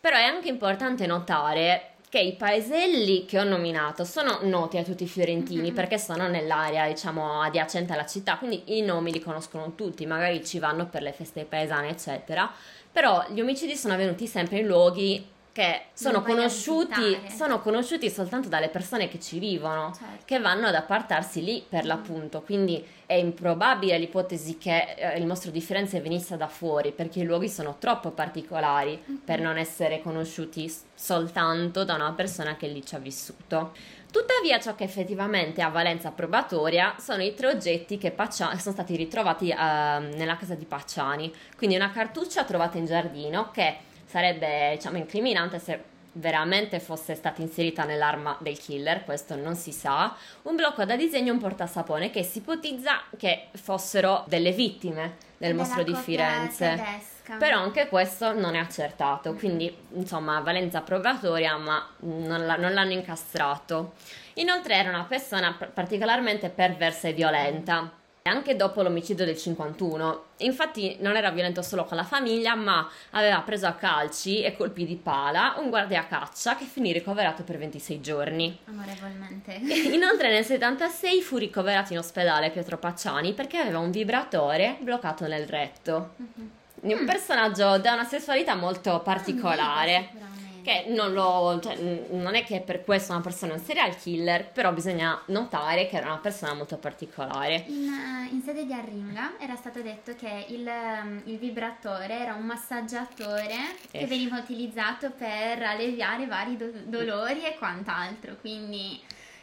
Però 0.00 0.16
è 0.16 0.22
anche 0.22 0.46
importante 0.46 1.04
notare 1.06 1.94
che 2.08 2.20
i 2.20 2.34
paeselli 2.36 3.24
che 3.24 3.40
ho 3.40 3.44
nominato 3.44 4.04
sono 4.04 4.38
noti 4.42 4.78
a 4.78 4.84
tutti 4.84 5.02
i 5.02 5.08
fiorentini 5.08 5.62
mm-hmm. 5.62 5.74
perché 5.74 5.98
sono 5.98 6.28
nell'area, 6.28 6.86
diciamo, 6.86 7.40
adiacente 7.42 7.92
alla 7.92 8.06
città, 8.06 8.36
quindi 8.36 8.78
i 8.78 8.82
nomi 8.82 9.10
li 9.10 9.20
conoscono 9.20 9.74
tutti, 9.74 10.06
magari 10.06 10.44
ci 10.44 10.60
vanno 10.60 10.86
per 10.86 11.02
le 11.02 11.12
feste 11.12 11.44
paesane, 11.44 11.88
eccetera. 11.88 12.48
Però 12.92 13.26
gli 13.30 13.40
omicidi 13.40 13.74
sono 13.74 13.94
avvenuti 13.94 14.28
sempre 14.28 14.58
in 14.58 14.66
luoghi 14.66 15.26
che 15.52 15.86
sono 15.92 16.22
conosciuti, 16.22 17.20
sono 17.28 17.60
conosciuti, 17.60 18.08
soltanto 18.08 18.48
dalle 18.48 18.68
persone 18.68 19.08
che 19.08 19.18
ci 19.18 19.38
vivono, 19.38 19.92
certo. 19.92 20.22
che 20.24 20.38
vanno 20.38 20.68
ad 20.68 20.74
appartarsi 20.74 21.42
lì 21.42 21.64
per 21.68 21.84
mm. 21.84 21.86
l'appunto. 21.86 22.42
Quindi 22.42 22.84
è 23.04 23.14
improbabile 23.14 23.98
l'ipotesi 23.98 24.58
che 24.58 24.94
eh, 24.96 25.18
il 25.18 25.26
mostro 25.26 25.50
di 25.50 25.60
Firenze 25.60 26.00
venisse 26.00 26.36
da 26.36 26.46
fuori, 26.46 26.92
perché 26.92 27.20
i 27.20 27.24
luoghi 27.24 27.48
sono 27.48 27.76
troppo 27.78 28.10
particolari 28.10 29.00
mm-hmm. 29.00 29.20
per 29.24 29.40
non 29.40 29.58
essere 29.58 30.00
conosciuti 30.00 30.72
soltanto 30.94 31.84
da 31.84 31.94
una 31.94 32.12
persona 32.12 32.56
che 32.56 32.68
lì 32.68 32.84
ci 32.86 32.94
ha 32.94 32.98
vissuto. 32.98 33.72
Tuttavia, 34.10 34.58
ciò 34.58 34.74
che 34.74 34.84
effettivamente 34.84 35.62
ha 35.62 35.68
valenza 35.68 36.10
probatoria 36.10 36.96
sono 36.98 37.22
i 37.22 37.34
tre 37.34 37.46
oggetti 37.48 37.96
che 37.96 38.10
Paccia- 38.10 38.56
sono 38.58 38.74
stati 38.74 38.96
ritrovati 38.96 39.50
uh, 39.50 39.56
nella 39.56 40.36
casa 40.36 40.54
di 40.54 40.64
Pacciani. 40.64 41.32
Quindi 41.56 41.76
una 41.76 41.90
cartuccia 41.92 42.44
trovata 42.44 42.76
in 42.76 42.86
giardino 42.86 43.50
che 43.52 43.88
sarebbe 44.10 44.72
diciamo 44.74 44.96
incriminante 44.96 45.60
se 45.60 45.84
veramente 46.12 46.80
fosse 46.80 47.14
stata 47.14 47.40
inserita 47.40 47.84
nell'arma 47.84 48.36
del 48.40 48.58
killer, 48.58 49.04
questo 49.04 49.36
non 49.36 49.54
si 49.54 49.70
sa, 49.70 50.16
un 50.42 50.56
blocco 50.56 50.84
da 50.84 50.96
disegno 50.96 51.28
e 51.28 51.30
un 51.30 51.38
portasapone 51.38 52.10
che 52.10 52.24
si 52.24 52.38
ipotizza 52.38 53.02
che 53.16 53.46
fossero 53.52 54.24
delle 54.26 54.50
vittime 54.50 55.16
del 55.36 55.54
mostro 55.54 55.84
di 55.84 55.94
Firenze. 55.94 56.70
Tedesca. 56.70 57.36
Però 57.36 57.60
anche 57.60 57.86
questo 57.86 58.32
non 58.32 58.56
è 58.56 58.58
accertato, 58.58 59.34
quindi 59.34 59.72
insomma 59.92 60.40
valenza 60.40 60.80
probatoria 60.80 61.56
ma 61.56 61.88
non, 62.00 62.44
la, 62.44 62.56
non 62.56 62.74
l'hanno 62.74 62.92
incastrato. 62.92 63.92
Inoltre 64.34 64.74
era 64.74 64.88
una 64.88 65.04
persona 65.04 65.56
particolarmente 65.72 66.48
perversa 66.48 67.06
e 67.06 67.12
violenta 67.12 67.92
anche 68.22 68.56
dopo 68.56 68.82
l'omicidio 68.82 69.24
del 69.24 69.36
51. 69.36 70.24
Infatti 70.38 70.96
non 71.00 71.16
era 71.16 71.30
violento 71.30 71.62
solo 71.62 71.84
con 71.84 71.96
la 71.96 72.04
famiglia, 72.04 72.54
ma 72.54 72.88
aveva 73.10 73.40
preso 73.40 73.66
a 73.66 73.72
calci 73.72 74.42
e 74.42 74.56
colpi 74.56 74.84
di 74.84 74.96
pala 74.96 75.56
un 75.58 75.68
guardia 75.68 76.06
caccia 76.06 76.56
che 76.56 76.64
finì 76.64 76.92
ricoverato 76.92 77.42
per 77.42 77.58
26 77.58 78.00
giorni. 78.00 78.58
Amorevolmente. 78.66 79.52
Inoltre 79.92 80.30
nel 80.30 80.44
76 80.44 81.22
fu 81.22 81.36
ricoverato 81.36 81.92
in 81.92 81.98
ospedale 81.98 82.50
Pietro 82.50 82.78
Pacciani 82.78 83.32
perché 83.32 83.58
aveva 83.58 83.78
un 83.78 83.90
vibratore 83.90 84.76
bloccato 84.80 85.26
nel 85.26 85.46
retto. 85.46 86.14
Mm-hmm. 86.20 86.98
Un 86.98 87.04
personaggio 87.04 87.76
da 87.78 87.92
una 87.92 88.04
sessualità 88.04 88.54
molto 88.54 89.00
particolare. 89.00 90.10
Mm, 90.14 90.29
che 90.62 90.86
non, 90.88 91.12
lo, 91.12 91.58
cioè, 91.62 91.76
non 92.10 92.34
è 92.34 92.44
che 92.44 92.60
per 92.60 92.84
questo 92.84 93.12
una 93.12 93.20
persona 93.20 93.52
è 93.52 93.56
un 93.56 93.62
serial 93.62 93.96
killer, 93.96 94.50
però 94.50 94.72
bisogna 94.72 95.20
notare 95.26 95.88
che 95.88 95.96
era 95.96 96.06
una 96.06 96.18
persona 96.18 96.54
molto 96.54 96.76
particolare. 96.76 97.64
In, 97.68 97.88
eh, 97.88 98.32
in 98.32 98.42
sede 98.42 98.64
di 98.64 98.72
Arringa 98.72 99.32
era 99.38 99.56
stato 99.56 99.80
detto 99.82 100.14
che 100.14 100.46
il, 100.48 100.66
ehm, 100.66 101.22
il 101.24 101.38
vibratore 101.38 102.18
era 102.18 102.34
un 102.34 102.44
massaggiatore 102.44 103.54
eh. 103.90 103.98
che 103.98 104.06
veniva 104.06 104.38
utilizzato 104.38 105.10
per 105.10 105.62
alleviare 105.62 106.26
vari 106.26 106.56
do- 106.56 106.70
dolori 106.84 107.44
e 107.44 107.56
quant'altro, 107.58 108.36
quindi 108.40 109.00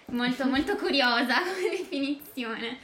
molto 0.08 0.46
molto 0.46 0.76
curiosa 0.76 1.40
come 1.44 1.70
definizione. 1.70 2.78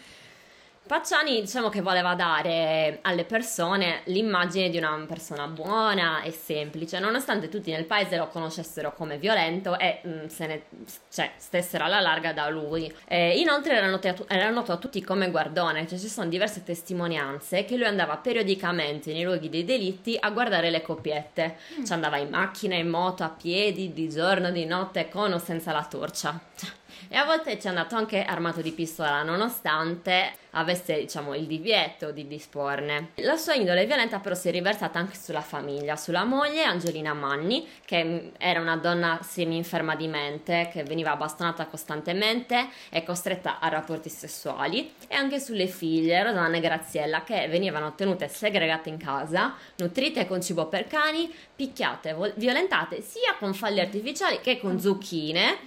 Pacciani 0.86 1.40
diciamo 1.40 1.70
che 1.70 1.80
voleva 1.80 2.14
dare 2.14 3.00
alle 3.04 3.24
persone 3.24 4.02
l'immagine 4.06 4.70
di 4.70 4.78
una 4.78 5.06
persona 5.08 5.48
buona 5.48 6.24
e 6.24 6.32
semplice, 6.32 7.00
nonostante 7.00 7.48
tutti 7.48 7.72
nel 7.72 7.86
paese 7.86 8.18
lo 8.18 8.28
conoscessero 8.28 8.94
come 8.94 9.18
violento 9.18 9.80
e 9.80 10.02
mh, 10.04 10.10
mm, 10.10 10.26
se 10.26 10.46
ne 10.46 10.64
cioè, 11.10 11.32
stessero 11.38 11.86
alla 11.86 12.02
larga 12.02 12.34
da 12.34 12.50
lui. 12.50 12.94
E 13.08 13.40
inoltre 13.40 13.78
era 13.78 13.88
noto, 13.90 14.10
a, 14.10 14.16
era 14.28 14.50
noto, 14.50 14.74
a, 14.74 14.78
tutti 14.78 15.02
come 15.02 15.32
guardone, 15.32 15.88
cioè 15.88 15.98
ci 15.98 16.10
sono 16.10 16.28
diverse 16.28 16.64
testimonianze 16.64 17.64
che 17.64 17.78
lui 17.78 17.86
andava 17.86 18.18
periodicamente 18.18 19.14
nei 19.14 19.24
luoghi 19.24 19.48
dei 19.48 19.64
delitti 19.64 20.18
a 20.20 20.32
guardare 20.32 20.70
le 20.70 20.82
coppiette, 20.82 21.56
mm. 21.80 21.86
cioè 21.86 21.96
andava 21.96 22.18
in 22.18 22.28
macchina, 22.28 22.76
in 22.76 22.90
moto, 22.90 23.24
a 23.24 23.30
piedi, 23.30 23.94
di 23.94 24.10
giorno, 24.10 24.52
di 24.52 24.66
notte, 24.66 25.08
con 25.08 25.32
o 25.32 25.40
senza 25.40 25.72
la 25.72 25.86
torcia. 25.86 26.38
E 27.10 27.18
a 27.18 27.26
volte 27.26 27.60
ci 27.60 27.68
è 27.68 27.70
andato 27.70 27.96
anche 27.96 28.24
armato 28.24 28.62
di 28.62 28.72
pistola, 28.72 29.22
nonostante 29.24 30.34
avesse 30.54 31.00
diciamo 31.00 31.34
il 31.36 31.46
divieto 31.46 32.12
di 32.12 32.28
disporne. 32.28 33.10
La 33.16 33.38
sua 33.38 33.54
indole 33.54 33.86
violenta 33.86 34.20
però 34.20 34.36
si 34.36 34.50
è 34.50 34.52
riversata 34.52 35.00
anche 35.00 35.16
sulla 35.16 35.42
famiglia, 35.42 35.96
sulla 35.96 36.24
moglie 36.24 36.64
Angelina 36.64 37.14
Manni, 37.14 37.68
che 37.86 38.04
mm, 38.04 38.28
era 38.38 38.60
una 38.60 38.76
donna 38.76 39.20
semi-inferma 39.22 39.96
di 39.96 40.08
mente, 40.08 40.70
che 40.72 40.84
veniva 40.84 41.16
bastonata 41.16 41.66
costantemente 41.66 42.68
e 42.90 43.04
costretta 43.04 43.60
a 43.60 43.70
rapporti 43.70 44.10
sessuali, 44.10 44.94
e 45.08 45.16
anche 45.16 45.40
sulle 45.40 45.68
figlie 45.68 46.24
Rosanna 46.24 46.58
e 46.58 46.60
Graziella, 46.62 47.24
che 47.24 47.48
venivano 47.48 47.96
tenute 47.96 48.28
segregate 48.28 48.90
in 48.90 48.98
casa, 48.98 49.56
nutrite 49.78 50.28
con 50.28 50.42
cibo 50.42 50.68
per 50.68 50.88
cani, 50.88 51.32
picchiate, 51.56 52.16
violentate 52.36 53.02
sia 53.02 53.36
con 53.38 53.54
falli 53.54 53.80
artificiali 53.80 54.40
che 54.42 54.60
con 54.60 54.80
zucchine, 54.80 55.58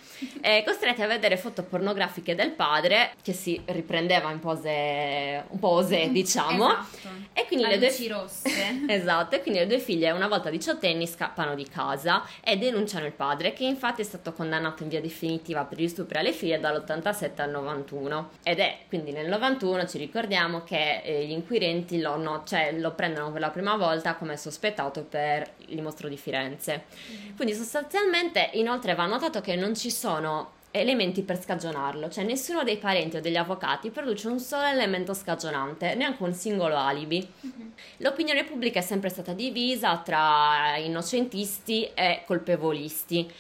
e 0.41 0.63
costrette 0.65 1.03
a 1.03 1.07
vedere 1.07 1.37
foto 1.37 1.63
pornografiche 1.63 2.35
del 2.35 2.51
padre 2.51 3.13
che 3.23 3.33
si 3.33 3.61
riprendeva 3.67 4.31
in 4.31 4.41
pose 4.41 4.76
un 5.49 5.59
po' 5.59 5.69
osè, 5.69 6.11
diciamo. 6.11 6.71
Esatto. 6.71 7.25
E 7.33 7.45
quindi 7.47 7.67
le 7.67 7.79
due 7.79 7.89
esatto, 8.89 9.35
e 9.37 9.43
quindi 9.43 9.61
le 9.61 9.67
due 9.67 9.79
figlie, 9.79 10.11
una 10.11 10.27
volta 10.27 10.49
diciottenni, 10.49 11.07
scappano 11.07 11.55
di 11.55 11.69
casa 11.69 12.25
e 12.43 12.57
denunciano 12.57 13.05
il 13.05 13.13
padre, 13.13 13.53
che 13.53 13.65
infatti 13.65 14.01
è 14.01 14.05
stato 14.05 14.33
condannato 14.33 14.83
in 14.83 14.89
via 14.89 15.03
definitiva 15.03 15.65
per 15.65 15.79
gli 15.79 15.87
stupri 15.87 16.19
alle 16.19 16.33
figlie 16.33 16.59
dall'87 16.59 17.43
al 17.43 17.51
91. 17.51 18.31
Ed 18.43 18.59
è 18.59 18.79
quindi 18.89 19.13
nel 19.13 19.29
91 19.29 19.87
ci 19.87 19.99
ricordiamo 19.99 20.63
che 20.63 21.03
eh, 21.05 21.27
gli 21.27 21.33
inquirenti 21.33 22.01
lo, 22.01 22.17
no, 22.17 22.43
cioè, 22.47 22.73
lo, 22.79 22.93
prendono 22.93 23.31
per 23.31 23.41
la 23.41 23.51
prima 23.51 23.77
volta 23.77 24.15
come 24.15 24.37
sospettato 24.39 25.03
per 25.05 25.51
il 25.67 25.83
mostro 25.83 26.09
di 26.09 26.17
Firenze. 26.17 26.85
Mm-hmm. 27.11 27.37
Quindi 27.37 27.55
sostanzialmente 27.55 28.51
inoltre 28.55 28.95
va 28.95 29.05
notato 29.05 29.41
che 29.43 29.57
non 29.57 29.75
ci 29.75 29.91
sono 29.91 30.55
elementi 30.81 31.23
per 31.23 31.41
scagionarlo, 31.41 32.09
cioè 32.09 32.25
nessuno 32.25 32.63
dei 32.63 32.77
parenti 32.77 33.17
o 33.17 33.21
degli 33.21 33.37
avvocati 33.37 33.91
produce 33.91 34.29
un 34.29 34.39
solo 34.39 34.67
elemento 34.67 35.15
scagionante, 35.15 35.95
neanche 35.95 36.23
un 36.23 36.33
singolo 36.33 36.77
alibi. 36.77 37.27
Mm-hmm. 37.47 37.69
L'opinione 37.99 38.45
pubblica 38.45 38.79
è 38.79 38.83
sempre 38.83 39.09
stata 39.09 39.33
divisa 39.33 39.97
tra 39.99 40.77
innocentisti 40.77 41.91
e 41.95 42.23
colpevolisti. 42.27 43.31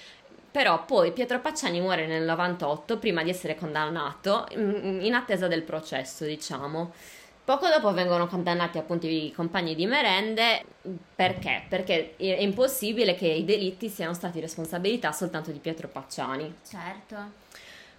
Però 0.50 0.84
poi 0.86 1.12
Pietro 1.12 1.40
Pacciani 1.40 1.80
muore 1.80 2.06
nel 2.06 2.24
98 2.24 2.96
prima 2.96 3.22
di 3.22 3.28
essere 3.28 3.56
condannato 3.56 4.46
in 4.52 5.12
attesa 5.12 5.48
del 5.48 5.62
processo, 5.62 6.24
diciamo. 6.24 6.92
Poco 7.46 7.68
dopo 7.68 7.92
vengono 7.92 8.26
condannati 8.26 8.76
appunto 8.76 9.06
i 9.06 9.32
compagni 9.32 9.76
di 9.76 9.86
merende 9.86 10.64
perché? 11.14 11.62
Perché 11.68 12.16
è 12.16 12.40
impossibile 12.40 13.14
che 13.14 13.28
i 13.28 13.44
delitti 13.44 13.88
siano 13.88 14.14
stati 14.14 14.40
responsabilità 14.40 15.12
soltanto 15.12 15.52
di 15.52 15.60
Pietro 15.60 15.86
Pacciani. 15.86 16.52
Certo. 16.68 17.16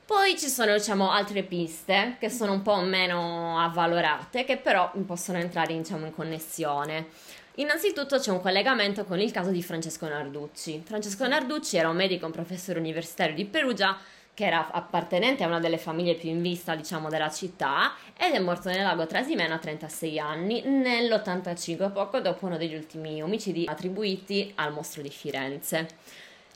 Poi 0.05 0.37
ci 0.37 0.49
sono 0.49 0.73
diciamo 0.73 1.11
altre 1.11 1.43
piste 1.43 2.17
che 2.19 2.29
sono 2.29 2.51
un 2.51 2.61
po' 2.61 2.75
meno 2.81 3.57
avvalorate 3.57 4.43
che 4.43 4.57
però 4.57 4.91
possono 5.05 5.37
entrare 5.37 5.77
diciamo 5.77 6.07
in 6.07 6.13
connessione. 6.13 7.07
Innanzitutto 7.55 8.19
c'è 8.19 8.31
un 8.31 8.41
collegamento 8.41 9.05
con 9.05 9.21
il 9.21 9.31
caso 9.31 9.51
di 9.51 9.63
Francesco 9.63 10.09
Narducci. 10.09 10.83
Francesco 10.85 11.25
Narducci 11.25 11.77
era 11.77 11.87
un 11.87 11.95
medico, 11.95 12.25
un 12.25 12.33
professore 12.33 12.79
universitario 12.79 13.33
di 13.33 13.45
Perugia 13.45 13.97
che 14.37 14.45
era 14.45 14.69
appartenente 14.69 15.43
a 15.43 15.47
una 15.47 15.59
delle 15.59 15.79
famiglie 15.79 16.13
più 16.13 16.29
in 16.29 16.43
vista, 16.43 16.75
diciamo, 16.75 17.09
della 17.09 17.31
città, 17.31 17.95
ed 18.15 18.33
è 18.33 18.39
morto 18.39 18.69
nel 18.69 18.83
lago 18.83 19.07
Trasimeno 19.07 19.55
a 19.55 19.57
36 19.57 20.19
anni 20.19 20.61
nell'85, 20.61 21.91
poco 21.91 22.19
dopo 22.19 22.45
uno 22.45 22.55
degli 22.55 22.75
ultimi 22.75 23.19
omicidi 23.23 23.65
attribuiti 23.67 24.51
al 24.53 24.73
mostro 24.73 25.01
di 25.01 25.09
Firenze. 25.09 25.87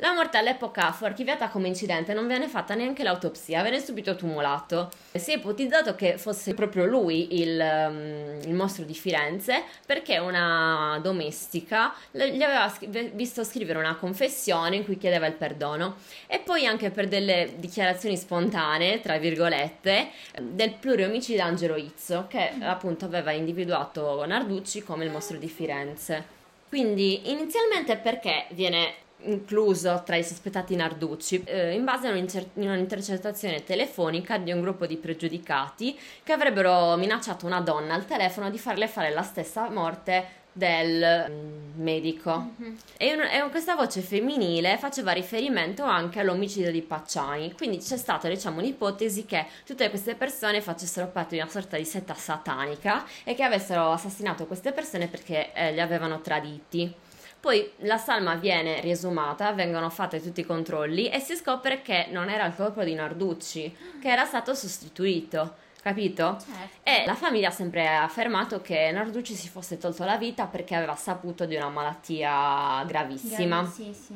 La 0.02 0.14
morte 0.14 0.39
all'epoca 0.39 0.91
fu 0.93 1.06
archiviata 1.06 1.49
come 1.49 1.68
incidente, 1.68 2.16
non 2.16 2.26
venne 2.26 2.47
fatta 2.47 2.74
neanche 2.74 3.04
l'autopsia, 3.04 3.62
venne 3.62 3.80
subito 3.80 4.16
tumulato. 4.16 4.89
Si 5.12 5.32
è 5.32 5.36
ipotizzato 5.36 5.93
che 5.93 6.18
fosse 6.18 6.56
proprio 6.56 6.86
lui 6.86 7.39
il, 7.39 7.60
um, 7.60 8.39
il 8.43 8.54
mostro 8.56 8.84
di 8.84 8.95
Firenze 8.95 9.62
perché 9.86 10.18
una 10.18 10.97
domestica 11.04 11.93
gli 12.10 12.41
aveva 12.41 12.74
visto 13.14 13.43
scrivere 13.43 13.78
una 13.78 13.93
confessione 13.93 14.78
in 14.78 14.86
cui 14.86 14.97
chiedeva 14.97 15.28
il 15.28 15.34
perdono 15.34 15.97
e 16.26 16.39
poi 16.39 16.66
anche 16.66 16.89
per 16.89 17.08
delle 17.08 17.54
dichiarazioni 17.58 18.18
spontanee, 18.18 19.02
tra 19.02 19.20
virgolette, 19.20 20.10
del 20.41 20.74
pluriomicida 20.80 21.43
Angelo 21.43 21.76
Izzo 21.76 22.26
che 22.28 22.54
appunto 22.62 23.06
aveva 23.06 23.34
individuato 23.34 24.26
Narducci 24.26 24.82
come 24.82 25.06
il 25.06 25.12
mostro 25.12 25.38
di 25.38 25.47
Firenze. 25.47 26.39
Quindi 26.70 27.30
inizialmente 27.30 27.97
perché 27.97 28.45
viene 28.49 29.10
incluso 29.24 30.01
tra 30.05 30.15
i 30.15 30.24
sospettati 30.24 30.76
Narducci, 30.76 31.43
eh, 31.45 31.74
in 31.74 31.84
base 31.84 32.07
a 32.07 32.11
un'intercettazione 32.11 33.63
telefonica 33.63 34.38
di 34.38 34.51
un 34.51 34.61
gruppo 34.61 34.86
di 34.86 34.97
pregiudicati 34.97 35.97
che 36.24 36.34
avrebbero 36.34 36.95
minacciato 36.97 37.45
una 37.45 37.61
donna 37.61 37.93
al 37.93 38.05
telefono 38.05 38.49
di 38.49 38.57
farle 38.57 38.88
fare 38.88 39.11
la 39.13 39.24
stessa 39.24 39.69
morte 39.69 40.39
del 40.53 41.28
mm, 41.30 41.82
medico. 41.82 42.51
Mm-hmm. 42.61 42.76
e, 42.97 43.13
un, 43.13 43.22
e, 43.22 43.49
questa 43.49 43.76
voce 43.76 44.01
femminile 44.01 44.78
faceva 44.78 45.11
riferimento 45.11 45.84
anche 45.84 46.19
all'omicidio 46.19 46.72
di 46.72 46.82
Pacciani. 46.82 47.53
Quindi 47.53 47.78
c'è 47.78 47.97
stata 47.97 48.28
diciamo 48.28 48.59
un'ipotesi 48.59 49.26
che 49.26 49.45
tutte 49.65 49.89
queste 49.89 50.15
persone 50.15 50.61
facessero 50.61 51.07
parte 51.07 51.36
di 51.36 51.41
una 51.41 51.49
sorta 51.49 51.78
di 51.78 51.86
setta 51.86 52.13
satanica 52.13 53.05
e 53.24 53.34
che 53.34 53.43
avessero 53.43 53.91
assassinato 53.91 54.45
queste 54.45 54.72
persone 54.72 55.07
perché 55.07 55.53
eh, 55.53 55.72
li 55.72 55.80
avevano 55.80 56.22
traditi 56.22 56.93
poi 57.42 57.70
la 57.80 57.98
salma 57.98 58.36
viene 58.36 58.80
riesumata, 58.80 59.52
vengono 59.52 59.89
fatti 59.89 60.22
tutti 60.22 60.42
i 60.42 60.46
controlli 60.46 61.10
e 61.10 61.20
si 61.20 61.36
scopre 61.36 61.82
che 61.82 62.08
non 62.12 62.30
era 62.30 62.46
il 62.46 62.56
corpo 62.56 62.84
di 62.84 62.94
Narducci, 62.94 63.76
che 64.00 64.10
era 64.10 64.26
stato 64.26 64.54
sostituito 64.54 65.56
capito? 65.82 66.38
Certo. 66.39 66.78
E 66.84 67.04
la 67.06 67.16
famiglia 67.16 67.50
ha 67.50 67.52
sempre 67.52 67.88
affermato 67.88 68.62
che 68.62 68.92
Narducci 68.92 69.34
si 69.34 69.50
fosse 69.50 69.78
tolto 69.78 70.06
la 70.06 70.18
vita 70.18 70.46
perché 70.46 70.76
aveva 70.76 70.96
saputo 70.96 71.46
di 71.46 71.56
una 71.56 71.70
malattia 71.70 72.84
gravissima. 72.86 73.66
Sì, 73.66 73.92
sì. 73.94 74.14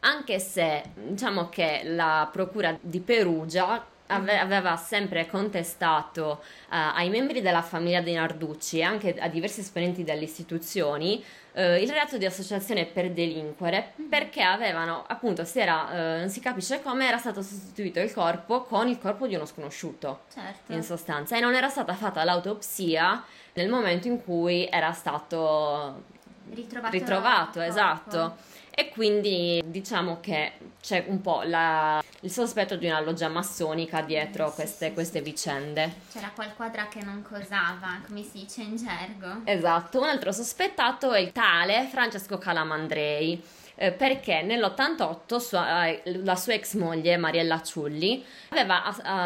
Anche 0.00 0.38
se 0.38 0.82
diciamo 0.94 1.48
che 1.48 1.82
la 1.84 2.28
procura 2.30 2.76
di 2.80 3.00
Perugia 3.00 3.84
aveva 4.08 4.76
sempre 4.76 5.26
contestato 5.26 6.40
uh, 6.40 6.66
ai 6.68 7.10
membri 7.10 7.40
della 7.40 7.62
famiglia 7.62 8.00
dei 8.00 8.14
Narducci 8.14 8.78
e 8.78 8.82
anche 8.82 9.14
a 9.18 9.28
diversi 9.28 9.60
esponenti 9.60 10.04
delle 10.04 10.24
istituzioni 10.24 11.22
uh, 11.52 11.60
il 11.74 11.88
reato 11.90 12.16
di 12.16 12.24
associazione 12.24 12.86
per 12.86 13.10
delinquere 13.10 13.92
mm-hmm. 14.00 14.08
perché 14.08 14.42
avevano 14.42 15.04
appunto 15.06 15.44
si 15.44 15.60
era, 15.60 15.88
uh, 15.90 16.18
non 16.18 16.28
si 16.28 16.40
capisce 16.40 16.82
come 16.82 17.06
era 17.06 17.18
stato 17.18 17.42
sostituito 17.42 18.00
il 18.00 18.12
corpo 18.12 18.62
con 18.62 18.88
il 18.88 18.98
corpo 18.98 19.26
di 19.26 19.34
uno 19.34 19.46
sconosciuto 19.46 20.20
certo. 20.32 20.72
in 20.72 20.82
sostanza 20.82 21.36
e 21.36 21.40
non 21.40 21.54
era 21.54 21.68
stata 21.68 21.94
fatta 21.94 22.24
l'autopsia 22.24 23.22
nel 23.54 23.68
momento 23.68 24.08
in 24.08 24.22
cui 24.22 24.66
era 24.70 24.92
stato 24.92 26.02
ritrovato, 26.50 26.92
ritrovato 26.92 27.60
esatto 27.60 28.36
e 28.78 28.90
quindi 28.90 29.60
diciamo 29.66 30.20
che 30.20 30.52
c'è 30.80 31.06
un 31.08 31.20
po' 31.20 31.42
la, 31.42 32.00
il 32.20 32.30
sospetto 32.30 32.76
di 32.76 32.86
una 32.86 33.00
loggia 33.00 33.26
massonica 33.26 34.02
dietro 34.02 34.50
sì, 34.50 34.54
queste, 34.54 34.86
sì, 34.86 34.92
queste 34.92 35.20
vicende. 35.20 35.94
C'era 36.12 36.30
qualquadra 36.32 36.86
che 36.86 37.02
non 37.02 37.22
cosava, 37.22 38.00
come 38.06 38.22
si 38.22 38.38
dice 38.38 38.62
in 38.62 38.76
gergo. 38.76 39.40
Esatto, 39.42 39.98
un 39.98 40.06
altro 40.06 40.30
sospettato 40.30 41.10
è 41.10 41.18
il 41.18 41.32
tale 41.32 41.88
Francesco 41.90 42.38
Calamandrei 42.38 43.42
eh, 43.74 43.90
perché 43.90 44.42
nell'88 44.42 45.36
sua, 45.38 45.86
eh, 45.88 46.02
la 46.22 46.36
sua 46.36 46.52
ex 46.52 46.74
moglie 46.74 47.16
Mariella 47.16 47.60
Ciulli 47.60 48.24
aveva 48.50 48.84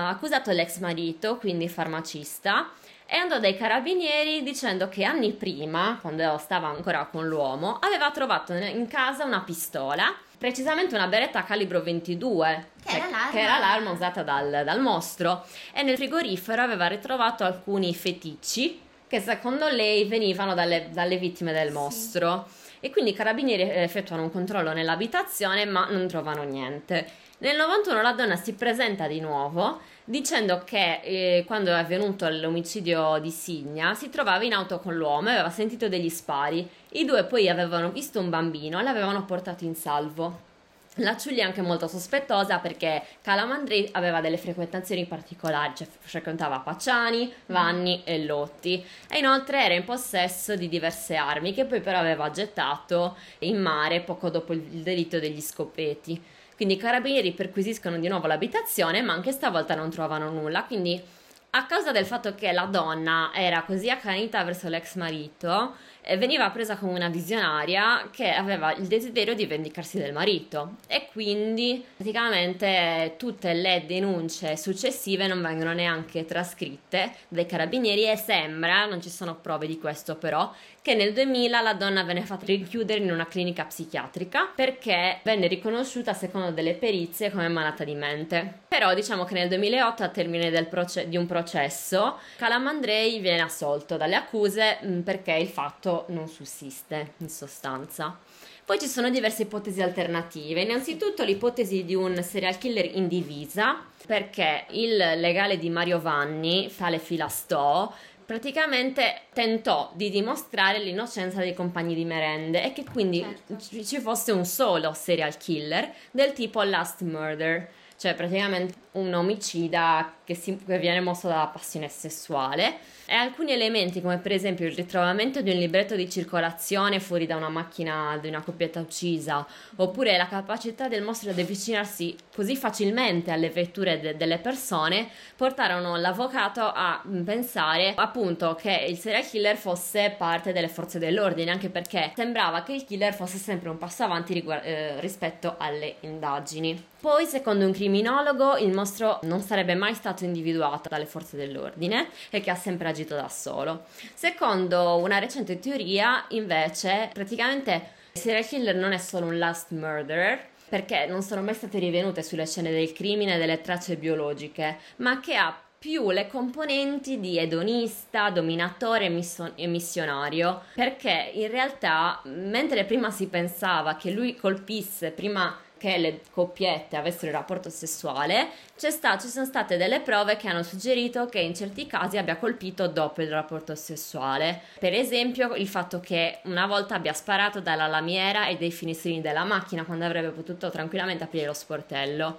accusato 0.08 0.50
l'ex 0.50 0.78
marito, 0.78 1.36
quindi 1.36 1.68
farmacista, 1.68 2.70
e 3.12 3.16
andò 3.18 3.38
dai 3.38 3.58
carabinieri 3.58 4.42
dicendo 4.42 4.88
che 4.88 5.04
anni 5.04 5.32
prima, 5.32 5.98
quando 6.00 6.38
stava 6.38 6.68
ancora 6.68 7.04
con 7.04 7.28
l'uomo, 7.28 7.76
aveva 7.78 8.10
trovato 8.10 8.54
in 8.54 8.88
casa 8.88 9.26
una 9.26 9.42
pistola, 9.42 10.14
precisamente 10.38 10.94
una 10.94 11.08
beretta 11.08 11.44
calibro 11.44 11.82
22, 11.82 12.68
che, 12.82 12.90
cioè, 12.90 13.00
era, 13.00 13.10
l'arma. 13.10 13.30
che 13.30 13.38
era 13.38 13.58
l'arma 13.58 13.90
usata 13.90 14.22
dal, 14.22 14.62
dal 14.64 14.80
mostro, 14.80 15.44
e 15.74 15.82
nel 15.82 15.96
frigorifero 15.96 16.62
aveva 16.62 16.86
ritrovato 16.86 17.44
alcuni 17.44 17.94
feticci 17.94 18.80
che 19.06 19.20
secondo 19.20 19.68
lei 19.68 20.06
venivano 20.06 20.54
dalle, 20.54 20.88
dalle 20.90 21.18
vittime 21.18 21.52
del 21.52 21.70
mostro. 21.70 22.46
Sì. 22.48 22.60
E 22.80 22.90
quindi 22.90 23.10
i 23.10 23.14
carabinieri 23.14 23.68
effettuano 23.68 24.22
un 24.22 24.32
controllo 24.32 24.72
nell'abitazione 24.72 25.66
ma 25.66 25.86
non 25.90 26.08
trovano 26.08 26.44
niente. 26.44 27.06
Nel 27.38 27.56
91 27.56 28.00
la 28.00 28.12
donna 28.12 28.36
si 28.36 28.54
presenta 28.54 29.06
di 29.06 29.20
nuovo 29.20 29.80
dicendo 30.04 30.62
che 30.64 31.00
eh, 31.02 31.44
quando 31.46 31.70
è 31.70 31.74
avvenuto 31.74 32.28
l'omicidio 32.28 33.18
di 33.20 33.30
Signa 33.30 33.94
si 33.94 34.08
trovava 34.08 34.44
in 34.44 34.52
auto 34.52 34.80
con 34.80 34.94
l'uomo 34.94 35.28
e 35.28 35.32
aveva 35.32 35.50
sentito 35.50 35.88
degli 35.88 36.08
spari. 36.08 36.68
I 36.92 37.04
due 37.04 37.24
poi 37.24 37.48
avevano 37.48 37.90
visto 37.90 38.20
un 38.20 38.30
bambino 38.30 38.80
e 38.80 38.82
l'avevano 38.82 39.24
portato 39.24 39.64
in 39.64 39.74
salvo. 39.74 40.50
La 40.96 41.14
Giulia 41.14 41.44
è 41.44 41.46
anche 41.46 41.62
molto 41.62 41.88
sospettosa 41.88 42.58
perché 42.58 43.02
Calamandri 43.22 43.88
aveva 43.92 44.20
delle 44.20 44.36
frequentazioni 44.36 45.06
particolari, 45.06 45.72
cioè 45.74 45.86
frequentava 45.88 46.58
Pacciani, 46.58 47.32
Vanni 47.46 48.02
e 48.04 48.22
Lotti 48.24 48.84
e 49.08 49.18
inoltre 49.18 49.64
era 49.64 49.72
in 49.72 49.84
possesso 49.84 50.54
di 50.54 50.68
diverse 50.68 51.16
armi 51.16 51.54
che 51.54 51.64
poi 51.64 51.80
però 51.80 51.98
aveva 51.98 52.30
gettato 52.30 53.16
in 53.38 53.58
mare 53.58 54.00
poco 54.00 54.28
dopo 54.28 54.52
il 54.52 54.60
delitto 54.60 55.18
degli 55.18 55.40
scopetti. 55.40 56.22
Quindi 56.62 56.78
i 56.78 56.80
carabinieri 56.80 57.32
perquisiscono 57.32 57.98
di 57.98 58.06
nuovo 58.06 58.28
l'abitazione, 58.28 59.02
ma 59.02 59.14
anche 59.14 59.32
stavolta 59.32 59.74
non 59.74 59.90
trovano 59.90 60.30
nulla. 60.30 60.62
Quindi, 60.62 61.02
a 61.50 61.66
causa 61.66 61.90
del 61.90 62.06
fatto 62.06 62.36
che 62.36 62.52
la 62.52 62.66
donna 62.66 63.32
era 63.34 63.64
così 63.64 63.90
accanita 63.90 64.44
verso 64.44 64.68
l'ex 64.68 64.94
marito, 64.94 65.74
eh, 66.02 66.16
veniva 66.16 66.48
presa 66.50 66.76
come 66.76 66.92
una 66.92 67.08
visionaria 67.08 68.08
che 68.12 68.30
aveva 68.30 68.72
il 68.74 68.86
desiderio 68.86 69.34
di 69.34 69.46
vendicarsi 69.46 69.98
del 69.98 70.12
marito 70.12 70.76
e 70.86 71.08
quindi 71.10 71.84
praticamente 71.96 73.14
tutte 73.18 73.54
le 73.54 73.84
denunce 73.86 74.56
successive 74.56 75.26
non 75.26 75.42
vengono 75.42 75.72
neanche 75.72 76.24
trascritte 76.24 77.12
dai 77.28 77.46
carabinieri 77.46 78.08
e 78.08 78.16
sembra, 78.16 78.86
non 78.86 79.02
ci 79.02 79.10
sono 79.10 79.34
prove 79.34 79.66
di 79.66 79.78
questo 79.78 80.16
però, 80.16 80.52
che 80.82 80.94
nel 80.96 81.12
2000 81.12 81.60
la 81.60 81.74
donna 81.74 82.02
venne 82.02 82.22
fatta 82.22 82.44
rinchiudere 82.44 83.00
in 83.00 83.12
una 83.12 83.26
clinica 83.26 83.64
psichiatrica 83.64 84.50
perché 84.52 85.20
venne 85.22 85.46
riconosciuta 85.46 86.12
secondo 86.12 86.50
delle 86.50 86.74
perizie 86.74 87.30
come 87.30 87.46
malata 87.46 87.84
di 87.84 87.94
mente. 87.94 88.60
Però 88.66 88.92
diciamo 88.92 89.24
che 89.24 89.34
nel 89.34 89.48
2008 89.48 90.02
a 90.02 90.08
termine 90.08 90.64
proce- 90.64 91.08
di 91.08 91.16
un 91.16 91.26
processo 91.26 92.18
Calamandrei 92.36 93.20
viene 93.20 93.42
assolto 93.42 93.96
dalle 93.96 94.16
accuse 94.16 94.78
mh, 94.82 95.00
perché 95.00 95.32
il 95.34 95.48
fatto 95.48 96.06
non 96.08 96.26
sussiste 96.26 97.12
in 97.18 97.28
sostanza. 97.28 98.18
Poi 98.64 98.78
ci 98.78 98.86
sono 98.86 99.10
diverse 99.10 99.42
ipotesi 99.42 99.82
alternative. 99.82 100.62
Innanzitutto 100.62 101.24
l'ipotesi 101.24 101.84
di 101.84 101.96
un 101.96 102.22
serial 102.22 102.58
killer 102.58 102.96
in 102.96 103.08
divisa, 103.08 103.84
perché 104.06 104.66
il 104.70 104.96
legale 104.96 105.58
di 105.58 105.68
Mario 105.68 106.00
Vanni, 106.00 106.72
tale 106.74 106.98
Filastò, 106.98 107.92
praticamente 108.24 109.22
tentò 109.32 109.92
di 109.94 110.10
dimostrare 110.10 110.78
l'innocenza 110.78 111.40
dei 111.40 111.54
compagni 111.54 111.94
di 111.94 112.04
merende 112.04 112.64
e 112.64 112.72
che 112.72 112.84
quindi 112.84 113.20
certo. 113.20 113.84
ci 113.84 113.98
fosse 114.00 114.32
un 114.32 114.44
solo 114.44 114.92
serial 114.92 115.36
killer 115.36 115.92
del 116.10 116.32
tipo 116.32 116.62
Last 116.62 117.02
Murder 117.02 117.68
cioè 118.02 118.14
praticamente 118.14 118.74
un 118.92 119.12
omicida 119.14 120.14
che, 120.24 120.34
si, 120.34 120.58
che, 120.64 120.78
viene 120.78 121.00
mosso 121.00 121.28
dalla 121.28 121.46
passione 121.46 121.88
sessuale. 121.88 122.78
E 123.04 123.14
alcuni 123.14 123.52
elementi 123.52 124.00
come 124.00 124.18
per 124.18 124.32
esempio 124.32 124.66
il 124.66 124.74
ritrovamento 124.74 125.42
di 125.42 125.50
un 125.50 125.58
libretto 125.58 125.96
di 125.96 126.08
circolazione 126.08 127.00
fuori 127.00 127.26
da 127.26 127.36
una 127.36 127.48
macchina 127.50 128.16
di 128.18 128.28
una 128.28 128.40
coppietta 128.40 128.80
uccisa 128.80 129.46
oppure 129.76 130.16
la 130.16 130.28
capacità 130.28 130.88
del 130.88 131.02
mostro 131.02 131.32
di 131.32 131.40
avvicinarsi 131.40 132.16
così 132.34 132.56
facilmente 132.56 133.30
alle 133.30 133.50
vetture 133.50 134.00
de- 134.00 134.16
delle 134.16 134.38
persone 134.38 135.08
portarono 135.36 135.96
l'avvocato 135.96 136.62
a 136.62 137.02
pensare 137.24 137.92
appunto 137.96 138.54
che 138.54 138.86
il 138.88 138.96
serial 138.96 139.26
killer 139.26 139.56
fosse 139.56 140.14
parte 140.16 140.52
delle 140.52 140.68
forze 140.68 140.98
dell'ordine 140.98 141.50
anche 141.50 141.68
perché 141.68 142.12
sembrava 142.14 142.62
che 142.62 142.72
il 142.72 142.84
killer 142.84 143.12
fosse 143.12 143.36
sempre 143.36 143.68
un 143.68 143.78
passo 143.78 144.04
avanti 144.04 144.32
riguard- 144.32 144.64
eh, 144.64 145.00
rispetto 145.00 145.56
alle 145.58 145.96
indagini. 146.00 146.90
Poi, 147.02 147.26
secondo 147.26 147.66
un 147.66 147.72
criminologo, 147.72 148.56
il 148.58 148.72
mostro 148.72 148.81
non 149.22 149.40
sarebbe 149.40 149.74
mai 149.74 149.94
stato 149.94 150.24
individuato 150.24 150.88
dalle 150.88 151.06
forze 151.06 151.36
dell'ordine 151.36 152.08
e 152.30 152.40
che 152.40 152.50
ha 152.50 152.54
sempre 152.54 152.88
agito 152.88 153.14
da 153.14 153.28
solo. 153.28 153.84
Secondo 154.14 154.96
una 154.96 155.18
recente 155.18 155.58
teoria, 155.58 156.24
invece, 156.28 157.10
praticamente 157.12 158.00
il 158.12 158.20
serial 158.20 158.46
killer 158.46 158.74
non 158.74 158.92
è 158.92 158.98
solo 158.98 159.26
un 159.26 159.38
last 159.38 159.70
murderer, 159.70 160.50
perché 160.68 161.06
non 161.06 161.22
sono 161.22 161.42
mai 161.42 161.54
state 161.54 161.78
rinvenute 161.78 162.22
sulle 162.22 162.46
scene 162.46 162.70
del 162.70 162.92
crimine 162.92 163.36
delle 163.36 163.60
tracce 163.60 163.96
biologiche, 163.96 164.78
ma 164.96 165.20
che 165.20 165.36
ha 165.36 165.54
più 165.78 166.10
le 166.10 166.28
componenti 166.28 167.18
di 167.18 167.38
edonista, 167.38 168.30
dominatore 168.30 169.12
e 169.56 169.66
missionario, 169.66 170.62
perché 170.74 171.32
in 171.34 171.50
realtà 171.50 172.20
mentre 172.24 172.84
prima 172.84 173.10
si 173.10 173.26
pensava 173.26 173.96
che 173.96 174.12
lui 174.12 174.36
colpisse 174.36 175.10
prima 175.10 175.58
che 175.82 175.98
le 175.98 176.20
coppiette 176.30 176.96
avessero 176.96 177.26
il 177.26 177.32
rapporto 177.32 177.68
sessuale, 177.68 178.50
sta, 178.76 179.18
ci 179.18 179.26
sono 179.26 179.44
state 179.44 179.76
delle 179.76 179.98
prove 179.98 180.36
che 180.36 180.46
hanno 180.46 180.62
suggerito 180.62 181.26
che 181.26 181.40
in 181.40 181.56
certi 181.56 181.88
casi 181.88 182.18
abbia 182.18 182.36
colpito 182.36 182.86
dopo 182.86 183.20
il 183.20 183.28
rapporto 183.28 183.74
sessuale. 183.74 184.60
Per 184.78 184.94
esempio, 184.94 185.56
il 185.56 185.66
fatto 185.66 185.98
che 185.98 186.38
una 186.44 186.66
volta 186.66 186.94
abbia 186.94 187.12
sparato 187.12 187.60
dalla 187.60 187.88
lamiera 187.88 188.46
e 188.46 188.56
dei 188.56 188.70
finestrini 188.70 189.20
della 189.20 189.42
macchina 189.42 189.82
quando 189.84 190.04
avrebbe 190.04 190.30
potuto 190.30 190.70
tranquillamente 190.70 191.24
aprire 191.24 191.46
lo 191.46 191.52
sportello. 191.52 192.38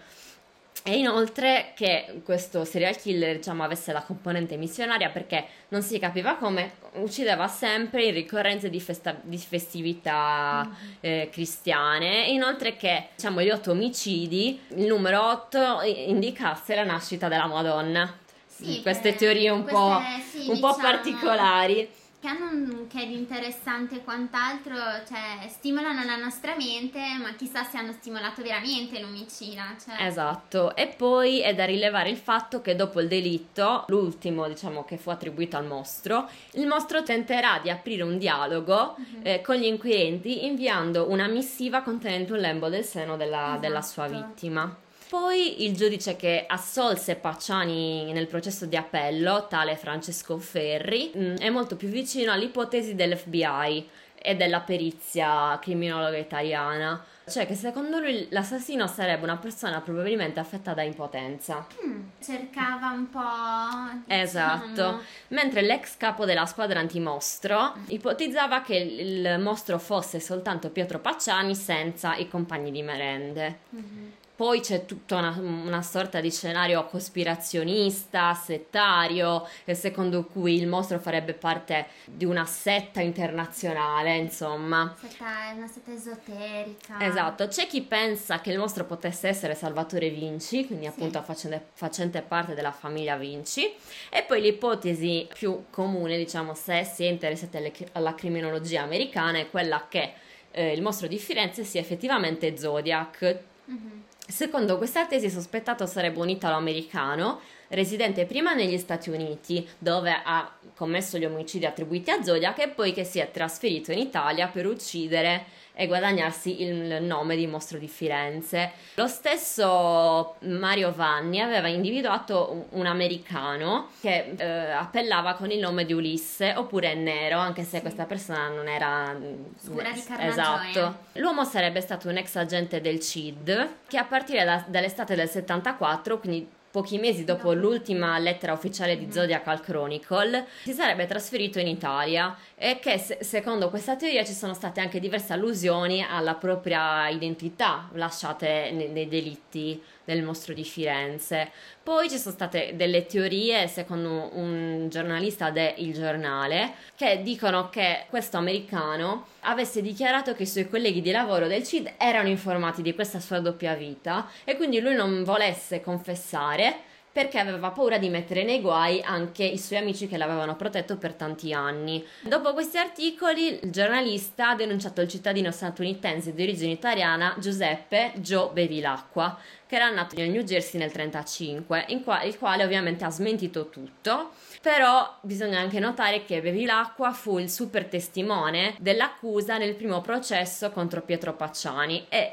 E 0.85 0.97
inoltre 0.97 1.71
che 1.75 2.21
questo 2.25 2.65
serial 2.65 2.97
killer 2.97 3.37
diciamo, 3.37 3.63
avesse 3.63 3.93
la 3.93 4.01
componente 4.01 4.57
missionaria 4.57 5.09
perché 5.09 5.45
non 5.69 5.81
si 5.81 5.97
capiva 5.97 6.35
come 6.35 6.73
uccideva 6.95 7.47
sempre 7.47 8.03
in 8.03 8.13
ricorrenze 8.13 8.69
di, 8.69 8.81
festa- 8.81 9.17
di 9.21 9.37
festività 9.37 10.67
mm-hmm. 10.67 10.91
eh, 10.99 11.29
cristiane 11.31 12.27
e 12.27 12.33
inoltre 12.33 12.75
che 12.75 13.07
diciamo, 13.15 13.41
gli 13.41 13.49
otto 13.49 13.71
omicidi, 13.71 14.59
il 14.75 14.85
numero 14.85 15.25
8 15.29 15.83
indicasse 15.83 16.75
la 16.75 16.83
nascita 16.83 17.29
della 17.29 17.47
Madonna. 17.47 18.17
Sì, 18.45 18.81
queste 18.81 19.15
teorie 19.15 19.49
un, 19.49 19.63
queste, 19.63 19.79
po', 19.79 20.01
sì, 20.29 20.37
un 20.49 20.55
diciamo... 20.55 20.73
po' 20.73 20.79
particolari 20.81 21.89
che 22.23 22.29
hanno 22.29 22.51
un 22.51 22.87
che 22.87 23.01
interessante 23.01 23.95
e 23.95 24.03
quant'altro, 24.05 24.75
cioè 25.05 25.45
stimolano 25.49 26.05
la 26.05 26.15
nostra 26.15 26.55
mente, 26.55 26.99
ma 27.21 27.33
chissà 27.35 27.65
se 27.65 27.77
hanno 27.77 27.91
stimolato 27.91 28.41
veramente 28.41 28.97
l'omicida. 29.01 29.75
Cioè. 29.77 30.07
Esatto, 30.07 30.73
e 30.73 30.87
poi 30.87 31.41
è 31.41 31.53
da 31.53 31.65
rilevare 31.65 32.09
il 32.09 32.15
fatto 32.15 32.61
che 32.61 32.77
dopo 32.77 33.01
il 33.01 33.09
delitto, 33.09 33.83
l'ultimo 33.89 34.47
diciamo 34.47 34.85
che 34.85 34.95
fu 34.95 35.09
attribuito 35.09 35.57
al 35.57 35.65
mostro, 35.65 36.29
il 36.51 36.65
mostro 36.65 37.03
tenterà 37.03 37.59
di 37.61 37.69
aprire 37.69 38.03
un 38.03 38.17
dialogo 38.17 38.95
uh-huh. 38.97 39.19
eh, 39.21 39.41
con 39.41 39.57
gli 39.57 39.65
inquirenti 39.65 40.45
inviando 40.45 41.09
una 41.09 41.27
missiva 41.27 41.81
contenente 41.81 42.31
un 42.31 42.39
lembo 42.39 42.69
del 42.69 42.85
seno 42.85 43.17
della, 43.17 43.47
esatto. 43.47 43.59
della 43.59 43.81
sua 43.81 44.07
vittima. 44.07 44.77
Poi 45.13 45.63
il 45.63 45.75
giudice 45.75 46.15
che 46.15 46.43
assolse 46.47 47.13
Pacciani 47.17 48.11
nel 48.13 48.25
processo 48.25 48.65
di 48.65 48.75
appello, 48.75 49.45
tale 49.47 49.75
Francesco 49.75 50.39
Ferri, 50.39 51.11
mm, 51.15 51.35
è 51.35 51.51
molto 51.51 51.75
più 51.75 51.87
vicino 51.87 52.31
all'ipotesi 52.31 52.95
dell'FBI 52.95 53.89
e 54.15 54.35
della 54.35 54.61
perizia 54.61 55.59
criminologa 55.61 56.17
italiana, 56.17 57.05
cioè 57.27 57.45
che 57.45 57.53
secondo 57.53 57.99
lui 57.99 58.25
l'assassino 58.31 58.87
sarebbe 58.87 59.23
una 59.23 59.37
persona 59.37 59.81
probabilmente 59.81 60.39
affetta 60.39 60.73
da 60.73 60.81
impotenza. 60.81 61.67
Mm, 61.85 62.01
cercava 62.19 62.89
un 62.89 63.07
po'... 63.11 64.11
Esatto, 64.11 64.67
diciamo. 64.67 65.01
mentre 65.27 65.61
l'ex 65.61 65.95
capo 65.95 66.25
della 66.25 66.47
squadra 66.47 66.79
antimostro 66.79 67.75
ipotizzava 67.89 68.63
che 68.63 68.77
il 68.77 69.39
mostro 69.39 69.77
fosse 69.77 70.19
soltanto 70.19 70.71
Pietro 70.71 70.97
Pacciani 70.97 71.53
senza 71.53 72.15
i 72.15 72.27
compagni 72.27 72.71
di 72.71 72.81
merende. 72.81 73.59
Mm-hmm. 73.75 74.21
Poi 74.35 74.61
c'è 74.61 74.85
tutta 74.85 75.17
una, 75.17 75.37
una, 75.37 75.83
sorta 75.83 76.19
di 76.19 76.31
scenario 76.31 76.83
cospirazionista, 76.87 78.33
settario, 78.33 79.47
secondo 79.73 80.25
cui 80.25 80.55
il 80.55 80.65
mostro 80.65 80.97
farebbe 80.97 81.35
parte 81.35 81.85
di 82.05 82.25
una 82.25 82.43
setta 82.43 82.99
internazionale, 82.99 84.17
insomma. 84.17 84.95
Setta, 84.99 85.25
una 85.55 85.67
setta 85.67 85.91
esoterica. 85.91 86.99
Esatto, 86.99 87.47
c'è 87.47 87.67
chi 87.67 87.83
pensa 87.83 88.41
che 88.41 88.51
il 88.51 88.57
mostro 88.57 88.85
potesse 88.85 89.27
essere 89.27 89.53
Salvatore 89.53 90.09
Vinci, 90.09 90.65
quindi 90.65 90.87
appunto 90.87 91.19
sì. 91.19 91.25
facente, 91.25 91.65
facente 91.73 92.21
parte 92.23 92.55
della 92.55 92.71
famiglia 92.71 93.15
Vinci, 93.17 93.71
e 94.09 94.23
poi 94.23 94.41
l'ipotesi 94.41 95.27
più 95.31 95.65
comune, 95.69 96.17
diciamo, 96.17 96.55
se 96.55 96.83
si 96.85 97.03
è 97.03 97.07
interessati 97.07 97.57
alle, 97.57 97.71
alla 97.91 98.15
criminologia 98.15 98.81
americana, 98.81 99.37
è 99.37 99.49
quella 99.51 99.85
che 99.87 100.13
eh, 100.49 100.73
il 100.73 100.81
mostro 100.81 101.05
di 101.05 101.19
Firenze 101.19 101.63
sia 101.63 101.81
effettivamente 101.81 102.57
Zodiac. 102.57 103.39
Mm-hmm 103.69 104.01
Secondo 104.25 104.77
questa 104.77 105.05
tesi, 105.05 105.29
sospettato 105.29 105.85
sarebbe 105.85 106.19
un 106.19 106.29
italo-americano 106.29 107.41
residente 107.67 108.25
prima 108.25 108.53
negli 108.53 108.77
Stati 108.77 109.09
Uniti, 109.09 109.67
dove 109.77 110.21
ha 110.23 110.49
commesso 110.75 111.17
gli 111.17 111.25
omicidi 111.25 111.65
attribuiti 111.65 112.09
a 112.09 112.23
Zodiac, 112.23 112.59
e 112.59 112.69
poi 112.69 112.93
che 112.93 113.03
si 113.03 113.19
è 113.19 113.29
trasferito 113.31 113.91
in 113.91 113.99
Italia 113.99 114.47
per 114.47 114.65
uccidere 114.65 115.45
e 115.73 115.87
guadagnarsi 115.87 116.61
il 116.61 117.01
nome 117.03 117.35
di 117.35 117.47
mostro 117.47 117.77
di 117.77 117.87
Firenze. 117.87 118.71
Lo 118.95 119.07
stesso 119.07 120.35
Mario 120.41 120.93
Vanni 120.93 121.41
aveva 121.41 121.67
individuato 121.67 122.67
un 122.69 122.85
americano 122.85 123.89
che 123.99 124.35
eh, 124.37 124.45
appellava 124.71 125.33
con 125.33 125.49
il 125.51 125.59
nome 125.59 125.85
di 125.85 125.93
Ulisse 125.93 126.53
oppure 126.55 126.93
Nero, 126.93 127.39
anche 127.39 127.63
se 127.63 127.77
sì. 127.77 127.81
questa 127.81 128.05
persona 128.05 128.49
non 128.49 128.67
era 128.67 129.15
scura 129.57 129.89
di 129.89 130.03
Esatto. 130.19 130.97
L'uomo 131.13 131.43
sarebbe 131.43 131.81
stato 131.81 132.07
un 132.09 132.17
ex 132.17 132.35
agente 132.35 132.79
del 132.79 132.99
CID 132.99 133.67
che 133.87 133.97
a 133.97 134.03
partire 134.03 134.43
da, 134.43 134.63
dall'estate 134.67 135.15
del 135.15 135.29
74, 135.29 136.19
quindi 136.19 136.47
pochi 136.73 136.97
mesi 136.97 137.23
dopo 137.23 137.53
l'ultima 137.53 138.17
lettera 138.17 138.51
ufficiale 138.51 138.97
di 138.97 139.11
Zodiac 139.11 139.47
al 139.47 139.61
Chronicle, 139.61 140.47
si 140.63 140.73
sarebbe 140.73 141.05
trasferito 141.05 141.59
in 141.59 141.67
Italia 141.67 142.35
e 142.55 142.79
che 142.79 142.97
secondo 142.97 143.69
questa 143.69 143.95
teoria 143.95 144.23
ci 144.23 144.33
sono 144.33 144.55
state 144.55 144.81
anche 144.81 144.99
diverse 144.99 145.33
allusioni 145.33 146.03
alla 146.03 146.33
propria 146.33 147.07
identità 147.09 147.89
lasciate 147.93 148.71
nei, 148.71 148.89
nei 148.89 149.07
delitti 149.07 149.79
del 150.05 150.23
mostro 150.23 150.53
di 150.53 150.63
Firenze. 150.63 151.51
Poi 151.81 152.09
ci 152.09 152.17
sono 152.17 152.33
state 152.33 152.73
delle 152.75 153.05
teorie, 153.05 153.67
secondo 153.67 154.29
un 154.33 154.87
giornalista 154.89 155.49
de 155.49 155.75
Il 155.77 155.93
Giornale, 155.93 156.73
che 156.95 157.21
dicono 157.21 157.69
che 157.69 158.05
questo 158.09 158.37
americano 158.37 159.27
avesse 159.41 159.81
dichiarato 159.81 160.33
che 160.33 160.43
i 160.43 160.47
suoi 160.47 160.69
colleghi 160.69 161.01
di 161.01 161.11
lavoro 161.11 161.47
del 161.47 161.63
CID 161.63 161.93
erano 161.97 162.29
informati 162.29 162.81
di 162.81 162.93
questa 162.93 163.19
sua 163.19 163.39
doppia 163.39 163.73
vita 163.75 164.29
e 164.43 164.55
quindi 164.55 164.79
lui 164.79 164.95
non 164.95 165.23
volesse 165.23 165.81
confessare 165.81 166.91
perché 167.13 167.37
aveva 167.37 167.69
paura 167.69 167.99
di 167.99 168.09
mettere 168.09 168.43
nei 168.43 168.59
guai 168.59 168.99
anche 169.01 169.43
i 169.43 169.59
suoi 169.59 169.77
amici 169.77 170.07
che 170.07 170.17
l'avevano 170.17 170.55
protetto 170.55 170.97
per 170.97 171.13
tanti 171.13 171.53
anni. 171.53 172.03
Dopo 172.21 172.53
questi 172.53 172.77
articoli, 172.77 173.59
il 173.63 173.69
giornalista 173.71 174.49
ha 174.49 174.55
denunciato 174.55 174.99
il 175.01 175.07
cittadino 175.07 175.51
statunitense 175.51 176.33
di 176.33 176.41
origine 176.41 176.71
italiana 176.71 177.35
Giuseppe 177.37 178.13
Joe 178.15 178.49
Bevilacqua, 178.51 179.37
che 179.67 179.75
era 179.75 179.89
nato 179.91 180.15
nel 180.15 180.29
New 180.29 180.41
Jersey 180.41 180.79
nel 180.79 180.89
1935, 180.89 182.01
qua- 182.03 182.23
il 182.23 182.37
quale 182.37 182.63
ovviamente 182.63 183.05
ha 183.05 183.11
smentito 183.11 183.69
tutto. 183.69 184.31
Però 184.61 185.17
bisogna 185.21 185.59
anche 185.59 185.79
notare 185.79 186.25
che 186.25 186.41
Bevilacqua 186.41 187.11
fu 187.11 187.37
il 187.37 187.49
super 187.49 187.85
testimone 187.85 188.75
dell'accusa 188.79 189.57
nel 189.57 189.75
primo 189.75 190.01
processo 190.01 190.71
contro 190.71 191.01
Pietro 191.01 191.33
Pacciani 191.33 192.05
e 192.07 192.31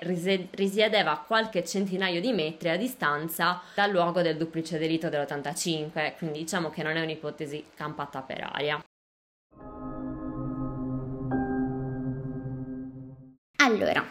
risiedeva 0.53 1.13
a 1.13 1.25
qualche 1.27 1.65
centinaio 1.65 2.21
di 2.21 2.33
metri 2.33 2.69
a 2.69 2.77
distanza 2.77 3.61
dal 3.75 3.91
luogo 3.91 4.23
del 4.23 4.37
duplice 4.37 4.70
delitto 4.79 5.09
dell'85, 5.09 6.17
quindi 6.17 6.41
diciamo 6.41 6.71
che 6.71 6.83
non 6.83 6.97
è 6.97 7.03
un'ipotesi 7.03 7.65
campata 7.75 8.23
per 8.23 8.49
aria. 8.53 8.83
Allora, 13.63 14.05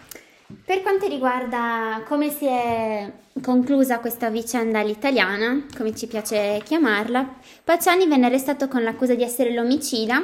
per 0.63 0.81
quanto 0.81 1.07
riguarda 1.07 2.03
come 2.07 2.29
si 2.29 2.45
è 2.45 3.11
conclusa 3.41 3.99
questa 3.99 4.29
vicenda 4.29 4.79
all'italiana, 4.79 5.65
come 5.75 5.95
ci 5.95 6.07
piace 6.07 6.61
chiamarla, 6.63 7.35
Pacciani 7.63 8.07
venne 8.07 8.27
arrestato 8.27 8.67
con 8.67 8.83
l'accusa 8.83 9.15
di 9.15 9.23
essere 9.23 9.53
l'omicida 9.53 10.23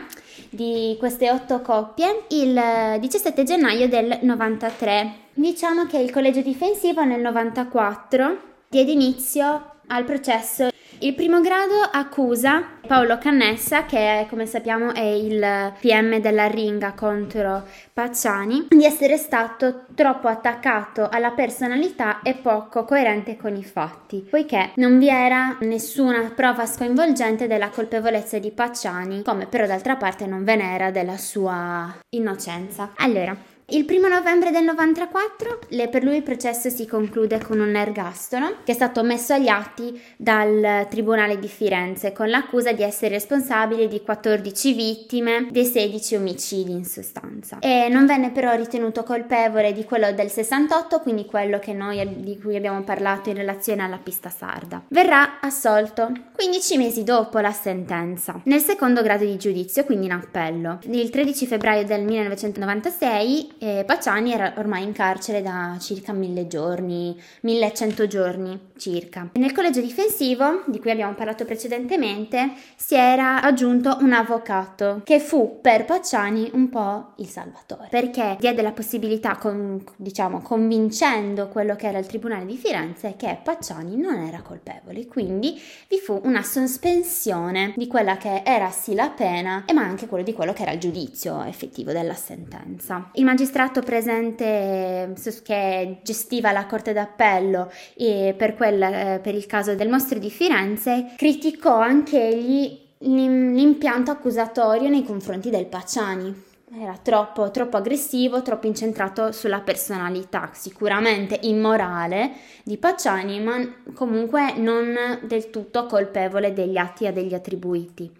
di 0.49 0.95
queste 0.99 1.31
otto 1.31 1.61
coppie 1.61 2.25
il 2.29 2.97
17 2.99 3.43
gennaio 3.43 3.87
del 3.87 4.19
93. 4.21 5.13
Diciamo 5.33 5.85
che 5.85 5.97
il 5.97 6.11
collegio 6.11 6.41
difensivo 6.41 7.03
nel 7.03 7.21
94 7.21 8.37
diede 8.69 8.91
inizio 8.91 9.74
al 9.87 10.03
processo 10.03 10.69
il 10.99 11.13
primo 11.13 11.41
grado 11.41 11.81
accusa 11.91 12.63
Paolo 12.87 13.17
Cannessa, 13.17 13.85
che 13.85 14.25
come 14.29 14.45
sappiamo 14.45 14.93
è 14.93 15.03
il 15.03 15.73
PM 15.81 16.19
della 16.19 16.47
Ringa 16.47 16.93
contro 16.93 17.67
Pacciani, 17.91 18.67
di 18.69 18.85
essere 18.85 19.17
stato 19.17 19.83
troppo 19.93 20.29
attaccato 20.29 21.09
alla 21.09 21.31
personalità 21.31 22.21
e 22.21 22.35
poco 22.35 22.85
coerente 22.85 23.35
con 23.35 23.57
i 23.57 23.63
fatti, 23.63 24.25
poiché 24.27 24.71
non 24.75 24.97
vi 24.97 25.09
era 25.09 25.57
nessuna 25.61 26.31
prova 26.33 26.65
sconvolgente 26.65 27.45
della 27.45 27.69
colpevolezza 27.69 28.39
di 28.39 28.51
Pacciani, 28.51 29.21
come 29.21 29.47
però 29.47 29.65
d'altra 29.67 29.97
parte 29.97 30.25
non 30.25 30.45
ve 30.45 30.55
n'era 30.55 30.91
della 30.91 31.17
sua 31.17 31.93
innocenza. 32.15 32.91
Allora, 32.95 33.35
il 33.69 33.83
primo 33.85 34.07
novembre 34.07 34.51
del 34.51 34.63
94 34.63 35.59
per 35.89 36.03
lui 36.03 36.17
il 36.17 36.23
processo 36.23 36.69
si 36.69 36.85
conclude 36.85 37.39
con 37.39 37.59
un 37.59 37.75
ergastolo 37.75 38.57
che 38.63 38.73
è 38.73 38.75
stato 38.75 39.03
messo 39.03 39.33
agli 39.33 39.47
atti 39.47 39.99
dal 40.17 40.85
Tribunale 40.87 41.39
di 41.39 41.47
Firenze 41.47 42.11
con 42.11 42.29
l'accusa 42.29 42.73
di 42.73 42.83
essere 42.83 43.15
responsabile 43.15 43.87
di 43.87 44.01
14 44.01 44.73
vittime 44.73 45.47
dei 45.49 45.65
16 45.65 46.15
omicidi 46.15 46.73
in 46.73 46.85
sostanza. 46.85 47.57
E 47.59 47.87
non 47.89 48.05
venne 48.05 48.29
però 48.29 48.53
ritenuto 48.53 49.01
colpevole 49.01 49.73
di 49.73 49.83
quello 49.83 50.11
del 50.11 50.29
68, 50.29 50.99
quindi 50.99 51.25
quello 51.25 51.59
noi, 51.73 52.21
di 52.21 52.37
cui 52.37 52.55
abbiamo 52.55 52.83
parlato 52.83 53.29
in 53.29 53.35
relazione 53.35 53.81
alla 53.81 53.97
pista 53.97 54.29
sarda. 54.29 54.83
Verrà 54.89 55.39
assolto 55.39 56.11
15 56.35 56.77
mesi 56.77 57.03
dopo 57.03 57.39
la 57.39 57.51
sentenza, 57.51 58.39
nel 58.43 58.61
secondo 58.61 59.01
grado 59.01 59.25
di 59.25 59.37
giudizio, 59.37 59.83
quindi 59.85 60.05
in 60.05 60.11
appello. 60.11 60.79
Il 60.83 61.09
13 61.09 61.47
febbraio 61.47 61.83
del 61.83 62.03
1996 62.03 63.53
e 63.57 63.83
Pacciani 63.85 64.33
era 64.33 64.53
ormai 64.57 64.83
in 64.83 64.91
carcere 64.91 65.41
da 65.41 65.77
circa 65.79 66.13
mille 66.13 66.47
giorni, 66.47 67.19
1100 67.41 68.07
giorni 68.07 68.59
circa. 68.77 69.29
Nel 69.33 69.51
collegio 69.51 69.81
difensivo, 69.81 70.63
di 70.67 70.79
cui 70.79 70.91
abbiamo 70.91 71.13
parlato 71.13 71.45
precedentemente, 71.45 72.51
si 72.75 72.95
era 72.95 73.41
aggiunto 73.41 73.97
un 74.01 74.13
avvocato 74.13 75.01
che 75.03 75.19
fu 75.19 75.59
per 75.61 75.85
Pacciani 75.85 76.51
un 76.53 76.69
po' 76.69 77.13
il 77.17 77.27
salvatore, 77.27 77.87
perché 77.89 78.37
diede 78.39 78.61
la 78.61 78.71
possibilità, 78.71 79.37
con, 79.37 79.83
diciamo, 79.95 80.41
convincendo 80.41 81.47
quello 81.47 81.75
che 81.75 81.87
era 81.87 81.97
il 81.97 82.05
Tribunale 82.05 82.45
di 82.45 82.57
Firenze, 82.57 83.15
che 83.17 83.37
Pacciani 83.41 83.97
non 83.97 84.15
era 84.15 84.41
colpevole, 84.41 85.05
quindi 85.07 85.59
vi 85.87 85.97
fu 85.97 86.19
una 86.23 86.43
sospensione 86.43 87.73
di 87.75 87.87
quella 87.87 88.17
che 88.17 88.41
era 88.43 88.69
sì 88.69 88.93
la 88.93 89.09
pena, 89.09 89.65
ma 89.73 89.81
anche 89.81 90.07
quello 90.07 90.23
di 90.23 90.33
quello 90.33 90.53
che 90.53 90.63
era 90.63 90.71
il 90.71 90.79
giudizio 90.79 91.43
effettivo 91.43 91.91
della 91.91 92.13
sentenza. 92.13 93.09
Il 93.13 93.23
magistrato 93.23 93.81
presente 93.81 95.13
che 95.43 95.99
gestiva 96.03 96.51
la 96.51 96.65
Corte 96.65 96.93
d'Appello 96.93 97.71
per, 97.95 98.55
quel, 98.55 98.64
eh, 98.73 99.19
per 99.19 99.35
il 99.35 99.45
caso 99.45 99.75
del 99.75 99.89
mostro 99.89 100.19
di 100.19 100.29
Firenze 100.29 101.13
criticò 101.15 101.79
anche 101.79 102.19
egli 102.19 102.83
l'impianto 102.99 104.11
accusatorio 104.11 104.89
nei 104.89 105.03
confronti 105.03 105.49
del 105.49 105.67
Pacciani. 105.67 106.43
Era 106.77 106.97
troppo, 107.01 107.51
troppo 107.51 107.77
aggressivo, 107.77 108.41
troppo 108.41 108.67
incentrato 108.67 109.31
sulla 109.31 109.61
personalità, 109.61 110.49
sicuramente 110.53 111.39
immorale 111.43 112.31
di 112.63 112.77
Pacciani, 112.77 113.39
ma 113.39 113.55
comunque 113.93 114.57
non 114.57 115.19
del 115.21 115.51
tutto 115.51 115.85
colpevole 115.85 116.53
degli 116.53 116.77
atti 116.77 117.05
e 117.05 117.13
degli 117.13 117.33
attribuiti. 117.33 118.11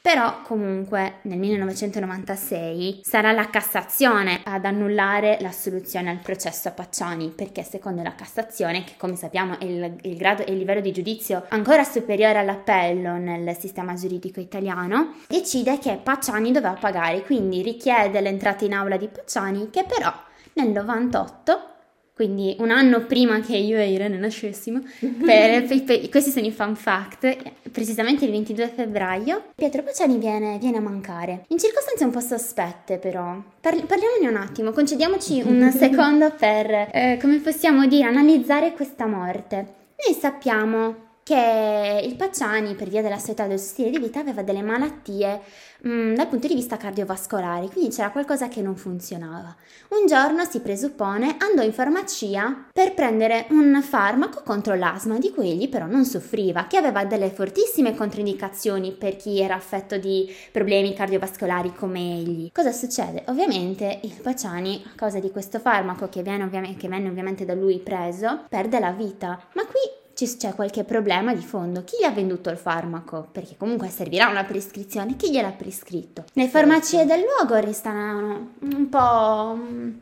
Però 0.00 0.42
comunque 0.42 1.16
nel 1.22 1.38
1996 1.38 3.00
sarà 3.02 3.32
la 3.32 3.50
Cassazione 3.50 4.40
ad 4.44 4.64
annullare 4.64 5.38
la 5.40 5.52
soluzione 5.52 6.10
al 6.10 6.20
processo 6.20 6.68
a 6.68 6.70
Pacciani, 6.70 7.28
perché 7.28 7.62
secondo 7.62 8.02
la 8.02 8.14
Cassazione, 8.14 8.84
che 8.84 8.94
come 8.96 9.16
sappiamo 9.16 9.58
è 9.58 9.64
il, 9.64 9.96
il 10.02 10.16
grado 10.16 10.46
e 10.46 10.52
il 10.52 10.58
livello 10.58 10.80
di 10.80 10.92
giudizio 10.92 11.44
ancora 11.48 11.84
superiore 11.84 12.38
all'appello 12.38 13.16
nel 13.16 13.56
sistema 13.58 13.94
giuridico 13.94 14.40
italiano, 14.40 15.14
decide 15.26 15.78
che 15.78 16.00
Pacciani 16.02 16.52
doveva 16.52 16.74
pagare, 16.74 17.22
quindi 17.22 17.62
richiede 17.62 18.20
l'entrata 18.20 18.64
in 18.64 18.74
aula 18.74 18.96
di 18.96 19.08
Pacciani, 19.08 19.70
che 19.70 19.84
però 19.84 20.12
nel 20.54 20.70
98 20.70 21.76
quindi 22.18 22.56
un 22.58 22.72
anno 22.72 23.02
prima 23.02 23.38
che 23.38 23.56
io 23.56 23.78
e 23.78 23.92
Irene 23.92 24.18
nascessimo, 24.18 24.80
per, 24.98 25.62
per, 25.68 25.84
per, 25.84 26.08
questi 26.08 26.32
sono 26.32 26.46
i 26.46 26.50
fun 26.50 26.74
fact, 26.74 27.70
precisamente 27.70 28.24
il 28.24 28.32
22 28.32 28.72
febbraio, 28.74 29.44
Pietro 29.54 29.84
Paciani 29.84 30.18
viene, 30.18 30.58
viene 30.58 30.78
a 30.78 30.80
mancare, 30.80 31.44
in 31.46 31.58
circostanze 31.60 32.02
un 32.02 32.10
po' 32.10 32.18
sospette 32.18 32.98
però. 32.98 33.40
Parli, 33.60 33.82
parliamone 33.82 34.26
un 34.26 34.34
attimo, 34.34 34.72
concediamoci 34.72 35.42
un 35.44 35.70
secondo 35.70 36.32
per, 36.36 36.88
eh, 36.92 37.18
come 37.20 37.38
possiamo 37.38 37.86
dire, 37.86 38.08
analizzare 38.08 38.72
questa 38.72 39.06
morte. 39.06 39.74
Noi 40.04 40.18
sappiamo 40.18 41.06
che 41.28 42.00
il 42.02 42.16
Pacciani, 42.16 42.74
per 42.74 42.88
via 42.88 43.02
della 43.02 43.18
sua 43.18 43.34
età 43.34 43.44
e 43.44 43.48
del 43.48 43.58
suo 43.58 43.68
stile 43.68 43.90
di 43.90 43.98
vita, 43.98 44.20
aveva 44.20 44.40
delle 44.40 44.62
malattie 44.62 45.42
mh, 45.82 45.90
mm, 45.90 46.14
dal 46.14 46.26
punto 46.26 46.46
di 46.46 46.54
vista 46.54 46.78
cardiovascolare, 46.78 47.68
quindi 47.68 47.94
c'era 47.94 48.10
qualcosa 48.10 48.48
che 48.48 48.62
non 48.62 48.76
funzionava. 48.76 49.54
Un 49.88 50.06
giorno 50.06 50.44
si 50.44 50.60
presuppone 50.60 51.36
andò 51.38 51.60
in 51.62 51.74
farmacia 51.74 52.68
per 52.72 52.94
prendere 52.94 53.44
un 53.50 53.78
farmaco 53.82 54.40
contro 54.42 54.74
l'asma, 54.74 55.18
di 55.18 55.30
cui 55.30 55.50
egli 55.50 55.68
però 55.68 55.84
non 55.84 56.06
soffriva, 56.06 56.66
che 56.66 56.78
aveva 56.78 57.04
delle 57.04 57.28
fortissime 57.28 57.94
controindicazioni 57.94 58.92
per 58.92 59.16
chi 59.16 59.38
era 59.38 59.54
affetto 59.54 59.98
di 59.98 60.34
problemi 60.50 60.94
cardiovascolari 60.94 61.74
come 61.74 62.20
egli. 62.20 62.50
Cosa 62.54 62.72
succede? 62.72 63.24
Ovviamente 63.26 64.00
il 64.02 64.18
Pacciani, 64.22 64.82
a 64.86 64.94
causa 64.94 65.18
di 65.20 65.30
questo 65.30 65.58
farmaco 65.58 66.08
che, 66.08 66.22
viene 66.22 66.44
ovviamente, 66.44 66.88
venne 66.88 67.10
ovviamente 67.10 67.44
da 67.44 67.52
lui 67.52 67.80
preso, 67.80 68.46
perde 68.48 68.80
la 68.80 68.92
vita. 68.92 69.38
Ma 69.52 69.66
qui 69.66 69.97
c'è 70.26 70.54
qualche 70.54 70.84
problema 70.84 71.34
di 71.34 71.42
fondo. 71.42 71.84
Chi 71.84 71.96
gli 72.00 72.04
ha 72.04 72.10
venduto 72.10 72.50
il 72.50 72.56
farmaco? 72.56 73.28
Perché 73.30 73.56
comunque 73.56 73.88
servirà 73.88 74.28
una 74.28 74.44
prescrizione. 74.44 75.16
Chi 75.16 75.30
gliel'ha 75.30 75.52
prescritto? 75.52 76.24
Le 76.32 76.48
farmacie 76.48 77.04
del 77.04 77.20
luogo 77.20 77.54
restano 77.60 78.54
un 78.60 78.88
po', 78.88 79.58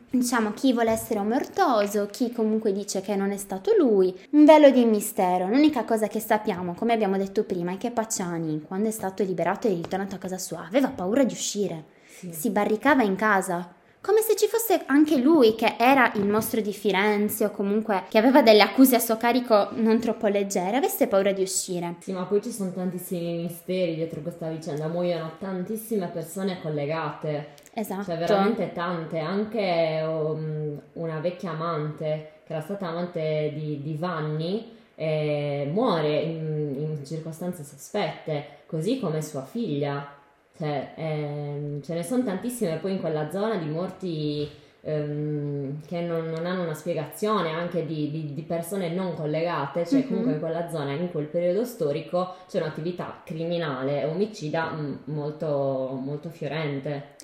diciamo, 0.09 0.53
chi 0.53 0.73
vuole 0.73 0.91
essere 0.91 1.19
omertoso, 1.19 2.07
chi 2.07 2.31
comunque 2.31 2.71
dice 2.71 3.01
che 3.01 3.15
non 3.15 3.31
è 3.31 3.37
stato 3.37 3.71
lui. 3.77 4.17
Un 4.31 4.45
velo 4.45 4.69
di 4.69 4.85
mistero. 4.85 5.47
L'unica 5.47 5.83
cosa 5.83 6.07
che 6.07 6.19
sappiamo, 6.19 6.73
come 6.73 6.93
abbiamo 6.93 7.17
detto 7.17 7.43
prima, 7.43 7.73
è 7.73 7.77
che 7.77 7.91
Pacciani, 7.91 8.63
quando 8.63 8.87
è 8.87 8.91
stato 8.91 9.23
liberato 9.23 9.67
e 9.67 9.73
ritornato 9.73 10.15
a 10.15 10.19
casa 10.19 10.37
sua, 10.37 10.65
aveva 10.65 10.89
paura 10.89 11.23
di 11.23 11.33
uscire. 11.33 11.95
Sì. 12.17 12.33
Si 12.33 12.49
barricava 12.49 13.03
in 13.03 13.15
casa 13.15 13.75
come 14.07 14.21
se 14.21 14.37
ci 14.37 14.47
fosse 14.47 14.83
anche 14.85 15.17
lui 15.17 15.53
che 15.53 15.75
era 15.77 16.13
il 16.15 16.25
mostro 16.25 16.61
di 16.61 16.71
Firenze 16.71 17.43
o 17.43 17.51
comunque 17.51 18.05
che 18.07 18.17
aveva 18.17 18.41
delle 18.41 18.61
accuse 18.61 18.95
a 18.95 18.99
suo 18.99 19.17
carico 19.17 19.67
non 19.73 19.99
troppo 19.99 20.27
leggere, 20.27 20.77
avesse 20.77 21.07
paura 21.07 21.33
di 21.33 21.41
uscire. 21.41 21.95
Sì, 21.99 22.13
ma 22.13 22.23
poi 22.23 22.41
ci 22.41 22.51
sono 22.51 22.71
tantissimi 22.71 23.35
misteri 23.43 23.95
dietro 23.95 24.21
questa 24.21 24.47
vicenda, 24.47 24.87
muoiono 24.87 25.33
tantissime 25.37 26.07
persone 26.07 26.61
collegate. 26.61 27.49
Esatto. 27.73 28.05
Cioè 28.05 28.17
veramente 28.17 28.71
tante, 28.71 29.19
anche 29.19 30.01
um, 30.07 30.79
una 30.93 31.19
vecchia 31.19 31.51
amante 31.51 32.31
che 32.45 32.53
era 32.53 32.61
stata 32.61 32.87
amante 32.87 33.51
di, 33.53 33.81
di 33.81 33.95
Vanni 33.95 34.71
eh, 34.95 35.69
muore 35.69 36.21
in, 36.21 36.75
in 36.77 37.05
circostanze 37.05 37.65
sospette, 37.65 38.61
così 38.67 39.01
come 39.01 39.21
sua 39.21 39.43
figlia. 39.43 40.15
Cioè, 40.57 40.93
ehm, 40.95 41.81
ce 41.83 41.93
ne 41.93 42.03
sono 42.03 42.23
tantissime 42.23 42.77
poi 42.77 42.93
in 42.93 42.99
quella 42.99 43.29
zona 43.29 43.57
di 43.57 43.69
morti 43.69 44.49
ehm, 44.81 45.81
che 45.85 46.01
non, 46.01 46.29
non, 46.29 46.45
hanno 46.47 46.63
una 46.63 46.73
spiegazione, 46.73 47.51
anche 47.51 47.85
di, 47.85 48.09
di, 48.09 48.33
di 48.33 48.41
persone 48.41 48.89
non 48.89 49.13
collegate, 49.13 49.85
cioè 49.85 49.99
mm-hmm. 49.99 50.07
comunque 50.07 50.33
in 50.33 50.39
quella 50.39 50.69
zona, 50.69 50.93
in 50.93 51.11
quel 51.11 51.25
periodo 51.25 51.63
storico, 51.63 52.35
c'è 52.47 52.59
un'attività 52.59 53.21
criminale, 53.23 54.05
omicida 54.05 54.71
m- 54.71 54.99
molto, 55.05 55.99
molto 56.01 56.29
fiorente. 56.29 57.15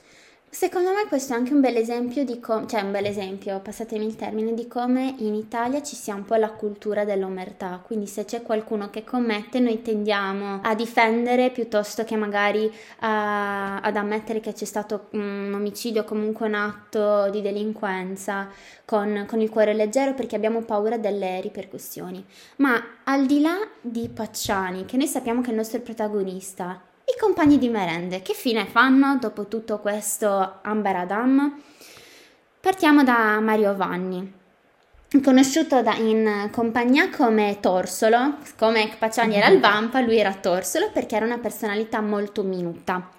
Secondo 0.53 0.91
me 0.91 1.07
questo 1.07 1.33
è 1.33 1.35
anche 1.35 1.51
un 1.51 1.61
bel 1.61 1.75
esempio 1.75 2.23
di 2.23 2.39
come, 2.39 2.67
cioè 2.67 2.81
un 2.81 2.91
bel 2.91 3.05
esempio, 3.05 3.59
passatemi 3.59 4.05
il 4.05 4.15
termine, 4.15 4.53
di 4.53 4.67
come 4.67 5.15
in 5.17 5.33
Italia 5.33 5.81
ci 5.81 5.95
sia 5.95 6.13
un 6.13 6.25
po' 6.25 6.35
la 6.35 6.51
cultura 6.51 7.05
dell'omertà, 7.05 7.81
quindi 7.83 8.05
se 8.05 8.23
c'è 8.23 8.43
qualcuno 8.43 8.91
che 8.91 9.03
commette 9.03 9.59
noi 9.59 9.81
tendiamo 9.81 10.59
a 10.61 10.75
difendere 10.75 11.49
piuttosto 11.49 12.03
che 12.03 12.15
magari 12.15 12.71
a, 12.99 13.79
ad 13.79 13.95
ammettere 13.95 14.41
che 14.41 14.53
c'è 14.53 14.65
stato 14.65 15.07
un 15.13 15.51
omicidio 15.55 16.01
o 16.03 16.05
comunque 16.05 16.45
un 16.45 16.53
atto 16.53 17.31
di 17.31 17.41
delinquenza 17.41 18.47
con, 18.85 19.25
con 19.27 19.41
il 19.41 19.49
cuore 19.49 19.73
leggero 19.73 20.13
perché 20.13 20.35
abbiamo 20.35 20.61
paura 20.61 20.99
delle 20.99 21.41
ripercussioni. 21.41 22.23
Ma 22.57 22.79
al 23.05 23.25
di 23.25 23.41
là 23.41 23.57
di 23.81 24.07
Pacciani, 24.07 24.85
che 24.85 24.97
noi 24.97 25.07
sappiamo 25.07 25.41
che 25.41 25.47
è 25.47 25.49
il 25.49 25.57
nostro 25.57 25.79
protagonista, 25.79 26.79
i 27.05 27.19
compagni 27.19 27.57
di 27.57 27.67
merende, 27.67 28.21
che 28.21 28.33
fine 28.33 28.65
fanno 28.65 29.17
dopo 29.19 29.47
tutto 29.47 29.79
questo 29.79 30.59
Amberadam? 30.61 31.61
Partiamo 32.59 33.03
da 33.03 33.39
Mario 33.41 33.75
Vanni, 33.75 34.33
conosciuto 35.21 35.81
da, 35.81 35.95
in 35.95 36.49
compagnia 36.51 37.09
come 37.09 37.57
Torsolo, 37.59 38.37
come 38.57 38.89
Pacciani 38.97 39.35
era 39.35 39.47
il 39.47 39.59
Vampa, 39.61 39.99
lui 39.99 40.17
era 40.17 40.33
Torsolo 40.33 40.91
perché 40.91 41.17
era 41.17 41.25
una 41.25 41.39
personalità 41.39 41.99
molto 41.99 42.41
minuta, 42.43 43.09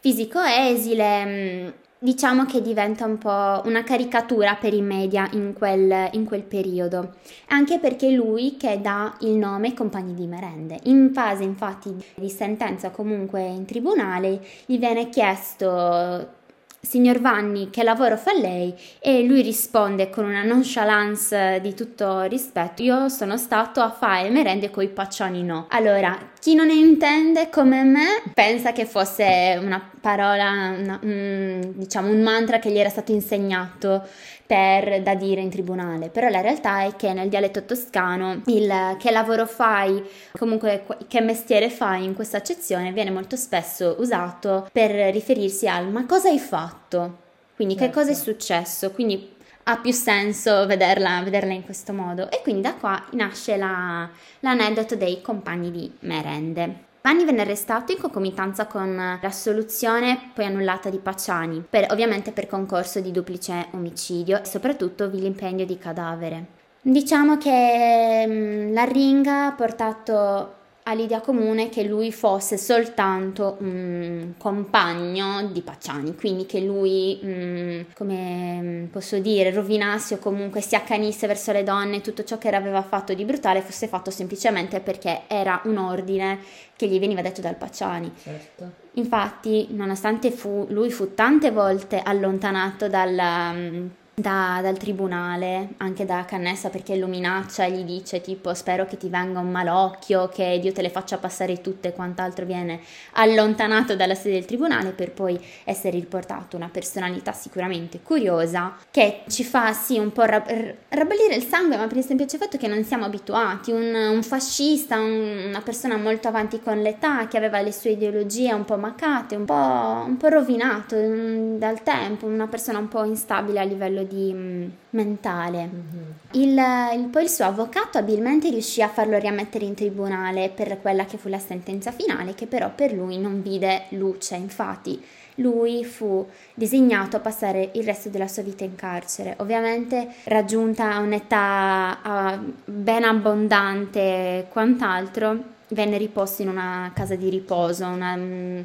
fisico 0.00 0.40
esile, 0.40 1.24
mm, 1.24 1.68
diciamo 2.02 2.44
che 2.46 2.60
diventa 2.60 3.04
un 3.04 3.16
po' 3.16 3.62
una 3.64 3.84
caricatura 3.84 4.56
per 4.56 4.74
i 4.74 4.82
media 4.82 5.28
in 5.32 5.52
quel, 5.52 6.08
in 6.12 6.24
quel 6.24 6.42
periodo, 6.42 7.14
anche 7.48 7.78
perché 7.78 8.10
lui 8.10 8.56
che 8.56 8.80
dà 8.80 9.16
il 9.20 9.36
nome 9.36 9.72
compagni 9.72 10.12
di 10.12 10.26
merende. 10.26 10.80
In 10.84 11.12
fase 11.12 11.44
infatti 11.44 11.94
di 12.16 12.28
sentenza 12.28 12.90
comunque 12.90 13.44
in 13.44 13.64
tribunale 13.64 14.44
gli 14.66 14.78
viene 14.78 15.08
chiesto 15.10 16.40
Signor 16.84 17.20
Vanni, 17.20 17.70
che 17.70 17.84
lavoro 17.84 18.16
fa 18.16 18.32
lei? 18.32 18.74
E 18.98 19.22
lui 19.22 19.40
risponde 19.40 20.10
con 20.10 20.24
una 20.24 20.42
nonchalance 20.42 21.60
di 21.62 21.74
tutto 21.74 22.22
rispetto: 22.22 22.82
Io 22.82 23.08
sono 23.08 23.36
stato 23.36 23.80
a 23.80 23.88
fare 23.92 24.30
merende 24.30 24.68
coi 24.68 24.88
paccioni 24.88 25.44
no. 25.44 25.66
Allora, 25.70 26.30
chi 26.40 26.56
non 26.56 26.66
ne 26.66 26.72
intende 26.72 27.50
come 27.50 27.84
me 27.84 28.22
pensa 28.34 28.72
che 28.72 28.84
fosse 28.84 29.60
una 29.62 29.90
parola, 30.00 30.74
una, 30.76 30.98
un, 31.02 31.72
diciamo 31.76 32.10
un 32.10 32.20
mantra 32.20 32.58
che 32.58 32.72
gli 32.72 32.78
era 32.78 32.88
stato 32.88 33.12
insegnato 33.12 34.04
per, 34.52 35.00
da 35.00 35.14
dire 35.14 35.40
in 35.40 35.48
tribunale, 35.48 36.10
però 36.10 36.28
la 36.28 36.42
realtà 36.42 36.82
è 36.82 36.94
che 36.94 37.14
nel 37.14 37.30
dialetto 37.30 37.64
toscano 37.64 38.42
il 38.48 38.96
che 38.98 39.10
lavoro 39.10 39.46
fai, 39.46 40.04
comunque 40.32 40.84
che 41.08 41.22
mestiere 41.22 41.70
fai 41.70 42.04
in 42.04 42.12
questa 42.12 42.36
accezione 42.36 42.92
viene 42.92 43.10
molto 43.10 43.36
spesso 43.36 43.96
usato 43.98 44.68
per 44.70 44.90
riferirsi 45.10 45.66
al 45.66 45.88
ma 45.88 46.04
cosa 46.04 46.28
hai 46.28 46.38
fatto? 46.38 47.20
Quindi 47.56 47.78
certo. 47.78 47.88
che 47.88 47.98
cosa 47.98 48.10
è 48.10 48.14
certo. 48.14 48.30
successo? 48.30 48.90
Quindi 48.90 49.34
ha 49.62 49.78
più 49.78 49.92
senso 49.92 50.66
vederla, 50.66 51.22
vederla, 51.22 51.54
in 51.54 51.64
questo 51.64 51.94
modo. 51.94 52.30
E 52.30 52.40
quindi 52.42 52.60
da 52.60 52.74
qua 52.74 53.02
nasce 53.12 53.56
la, 53.56 54.06
l'aneddoto 54.40 54.96
dei 54.96 55.22
compagni 55.22 55.70
di 55.70 55.90
merende. 56.00 56.90
Vanni 57.02 57.24
venne 57.24 57.40
arrestato 57.40 57.90
in 57.90 57.98
concomitanza 57.98 58.66
con 58.66 59.18
l'assoluzione 59.20 60.30
poi 60.32 60.44
annullata 60.44 60.88
di 60.88 60.98
Pacciani, 60.98 61.64
per, 61.68 61.90
ovviamente 61.90 62.30
per 62.30 62.46
concorso 62.46 63.00
di 63.00 63.10
duplice 63.10 63.66
omicidio 63.72 64.40
e 64.40 64.44
soprattutto 64.46 65.10
vilipendio 65.10 65.66
di 65.66 65.78
cadavere. 65.78 66.46
Diciamo 66.80 67.38
che 67.38 68.24
mh, 68.26 68.32
mm, 68.32 68.72
l'arringa 68.72 69.46
ha 69.46 69.52
portato 69.52 70.54
all'idea 70.92 71.20
comune 71.20 71.68
che 71.68 71.82
lui 71.82 72.12
fosse 72.12 72.56
soltanto 72.56 73.56
un 73.60 74.34
compagno 74.38 75.48
di 75.50 75.60
Pacciani, 75.60 76.14
quindi 76.14 76.46
che 76.46 76.60
lui, 76.60 77.20
mm, 77.24 77.80
come 77.94 78.60
mm, 78.60 78.84
posso 78.86 79.18
dire, 79.18 79.50
rovinasse 79.50 80.14
o 80.14 80.18
comunque 80.18 80.60
si 80.60 80.74
accanisse 80.74 81.26
verso 81.26 81.52
le 81.52 81.62
donne, 81.62 82.00
tutto 82.00 82.24
ciò 82.24 82.38
che 82.38 82.48
aveva 82.48 82.82
fatto 82.82 83.14
di 83.14 83.24
brutale 83.24 83.60
fosse 83.60 83.88
fatto 83.88 84.10
semplicemente 84.10 84.80
perché 84.80 85.22
era 85.26 85.60
un 85.64 85.78
ordine 85.78 86.38
che 86.76 86.86
gli 86.86 86.98
veniva 86.98 87.22
detto 87.22 87.40
dal 87.40 87.56
Pacciani. 87.56 88.12
Certo. 88.22 88.70
Infatti, 88.94 89.68
nonostante 89.70 90.30
fu, 90.30 90.66
lui 90.68 90.90
fu 90.90 91.14
tante 91.14 91.50
volte 91.50 92.00
allontanato 92.02 92.88
dal, 92.88 93.54
mm, 93.54 93.86
da, 94.22 94.60
dal 94.62 94.78
tribunale, 94.78 95.74
anche 95.78 96.06
da 96.06 96.24
Cannessa 96.24 96.70
perché 96.70 96.96
lo 96.96 97.06
minaccia 97.06 97.64
e 97.64 97.72
gli 97.72 97.84
dice 97.84 98.22
tipo 98.22 98.54
spero 98.54 98.86
che 98.86 98.96
ti 98.96 99.08
venga 99.08 99.40
un 99.40 99.50
malocchio, 99.50 100.28
che 100.28 100.58
Dio 100.60 100.72
te 100.72 100.80
le 100.80 100.88
faccia 100.88 101.18
passare 101.18 101.60
tutte 101.60 101.88
e 101.88 101.92
quant'altro 101.92 102.46
viene 102.46 102.80
allontanato 103.12 103.94
dalla 103.94 104.14
sede 104.14 104.34
del 104.34 104.46
tribunale 104.46 104.92
per 104.92 105.12
poi 105.12 105.38
essere 105.64 105.98
riportato 105.98 106.56
una 106.56 106.70
personalità 106.72 107.32
sicuramente 107.32 108.00
curiosa 108.00 108.76
che 108.90 109.22
ci 109.28 109.44
fa 109.44 109.72
sì 109.72 109.98
un 109.98 110.12
po' 110.12 110.22
rab- 110.22 110.74
rabellire 110.88 111.34
il 111.34 111.42
sangue 111.42 111.76
ma 111.76 111.86
per 111.86 111.98
il 111.98 112.04
semplice 112.04 112.38
fatto 112.38 112.56
che 112.56 112.68
non 112.68 112.82
siamo 112.84 113.04
abituati, 113.04 113.72
un, 113.72 113.94
un 113.94 114.22
fascista, 114.22 114.98
un, 114.98 115.46
una 115.48 115.60
persona 115.60 115.96
molto 115.98 116.28
avanti 116.28 116.60
con 116.60 116.80
l'età 116.80 117.28
che 117.28 117.36
aveva 117.36 117.60
le 117.60 117.72
sue 117.72 117.90
ideologie 117.90 118.52
un 118.52 118.64
po' 118.64 118.76
macate, 118.76 119.34
un 119.34 119.44
po', 119.44 120.04
un 120.06 120.16
po 120.16 120.28
rovinato 120.28 120.94
um, 120.94 121.58
dal 121.58 121.82
tempo, 121.82 122.26
una 122.26 122.46
persona 122.46 122.78
un 122.78 122.88
po' 122.88 123.04
instabile 123.04 123.58
a 123.58 123.64
livello 123.64 123.80
livello 123.82 124.04
di 124.12 124.32
mm, 124.32 124.68
mentale. 124.90 125.70
Mm-hmm. 125.72 126.10
Il, 126.32 127.00
il, 127.00 127.08
poi 127.08 127.22
il 127.22 127.28
suo 127.30 127.46
avvocato 127.46 127.98
abilmente 127.98 128.50
riuscì 128.50 128.82
a 128.82 128.88
farlo 128.88 129.18
riammettere 129.18 129.64
in 129.64 129.74
tribunale 129.74 130.50
per 130.50 130.80
quella 130.80 131.06
che 131.06 131.16
fu 131.16 131.28
la 131.28 131.38
sentenza 131.38 131.90
finale, 131.90 132.34
che 132.34 132.46
però 132.46 132.70
per 132.74 132.92
lui 132.92 133.18
non 133.18 133.42
vide 133.42 133.84
luce. 133.90 134.36
Infatti, 134.36 135.02
lui 135.36 135.84
fu 135.84 136.26
designato 136.54 137.16
a 137.16 137.20
passare 137.20 137.70
il 137.74 137.84
resto 137.84 138.10
della 138.10 138.28
sua 138.28 138.42
vita 138.42 138.64
in 138.64 138.74
carcere. 138.74 139.34
Ovviamente, 139.38 140.08
raggiunta 140.24 140.98
un'età 140.98 142.38
ben 142.64 143.04
abbondante 143.04 144.00
e 144.00 144.46
quant'altro, 144.50 145.50
venne 145.68 145.96
riposto 145.96 146.42
in 146.42 146.48
una 146.48 146.90
casa 146.94 147.14
di 147.14 147.30
riposo, 147.30 147.86
una 147.86 148.14
mm, 148.14 148.60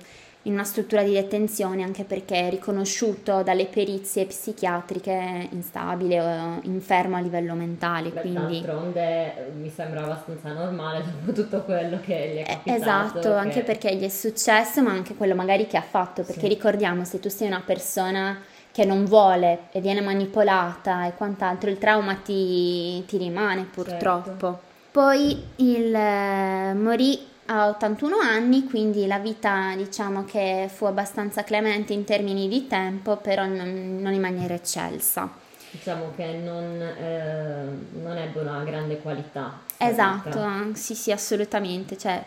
in 0.47 0.53
una 0.53 0.63
struttura 0.63 1.03
di 1.03 1.11
detenzione 1.11 1.83
anche 1.83 2.05
perché 2.05 2.47
è 2.47 2.49
riconosciuto 2.49 3.43
dalle 3.43 3.65
perizie 3.65 4.25
psichiatriche 4.25 5.49
instabile 5.51 6.19
o 6.21 6.59
infermo 6.63 7.17
a 7.17 7.19
livello 7.19 7.53
mentale. 7.53 8.09
Beh, 8.09 8.21
quindi... 8.21 8.61
D'altronde 8.61 9.51
mi 9.59 9.69
sembra 9.69 10.03
abbastanza 10.03 10.53
normale 10.53 11.03
dopo 11.03 11.33
tutto 11.33 11.63
quello 11.63 11.99
che 11.99 12.31
gli 12.33 12.37
è 12.37 12.41
eh, 12.41 12.53
capitato. 12.63 12.79
Esatto, 12.79 13.19
che... 13.19 13.35
anche 13.35 13.61
perché 13.61 13.95
gli 13.95 14.03
è 14.03 14.09
successo 14.09 14.81
ma 14.81 14.91
anche 14.91 15.15
quello 15.15 15.35
magari 15.35 15.67
che 15.67 15.75
ha 15.77 15.81
fatto, 15.81 16.23
perché 16.23 16.41
sì. 16.41 16.47
ricordiamo 16.47 17.03
se 17.03 17.19
tu 17.19 17.29
sei 17.29 17.47
una 17.47 17.61
persona 17.65 18.39
che 18.71 18.85
non 18.85 19.05
vuole 19.05 19.67
e 19.71 19.81
viene 19.81 20.01
manipolata 20.01 21.07
e 21.07 21.13
quant'altro, 21.15 21.69
il 21.69 21.77
trauma 21.77 22.15
ti, 22.15 23.03
ti 23.05 23.17
rimane 23.17 23.63
purtroppo. 23.63 24.29
Certo. 24.29 24.59
Poi 24.91 25.43
il, 25.57 25.93
eh, 25.93 26.73
morì 26.73 27.35
ha 27.47 27.67
81 27.69 28.17
anni, 28.17 28.65
quindi 28.65 29.07
la 29.07 29.19
vita 29.19 29.73
diciamo 29.75 30.23
che 30.25 30.69
fu 30.73 30.85
abbastanza 30.85 31.43
clemente 31.43 31.93
in 31.93 32.03
termini 32.03 32.47
di 32.47 32.67
tempo, 32.67 33.17
però 33.17 33.45
non, 33.45 33.97
non 33.99 34.13
in 34.13 34.21
maniera 34.21 34.53
eccelsa. 34.53 35.29
Diciamo 35.71 36.11
che 36.15 36.33
non, 36.33 36.81
eh, 36.81 37.65
non 38.01 38.17
ebbe 38.17 38.39
una 38.39 38.63
grande 38.63 38.99
qualità. 38.99 39.59
Esatto, 39.77 40.73
sì 40.73 40.95
sì 40.95 41.11
assolutamente, 41.11 41.97
cioè 41.97 42.23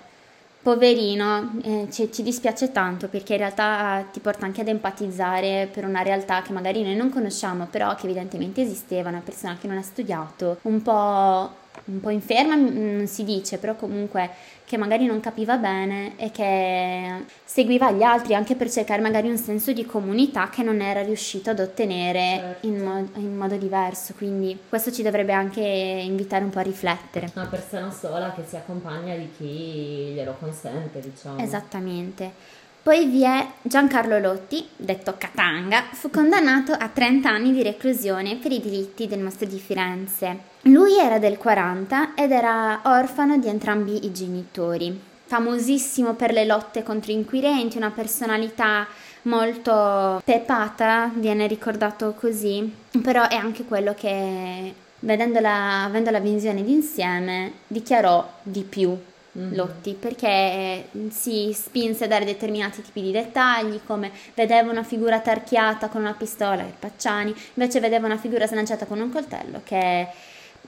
poverino, 0.63 1.53
eh, 1.63 1.89
ci, 1.91 2.13
ci, 2.13 2.23
dispiace 2.23 2.71
tanto 2.71 3.09
perché 3.09 3.33
in 3.33 3.39
realtà 3.39 4.07
ti 4.13 4.21
porta 4.21 4.45
anche 4.45 4.61
ad 4.61 4.69
empatizzare 4.69 5.69
per 5.73 5.85
una 5.85 6.03
realtà 6.03 6.43
che 6.43 6.53
magari 6.53 6.83
noi 6.83 6.97
non 6.97 7.11
conosciamo, 7.11 7.67
però 7.67 7.95
che 7.95 8.05
evidentemente 8.05 8.61
esisteva, 8.61 9.09
una 9.09 9.23
persona 9.25 9.57
che 9.59 9.67
non 9.67 9.79
ha 9.79 9.83
studiato, 9.83 10.59
un 10.63 10.83
po' 10.83 11.60
un 11.85 12.01
po' 12.01 12.11
inferma 12.11 12.55
non 12.55 13.07
si 13.07 13.25
dice, 13.25 13.59
però 13.59 13.75
comunque 13.75 14.31
che 14.65 14.77
magari 14.77 15.05
non 15.05 15.19
capiva 15.19 15.57
bene 15.57 16.13
e 16.17 16.31
che 16.31 17.25
seguiva 17.45 17.91
gli 17.91 18.03
altri 18.03 18.35
anche 18.35 18.55
per 18.55 18.71
cercare 18.71 19.03
magari 19.03 19.29
un 19.29 19.37
senso 19.37 19.73
di 19.73 19.85
comunità 19.85 20.49
che 20.49 20.63
non 20.63 20.81
era 20.81 21.03
riuscito 21.03 21.51
ad 21.51 21.59
ottenere 21.59 22.21
certo. 22.21 22.67
in, 22.69 22.81
mo- 22.81 23.09
in, 23.15 23.37
modo 23.37 23.57
diverso. 23.57 24.15
Quindi 24.17 24.57
questo 24.69 24.93
ci 24.93 25.03
dovrebbe 25.03 25.33
anche 25.33 25.61
invitare 25.61 26.45
un 26.45 26.51
po' 26.51 26.61
a 26.61 26.63
riflettere. 26.63 27.33
Una 27.35 27.47
persona 27.47 27.91
sola 27.91 28.33
che 28.33 28.45
si 28.47 28.55
accompagna 28.55 29.17
di 29.17 29.29
chi 29.37 30.13
glielo 30.15 30.37
consente, 30.39 31.01
diciamo. 31.01 31.41
Esattamente. 31.41 32.59
Poi 32.83 33.05
vi 33.05 33.25
è 33.25 33.47
Giancarlo 33.61 34.19
Lotti, 34.19 34.67
detto 34.75 35.15
Katanga, 35.19 35.85
fu 35.93 36.09
condannato 36.09 36.73
a 36.73 36.89
30 36.89 37.29
anni 37.29 37.53
di 37.53 37.63
reclusione 37.63 38.37
per 38.37 38.53
i 38.53 38.61
delitti 38.61 39.07
del 39.07 39.21
mostro 39.21 39.47
di 39.47 39.59
Firenze. 39.59 40.39
Lui 40.63 40.97
era 40.97 41.19
del 41.19 41.37
40 41.37 42.15
ed 42.15 42.31
era 42.31 42.81
orfano 42.85 43.37
di 43.37 43.49
entrambi 43.49 44.07
i 44.07 44.13
genitori. 44.13 44.99
Famosissimo 45.27 46.15
per 46.15 46.33
le 46.33 46.47
lotte 46.47 46.83
contro 46.83 47.13
inquirenti, 47.13 47.77
una 47.77 47.91
personalità 47.91 48.87
molto 49.23 50.23
pepata, 50.25 51.11
viene 51.13 51.47
ricordato 51.47 52.15
così, 52.19 52.75
però 53.03 53.29
è 53.29 53.35
anche 53.35 53.65
quello 53.65 53.93
che, 53.93 54.73
vedendola, 55.01 55.83
avendo 55.83 56.11
la 56.11 56.19
visione 56.19 56.65
d'insieme, 56.65 57.53
dichiarò 57.67 58.27
di 58.43 58.63
più 58.63 58.99
mm-hmm. 59.39 59.55
Lotti 59.55 59.95
perché 59.95 60.89
si 61.11 61.53
spinse 61.53 62.05
a 62.05 62.09
dare 62.09 62.25
determinati 62.25 62.83
tipi 62.83 63.03
di 63.03 63.13
dettagli 63.13 63.81
come 63.85 64.11
vedeva 64.35 64.71
una 64.71 64.83
figura 64.83 65.21
tarchiata 65.21 65.89
con 65.89 66.03
una 66.03 66.15
pistola 66.15 66.63
e 66.63 66.73
Pacciani 66.79 67.35
invece 67.55 67.81
vedeva 67.81 68.07
una 68.07 68.19
figura 68.19 68.47
slanciata 68.47 68.87
con 68.87 69.01
un 69.01 69.11
coltello 69.11 69.61
che 69.65 70.07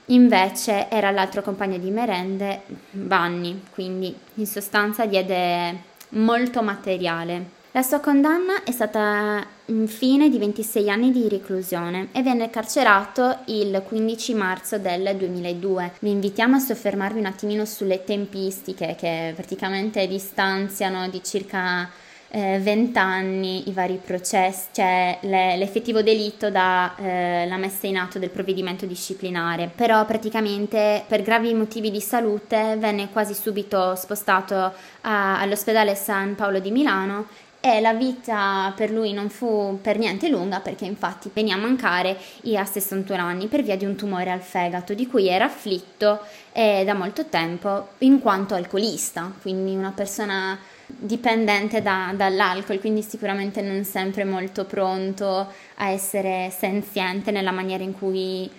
invece 0.07 0.89
era 0.89 1.11
l'altro 1.11 1.41
compagno 1.41 1.77
di 1.77 1.89
merende 1.89 2.63
Vanni 2.91 3.63
quindi 3.71 4.15
in 4.35 4.47
sostanza 4.47 5.05
diede 5.05 5.91
molto 6.09 6.61
materiale 6.61 7.61
la 7.71 7.81
sua 7.81 7.99
condanna 7.99 8.63
è 8.63 8.71
stata 8.71 9.52
infine 9.65 10.29
di 10.29 10.37
26 10.37 10.89
anni 10.89 11.11
di 11.11 11.29
reclusione 11.29 12.09
e 12.11 12.21
venne 12.21 12.49
carcerato 12.49 13.39
il 13.45 13.81
15 13.85 14.33
marzo 14.33 14.77
del 14.77 15.15
2002. 15.15 15.93
Vi 15.99 16.09
invitiamo 16.09 16.57
a 16.57 16.59
soffermarvi 16.59 17.19
un 17.19 17.25
attimino 17.25 17.65
sulle 17.65 18.03
tempistiche 18.03 18.95
che 18.97 19.31
praticamente 19.35 20.05
distanziano 20.07 21.07
di 21.07 21.23
circa 21.23 21.89
eh, 22.35 22.59
20 22.59 22.97
anni 22.97 23.69
i 23.69 23.73
vari 23.73 23.99
processi, 24.03 24.69
cioè 24.71 25.19
le, 25.21 25.55
l'effettivo 25.55 26.01
delitto 26.01 26.49
dalla 26.49 26.95
eh, 26.97 27.57
messa 27.57 27.85
in 27.85 27.97
atto 27.97 28.17
del 28.17 28.31
provvedimento 28.31 28.87
disciplinare. 28.87 29.69
Però 29.73 30.03
praticamente 30.05 31.03
per 31.07 31.21
gravi 31.21 31.53
motivi 31.53 31.91
di 31.91 32.01
salute 32.01 32.75
venne 32.79 33.09
quasi 33.11 33.35
subito 33.35 33.95
spostato 33.95 34.55
a, 35.01 35.39
all'ospedale 35.39 35.93
San 35.93 36.33
Paolo 36.33 36.59
di 36.59 36.71
Milano 36.71 37.27
e 37.65 37.79
la 37.79 37.93
vita 37.93 38.73
per 38.75 38.91
lui 38.91 39.13
non 39.13 39.29
fu 39.29 39.79
per 39.81 39.97
niente 39.97 40.27
lunga 40.27 40.59
perché 40.59 40.83
infatti 40.83 41.29
venne 41.31 41.53
a 41.53 41.55
mancare 41.55 42.17
a 42.57 42.65
61 42.65 43.21
anni 43.21 43.47
per 43.47 43.63
via 43.63 43.77
di 43.77 43.85
un 43.85 43.95
tumore 43.95 44.31
al 44.31 44.41
fegato 44.41 44.93
di 44.93 45.07
cui 45.07 45.29
era 45.29 45.45
afflitto 45.45 46.19
eh, 46.51 46.83
da 46.83 46.93
molto 46.93 47.27
tempo 47.27 47.91
in 47.99 48.19
quanto 48.19 48.53
alcolista, 48.53 49.31
quindi 49.41 49.73
una 49.77 49.93
persona 49.95 50.59
dipendente 50.85 51.81
da, 51.81 52.11
dall'alcol, 52.13 52.81
quindi 52.81 53.01
sicuramente 53.01 53.61
non 53.61 53.85
sempre 53.85 54.25
molto 54.25 54.65
pronto 54.65 55.47
a 55.75 55.87
essere 55.87 56.53
senziente 56.53 57.31
nella 57.31 57.51
maniera 57.51 57.81
in 57.81 57.93
cui 57.93 58.51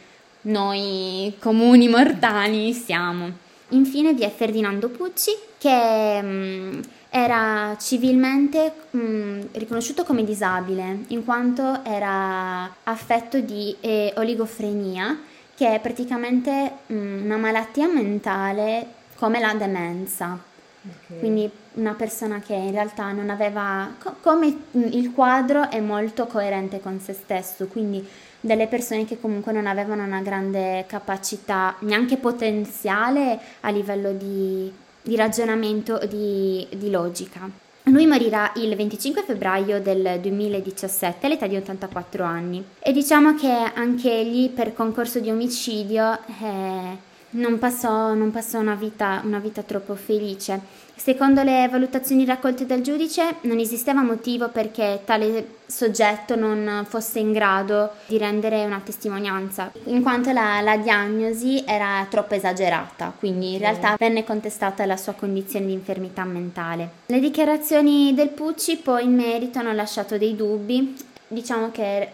noi 0.42 1.36
comuni 1.40 1.88
mortali 1.88 2.72
siamo. 2.72 3.43
Infine 3.68 4.14
vi 4.14 4.22
è 4.22 4.30
Ferdinando 4.30 4.88
Pucci 4.88 5.32
che... 5.58 6.22
Mh, 6.22 6.26
mm, 6.26 6.80
era 7.16 7.76
civilmente 7.78 8.72
mh, 8.90 8.98
mm, 8.98 9.40
riconosciuto 9.52 10.02
come 10.02 10.24
disabile 10.24 11.04
in 11.08 11.24
quanto 11.24 11.84
era 11.84 12.68
affetto 12.82 13.38
di 13.38 13.76
eh, 13.78 14.12
oligofrenia, 14.16 15.20
che 15.54 15.76
è 15.76 15.78
praticamente 15.78 16.78
mh, 16.86 16.94
mm, 16.94 17.24
una 17.24 17.36
malattia 17.36 17.86
mentale 17.86 18.84
come 19.14 19.38
la 19.38 19.54
demenza. 19.54 20.36
Okay. 20.82 21.18
Quindi 21.20 21.48
una 21.74 21.94
persona 21.94 22.40
che 22.40 22.54
in 22.54 22.72
realtà 22.72 23.12
non 23.12 23.30
aveva, 23.30 23.94
co- 23.96 24.16
come 24.20 24.52
il 24.72 25.12
quadro 25.12 25.70
è 25.70 25.78
molto 25.78 26.26
coerente 26.26 26.80
con 26.80 26.98
se 26.98 27.12
stesso, 27.12 27.68
quindi 27.68 28.04
delle 28.44 28.66
persone 28.66 29.04
che 29.04 29.20
comunque 29.20 29.52
non 29.52 29.66
avevano 29.66 30.04
una 30.04 30.20
grande 30.20 30.84
capacità, 30.86 31.76
neanche 31.80 32.16
potenziale 32.16 33.38
a 33.60 33.70
livello 33.70 34.12
di 34.12 34.82
di 35.04 35.16
ragionamento, 35.16 36.00
di, 36.08 36.66
di 36.74 36.90
logica. 36.90 37.48
Lui 37.84 38.06
morirà 38.06 38.50
il 38.56 38.74
25 38.74 39.22
febbraio 39.22 39.80
del 39.82 40.18
2017 40.20 41.26
all'età 41.26 41.46
di 41.46 41.56
84 41.56 42.24
anni 42.24 42.64
e 42.78 42.92
diciamo 42.92 43.34
che 43.34 43.50
anche 43.74 44.10
egli 44.10 44.48
per 44.48 44.72
concorso 44.72 45.20
di 45.20 45.30
omicidio 45.30 46.18
eh, 46.40 46.96
non 47.30 47.58
passò, 47.58 48.14
non 48.14 48.30
passò 48.30 48.58
una, 48.58 48.74
vita, 48.74 49.20
una 49.24 49.38
vita 49.38 49.62
troppo 49.62 49.94
felice. 49.94 50.58
Secondo 50.96 51.42
le 51.42 51.68
valutazioni 51.70 52.24
raccolte 52.24 52.66
dal 52.66 52.80
giudice 52.80 53.36
non 53.42 53.58
esisteva 53.58 54.02
motivo 54.02 54.48
perché 54.48 55.02
tale 55.04 55.56
soggetto 55.66 56.36
non 56.36 56.86
fosse 56.88 57.18
in 57.18 57.32
grado 57.32 57.92
di 58.06 58.16
rendere 58.16 58.64
una 58.64 58.80
testimonianza, 58.82 59.72
in 59.84 60.02
quanto 60.02 60.32
la, 60.32 60.60
la 60.60 60.76
diagnosi 60.76 61.64
era 61.66 62.06
troppo 62.08 62.34
esagerata, 62.34 63.12
quindi 63.18 63.54
in 63.54 63.58
realtà 63.58 63.96
venne 63.98 64.24
contestata 64.24 64.86
la 64.86 64.96
sua 64.96 65.12
condizione 65.14 65.66
di 65.66 65.72
infermità 65.72 66.24
mentale. 66.24 66.88
Le 67.06 67.20
dichiarazioni 67.20 68.14
del 68.14 68.28
Pucci 68.28 68.76
poi 68.76 69.04
in 69.04 69.14
merito 69.14 69.58
hanno 69.58 69.72
lasciato 69.72 70.16
dei 70.16 70.36
dubbi, 70.36 70.96
diciamo 71.28 71.70
che 71.70 72.08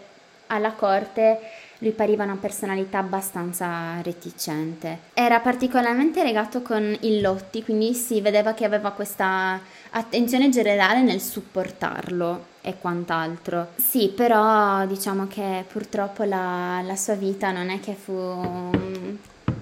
alla 0.47 0.71
corte 0.71 1.39
lui 1.81 1.91
pariva 1.91 2.23
una 2.23 2.37
personalità 2.39 2.99
abbastanza 2.99 4.01
reticente. 4.01 4.99
Era 5.13 5.39
particolarmente 5.39 6.23
legato 6.23 6.61
con 6.61 6.95
il 7.01 7.21
Lotti, 7.21 7.63
quindi 7.63 7.93
si 7.93 8.21
vedeva 8.21 8.53
che 8.53 8.65
aveva 8.65 8.91
questa 8.91 9.59
attenzione 9.91 10.49
generale 10.49 11.01
nel 11.01 11.19
supportarlo 11.19 12.45
e 12.61 12.75
quant'altro. 12.79 13.69
Sì, 13.75 14.09
però 14.09 14.85
diciamo 14.85 15.27
che 15.27 15.65
purtroppo 15.67 16.23
la, 16.23 16.81
la 16.83 16.95
sua 16.95 17.15
vita 17.15 17.51
non 17.51 17.69
è 17.69 17.79
che 17.79 17.95
fu 17.95 18.69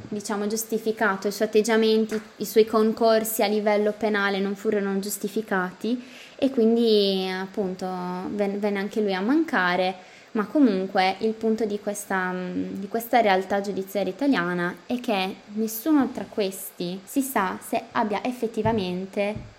diciamo 0.09 0.47
giustificato, 0.47 1.27
i 1.27 1.31
suoi 1.31 1.47
atteggiamenti, 1.47 2.19
i 2.37 2.45
suoi 2.45 2.65
concorsi 2.65 3.43
a 3.43 3.47
livello 3.47 3.93
penale 3.97 4.39
non 4.39 4.55
furono 4.55 4.99
giustificati 4.99 6.03
e 6.35 6.49
quindi 6.49 7.29
appunto 7.29 7.87
venne 8.29 8.79
anche 8.79 9.01
lui 9.01 9.13
a 9.13 9.21
mancare, 9.21 9.95
ma 10.31 10.45
comunque 10.45 11.15
il 11.19 11.33
punto 11.33 11.65
di 11.65 11.79
questa, 11.79 12.33
di 12.33 12.87
questa 12.87 13.19
realtà 13.21 13.61
giudiziaria 13.61 14.11
italiana 14.11 14.75
è 14.85 14.99
che 14.99 15.35
nessuno 15.53 16.09
tra 16.09 16.25
questi 16.27 16.99
si 17.03 17.21
sa 17.21 17.57
se 17.61 17.83
abbia 17.91 18.23
effettivamente 18.23 19.57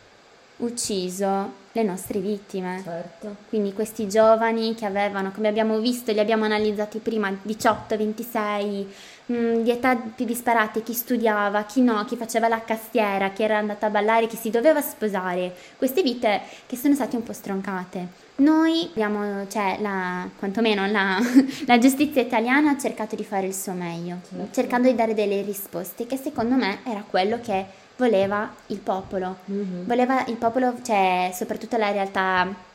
ucciso 0.58 1.58
le 1.72 1.82
nostre 1.82 2.18
vittime. 2.18 2.80
Certo. 2.82 3.36
Quindi 3.48 3.72
questi 3.72 4.08
giovani 4.08 4.74
che 4.74 4.86
avevano, 4.86 5.30
come 5.30 5.48
abbiamo 5.48 5.78
visto, 5.78 6.12
li 6.12 6.18
abbiamo 6.18 6.44
analizzati 6.44 6.98
prima, 6.98 7.32
18, 7.42 7.96
26, 7.96 8.94
mh, 9.30 9.62
di 9.62 9.70
età 9.70 9.96
più 9.96 10.24
disparate, 10.24 10.82
chi 10.82 10.92
studiava, 10.92 11.62
chi 11.64 11.82
no, 11.82 12.04
chi 12.04 12.16
faceva 12.16 12.48
la 12.48 12.62
castiera, 12.62 13.30
chi 13.30 13.42
era 13.42 13.58
andata 13.58 13.86
a 13.86 13.90
ballare, 13.90 14.26
chi 14.26 14.36
si 14.36 14.50
doveva 14.50 14.80
sposare, 14.80 15.54
queste 15.76 16.02
vite 16.02 16.40
che 16.66 16.76
sono 16.76 16.94
state 16.94 17.16
un 17.16 17.22
po' 17.22 17.32
stroncate. 17.32 18.28
Noi 18.36 18.88
abbiamo, 18.90 19.46
cioè, 19.48 19.78
la, 19.80 20.28
quantomeno 20.38 20.86
la, 20.86 21.18
la 21.66 21.78
giustizia 21.78 22.22
italiana 22.22 22.72
ha 22.72 22.78
cercato 22.78 23.14
di 23.14 23.24
fare 23.24 23.46
il 23.46 23.54
suo 23.54 23.72
meglio, 23.72 24.18
certo. 24.28 24.48
cercando 24.52 24.88
di 24.88 24.94
dare 24.94 25.14
delle 25.14 25.42
risposte 25.42 26.06
che 26.06 26.16
secondo 26.16 26.56
me 26.56 26.80
era 26.84 27.04
quello 27.08 27.38
che 27.40 27.66
voleva 27.96 28.52
il 28.68 28.78
popolo. 28.78 29.38
Mm-hmm. 29.50 29.86
Voleva 29.86 30.24
il 30.26 30.36
popolo, 30.36 30.74
cioè, 30.82 31.30
soprattutto 31.34 31.76
la 31.76 31.90
realtà 31.90 32.68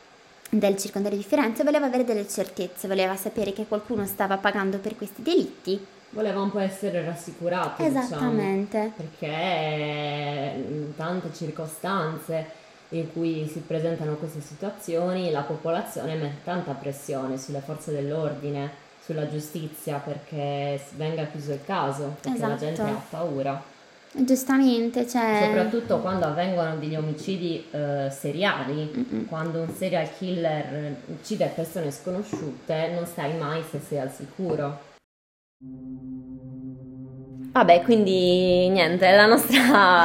del 0.48 0.76
circondario 0.76 1.18
di 1.18 1.24
Firenze, 1.24 1.64
voleva 1.64 1.86
avere 1.86 2.04
delle 2.04 2.28
certezze, 2.28 2.86
voleva 2.86 3.16
sapere 3.16 3.52
che 3.52 3.66
qualcuno 3.66 4.06
stava 4.06 4.36
pagando 4.36 4.78
per 4.78 4.96
questi 4.96 5.20
delitti 5.22 5.94
Voleva 6.10 6.40
un 6.40 6.50
po' 6.50 6.60
essere 6.60 7.04
rassicurato, 7.04 7.82
diciamo, 7.82 8.04
Esattamente. 8.04 8.78
Diciamo, 8.80 8.94
perché 8.96 10.54
in 10.68 10.94
tante 10.96 11.32
circostanze 11.34 12.64
in 12.90 13.12
cui 13.12 13.48
si 13.48 13.60
presentano 13.60 14.14
queste 14.14 14.40
situazioni 14.40 15.30
la 15.30 15.42
popolazione 15.42 16.14
mette 16.14 16.44
tanta 16.44 16.72
pressione 16.72 17.36
sulle 17.36 17.60
forze 17.60 17.92
dell'ordine, 17.92 18.70
sulla 19.04 19.28
giustizia 19.28 19.98
perché 19.98 20.80
venga 20.94 21.24
chiuso 21.26 21.52
il 21.52 21.64
caso, 21.64 22.16
perché 22.20 22.36
esatto. 22.36 22.50
la 22.50 22.56
gente 22.56 22.82
ha 22.82 23.02
paura. 23.10 23.74
Giustamente, 24.12 25.06
cioè... 25.06 25.42
Soprattutto 25.46 25.98
quando 25.98 26.24
avvengono 26.24 26.76
degli 26.76 26.96
omicidi 26.96 27.66
eh, 27.70 28.08
seriali, 28.10 28.90
Mm-mm. 28.96 29.26
quando 29.26 29.60
un 29.60 29.74
serial 29.74 30.08
killer 30.16 30.94
uccide 31.06 31.52
persone 31.54 31.90
sconosciute, 31.90 32.92
non 32.94 33.04
sai 33.04 33.36
mai 33.36 33.62
se 33.68 33.80
sei 33.86 33.98
al 33.98 34.10
sicuro. 34.10 34.85
Vabbè, 37.56 37.80
quindi 37.84 38.68
niente, 38.68 39.10
la 39.12 39.24
nostra, 39.24 39.58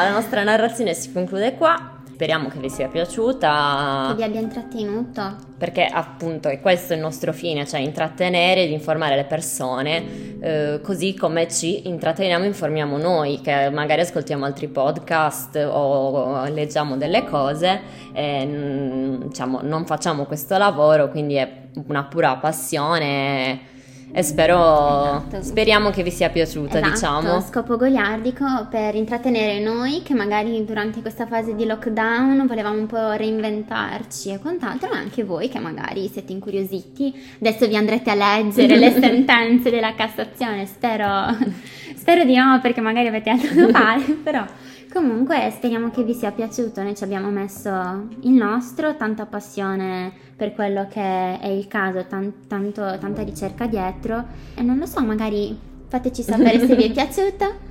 la 0.03 0.11
nostra 0.11 0.41
narrazione 0.43 0.93
si 0.93 1.11
conclude 1.11 1.55
qua. 1.55 2.01
Speriamo 2.05 2.47
che 2.47 2.59
vi 2.59 2.69
sia 2.69 2.87
piaciuta. 2.87 4.05
Che 4.07 4.15
vi 4.15 4.23
abbia 4.23 4.39
intrattenuto. 4.39 5.35
Perché 5.57 5.83
appunto 5.85 6.47
è 6.47 6.61
questo 6.61 6.93
il 6.93 7.01
nostro 7.01 7.33
fine, 7.33 7.67
cioè 7.67 7.81
intrattenere 7.81 8.63
ed 8.63 8.71
informare 8.71 9.17
le 9.17 9.25
persone, 9.25 10.39
eh, 10.39 10.79
così 10.81 11.13
come 11.13 11.49
ci 11.49 11.89
intratteniamo 11.89 12.45
e 12.45 12.47
informiamo 12.47 12.97
noi, 12.97 13.41
che 13.41 13.69
magari 13.69 14.01
ascoltiamo 14.01 14.45
altri 14.45 14.69
podcast 14.69 15.55
o 15.69 16.47
leggiamo 16.47 16.95
delle 16.95 17.25
cose 17.25 17.81
e 18.13 19.17
diciamo, 19.25 19.59
non 19.63 19.85
facciamo 19.85 20.23
questo 20.23 20.57
lavoro, 20.57 21.09
quindi 21.09 21.33
è 21.35 21.51
una 21.87 22.05
pura 22.05 22.37
passione 22.37 23.70
e 24.13 24.23
spero, 24.23 24.57
esatto. 24.57 25.41
speriamo 25.41 25.89
che 25.89 26.03
vi 26.03 26.11
sia 26.11 26.29
piaciuta, 26.29 26.79
esatto, 26.79 26.89
diciamo. 26.89 27.41
Scopo 27.41 27.77
goliardico 27.77 28.67
per 28.69 28.95
intrattenere 28.95 29.59
noi 29.59 30.01
che 30.03 30.13
magari 30.13 30.63
durante 30.65 31.01
questa 31.01 31.25
fase 31.25 31.55
di 31.55 31.65
lockdown 31.65 32.45
volevamo 32.45 32.77
un 32.77 32.87
po' 32.87 33.11
reinventarci 33.11 34.31
e 34.31 34.39
quant'altro, 34.39 34.89
ma 34.89 34.97
anche 34.97 35.23
voi 35.23 35.47
che 35.47 35.59
magari 35.59 36.09
siete 36.09 36.33
incuriositi. 36.33 37.13
Adesso 37.39 37.67
vi 37.67 37.75
andrete 37.75 38.09
a 38.09 38.15
leggere 38.15 38.77
le 38.77 38.91
sentenze 38.99 39.69
della 39.69 39.95
Cassazione, 39.95 40.65
spero, 40.65 41.35
spero 41.95 42.25
di 42.25 42.35
no 42.35 42.59
perché 42.61 42.81
magari 42.81 43.07
avete 43.07 43.29
altro 43.29 43.53
da 43.53 43.71
fare, 43.71 44.01
però 44.21 44.45
Comunque 44.91 45.49
speriamo 45.55 45.89
che 45.89 46.03
vi 46.03 46.13
sia 46.13 46.33
piaciuto, 46.33 46.83
noi 46.83 46.97
ci 46.97 47.05
abbiamo 47.05 47.29
messo 47.29 47.69
il 48.23 48.31
nostro, 48.31 48.97
tanta 48.97 49.25
passione 49.25 50.11
per 50.35 50.53
quello 50.53 50.85
che 50.89 51.39
è 51.39 51.47
il 51.47 51.65
caso, 51.69 52.05
tan- 52.07 52.45
tanto, 52.45 52.97
tanta 52.99 53.21
ricerca 53.23 53.67
dietro 53.67 54.25
e 54.53 54.61
non 54.61 54.77
lo 54.77 54.85
so, 54.85 54.99
magari 54.99 55.57
fateci 55.87 56.23
sapere 56.23 56.59
se 56.67 56.75
vi 56.75 56.83
è 56.83 56.91
piaciuto. 56.91 57.69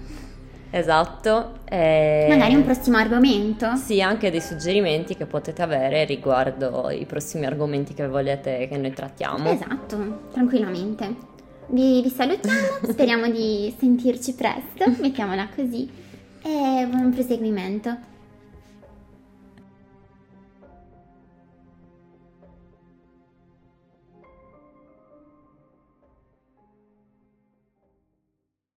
Esatto. 0.70 1.58
E... 1.68 2.24
Magari 2.30 2.54
un 2.54 2.64
prossimo 2.64 2.96
argomento. 2.96 3.76
Sì, 3.76 4.00
anche 4.00 4.30
dei 4.30 4.40
suggerimenti 4.40 5.14
che 5.14 5.26
potete 5.26 5.60
avere 5.60 6.06
riguardo 6.06 6.88
i 6.88 7.04
prossimi 7.04 7.44
argomenti 7.44 7.92
che 7.92 8.08
volete 8.08 8.66
che 8.66 8.78
noi 8.78 8.94
trattiamo. 8.94 9.50
Esatto, 9.50 10.20
tranquillamente. 10.32 11.28
Vi, 11.66 12.00
vi 12.00 12.08
salutiamo, 12.08 12.78
speriamo 12.88 13.28
di 13.28 13.74
sentirci 13.78 14.32
presto, 14.32 14.88
mettiamola 15.02 15.48
così 15.54 16.08
e 16.42 16.86
buon 16.86 17.10
proseguimento. 17.10 18.09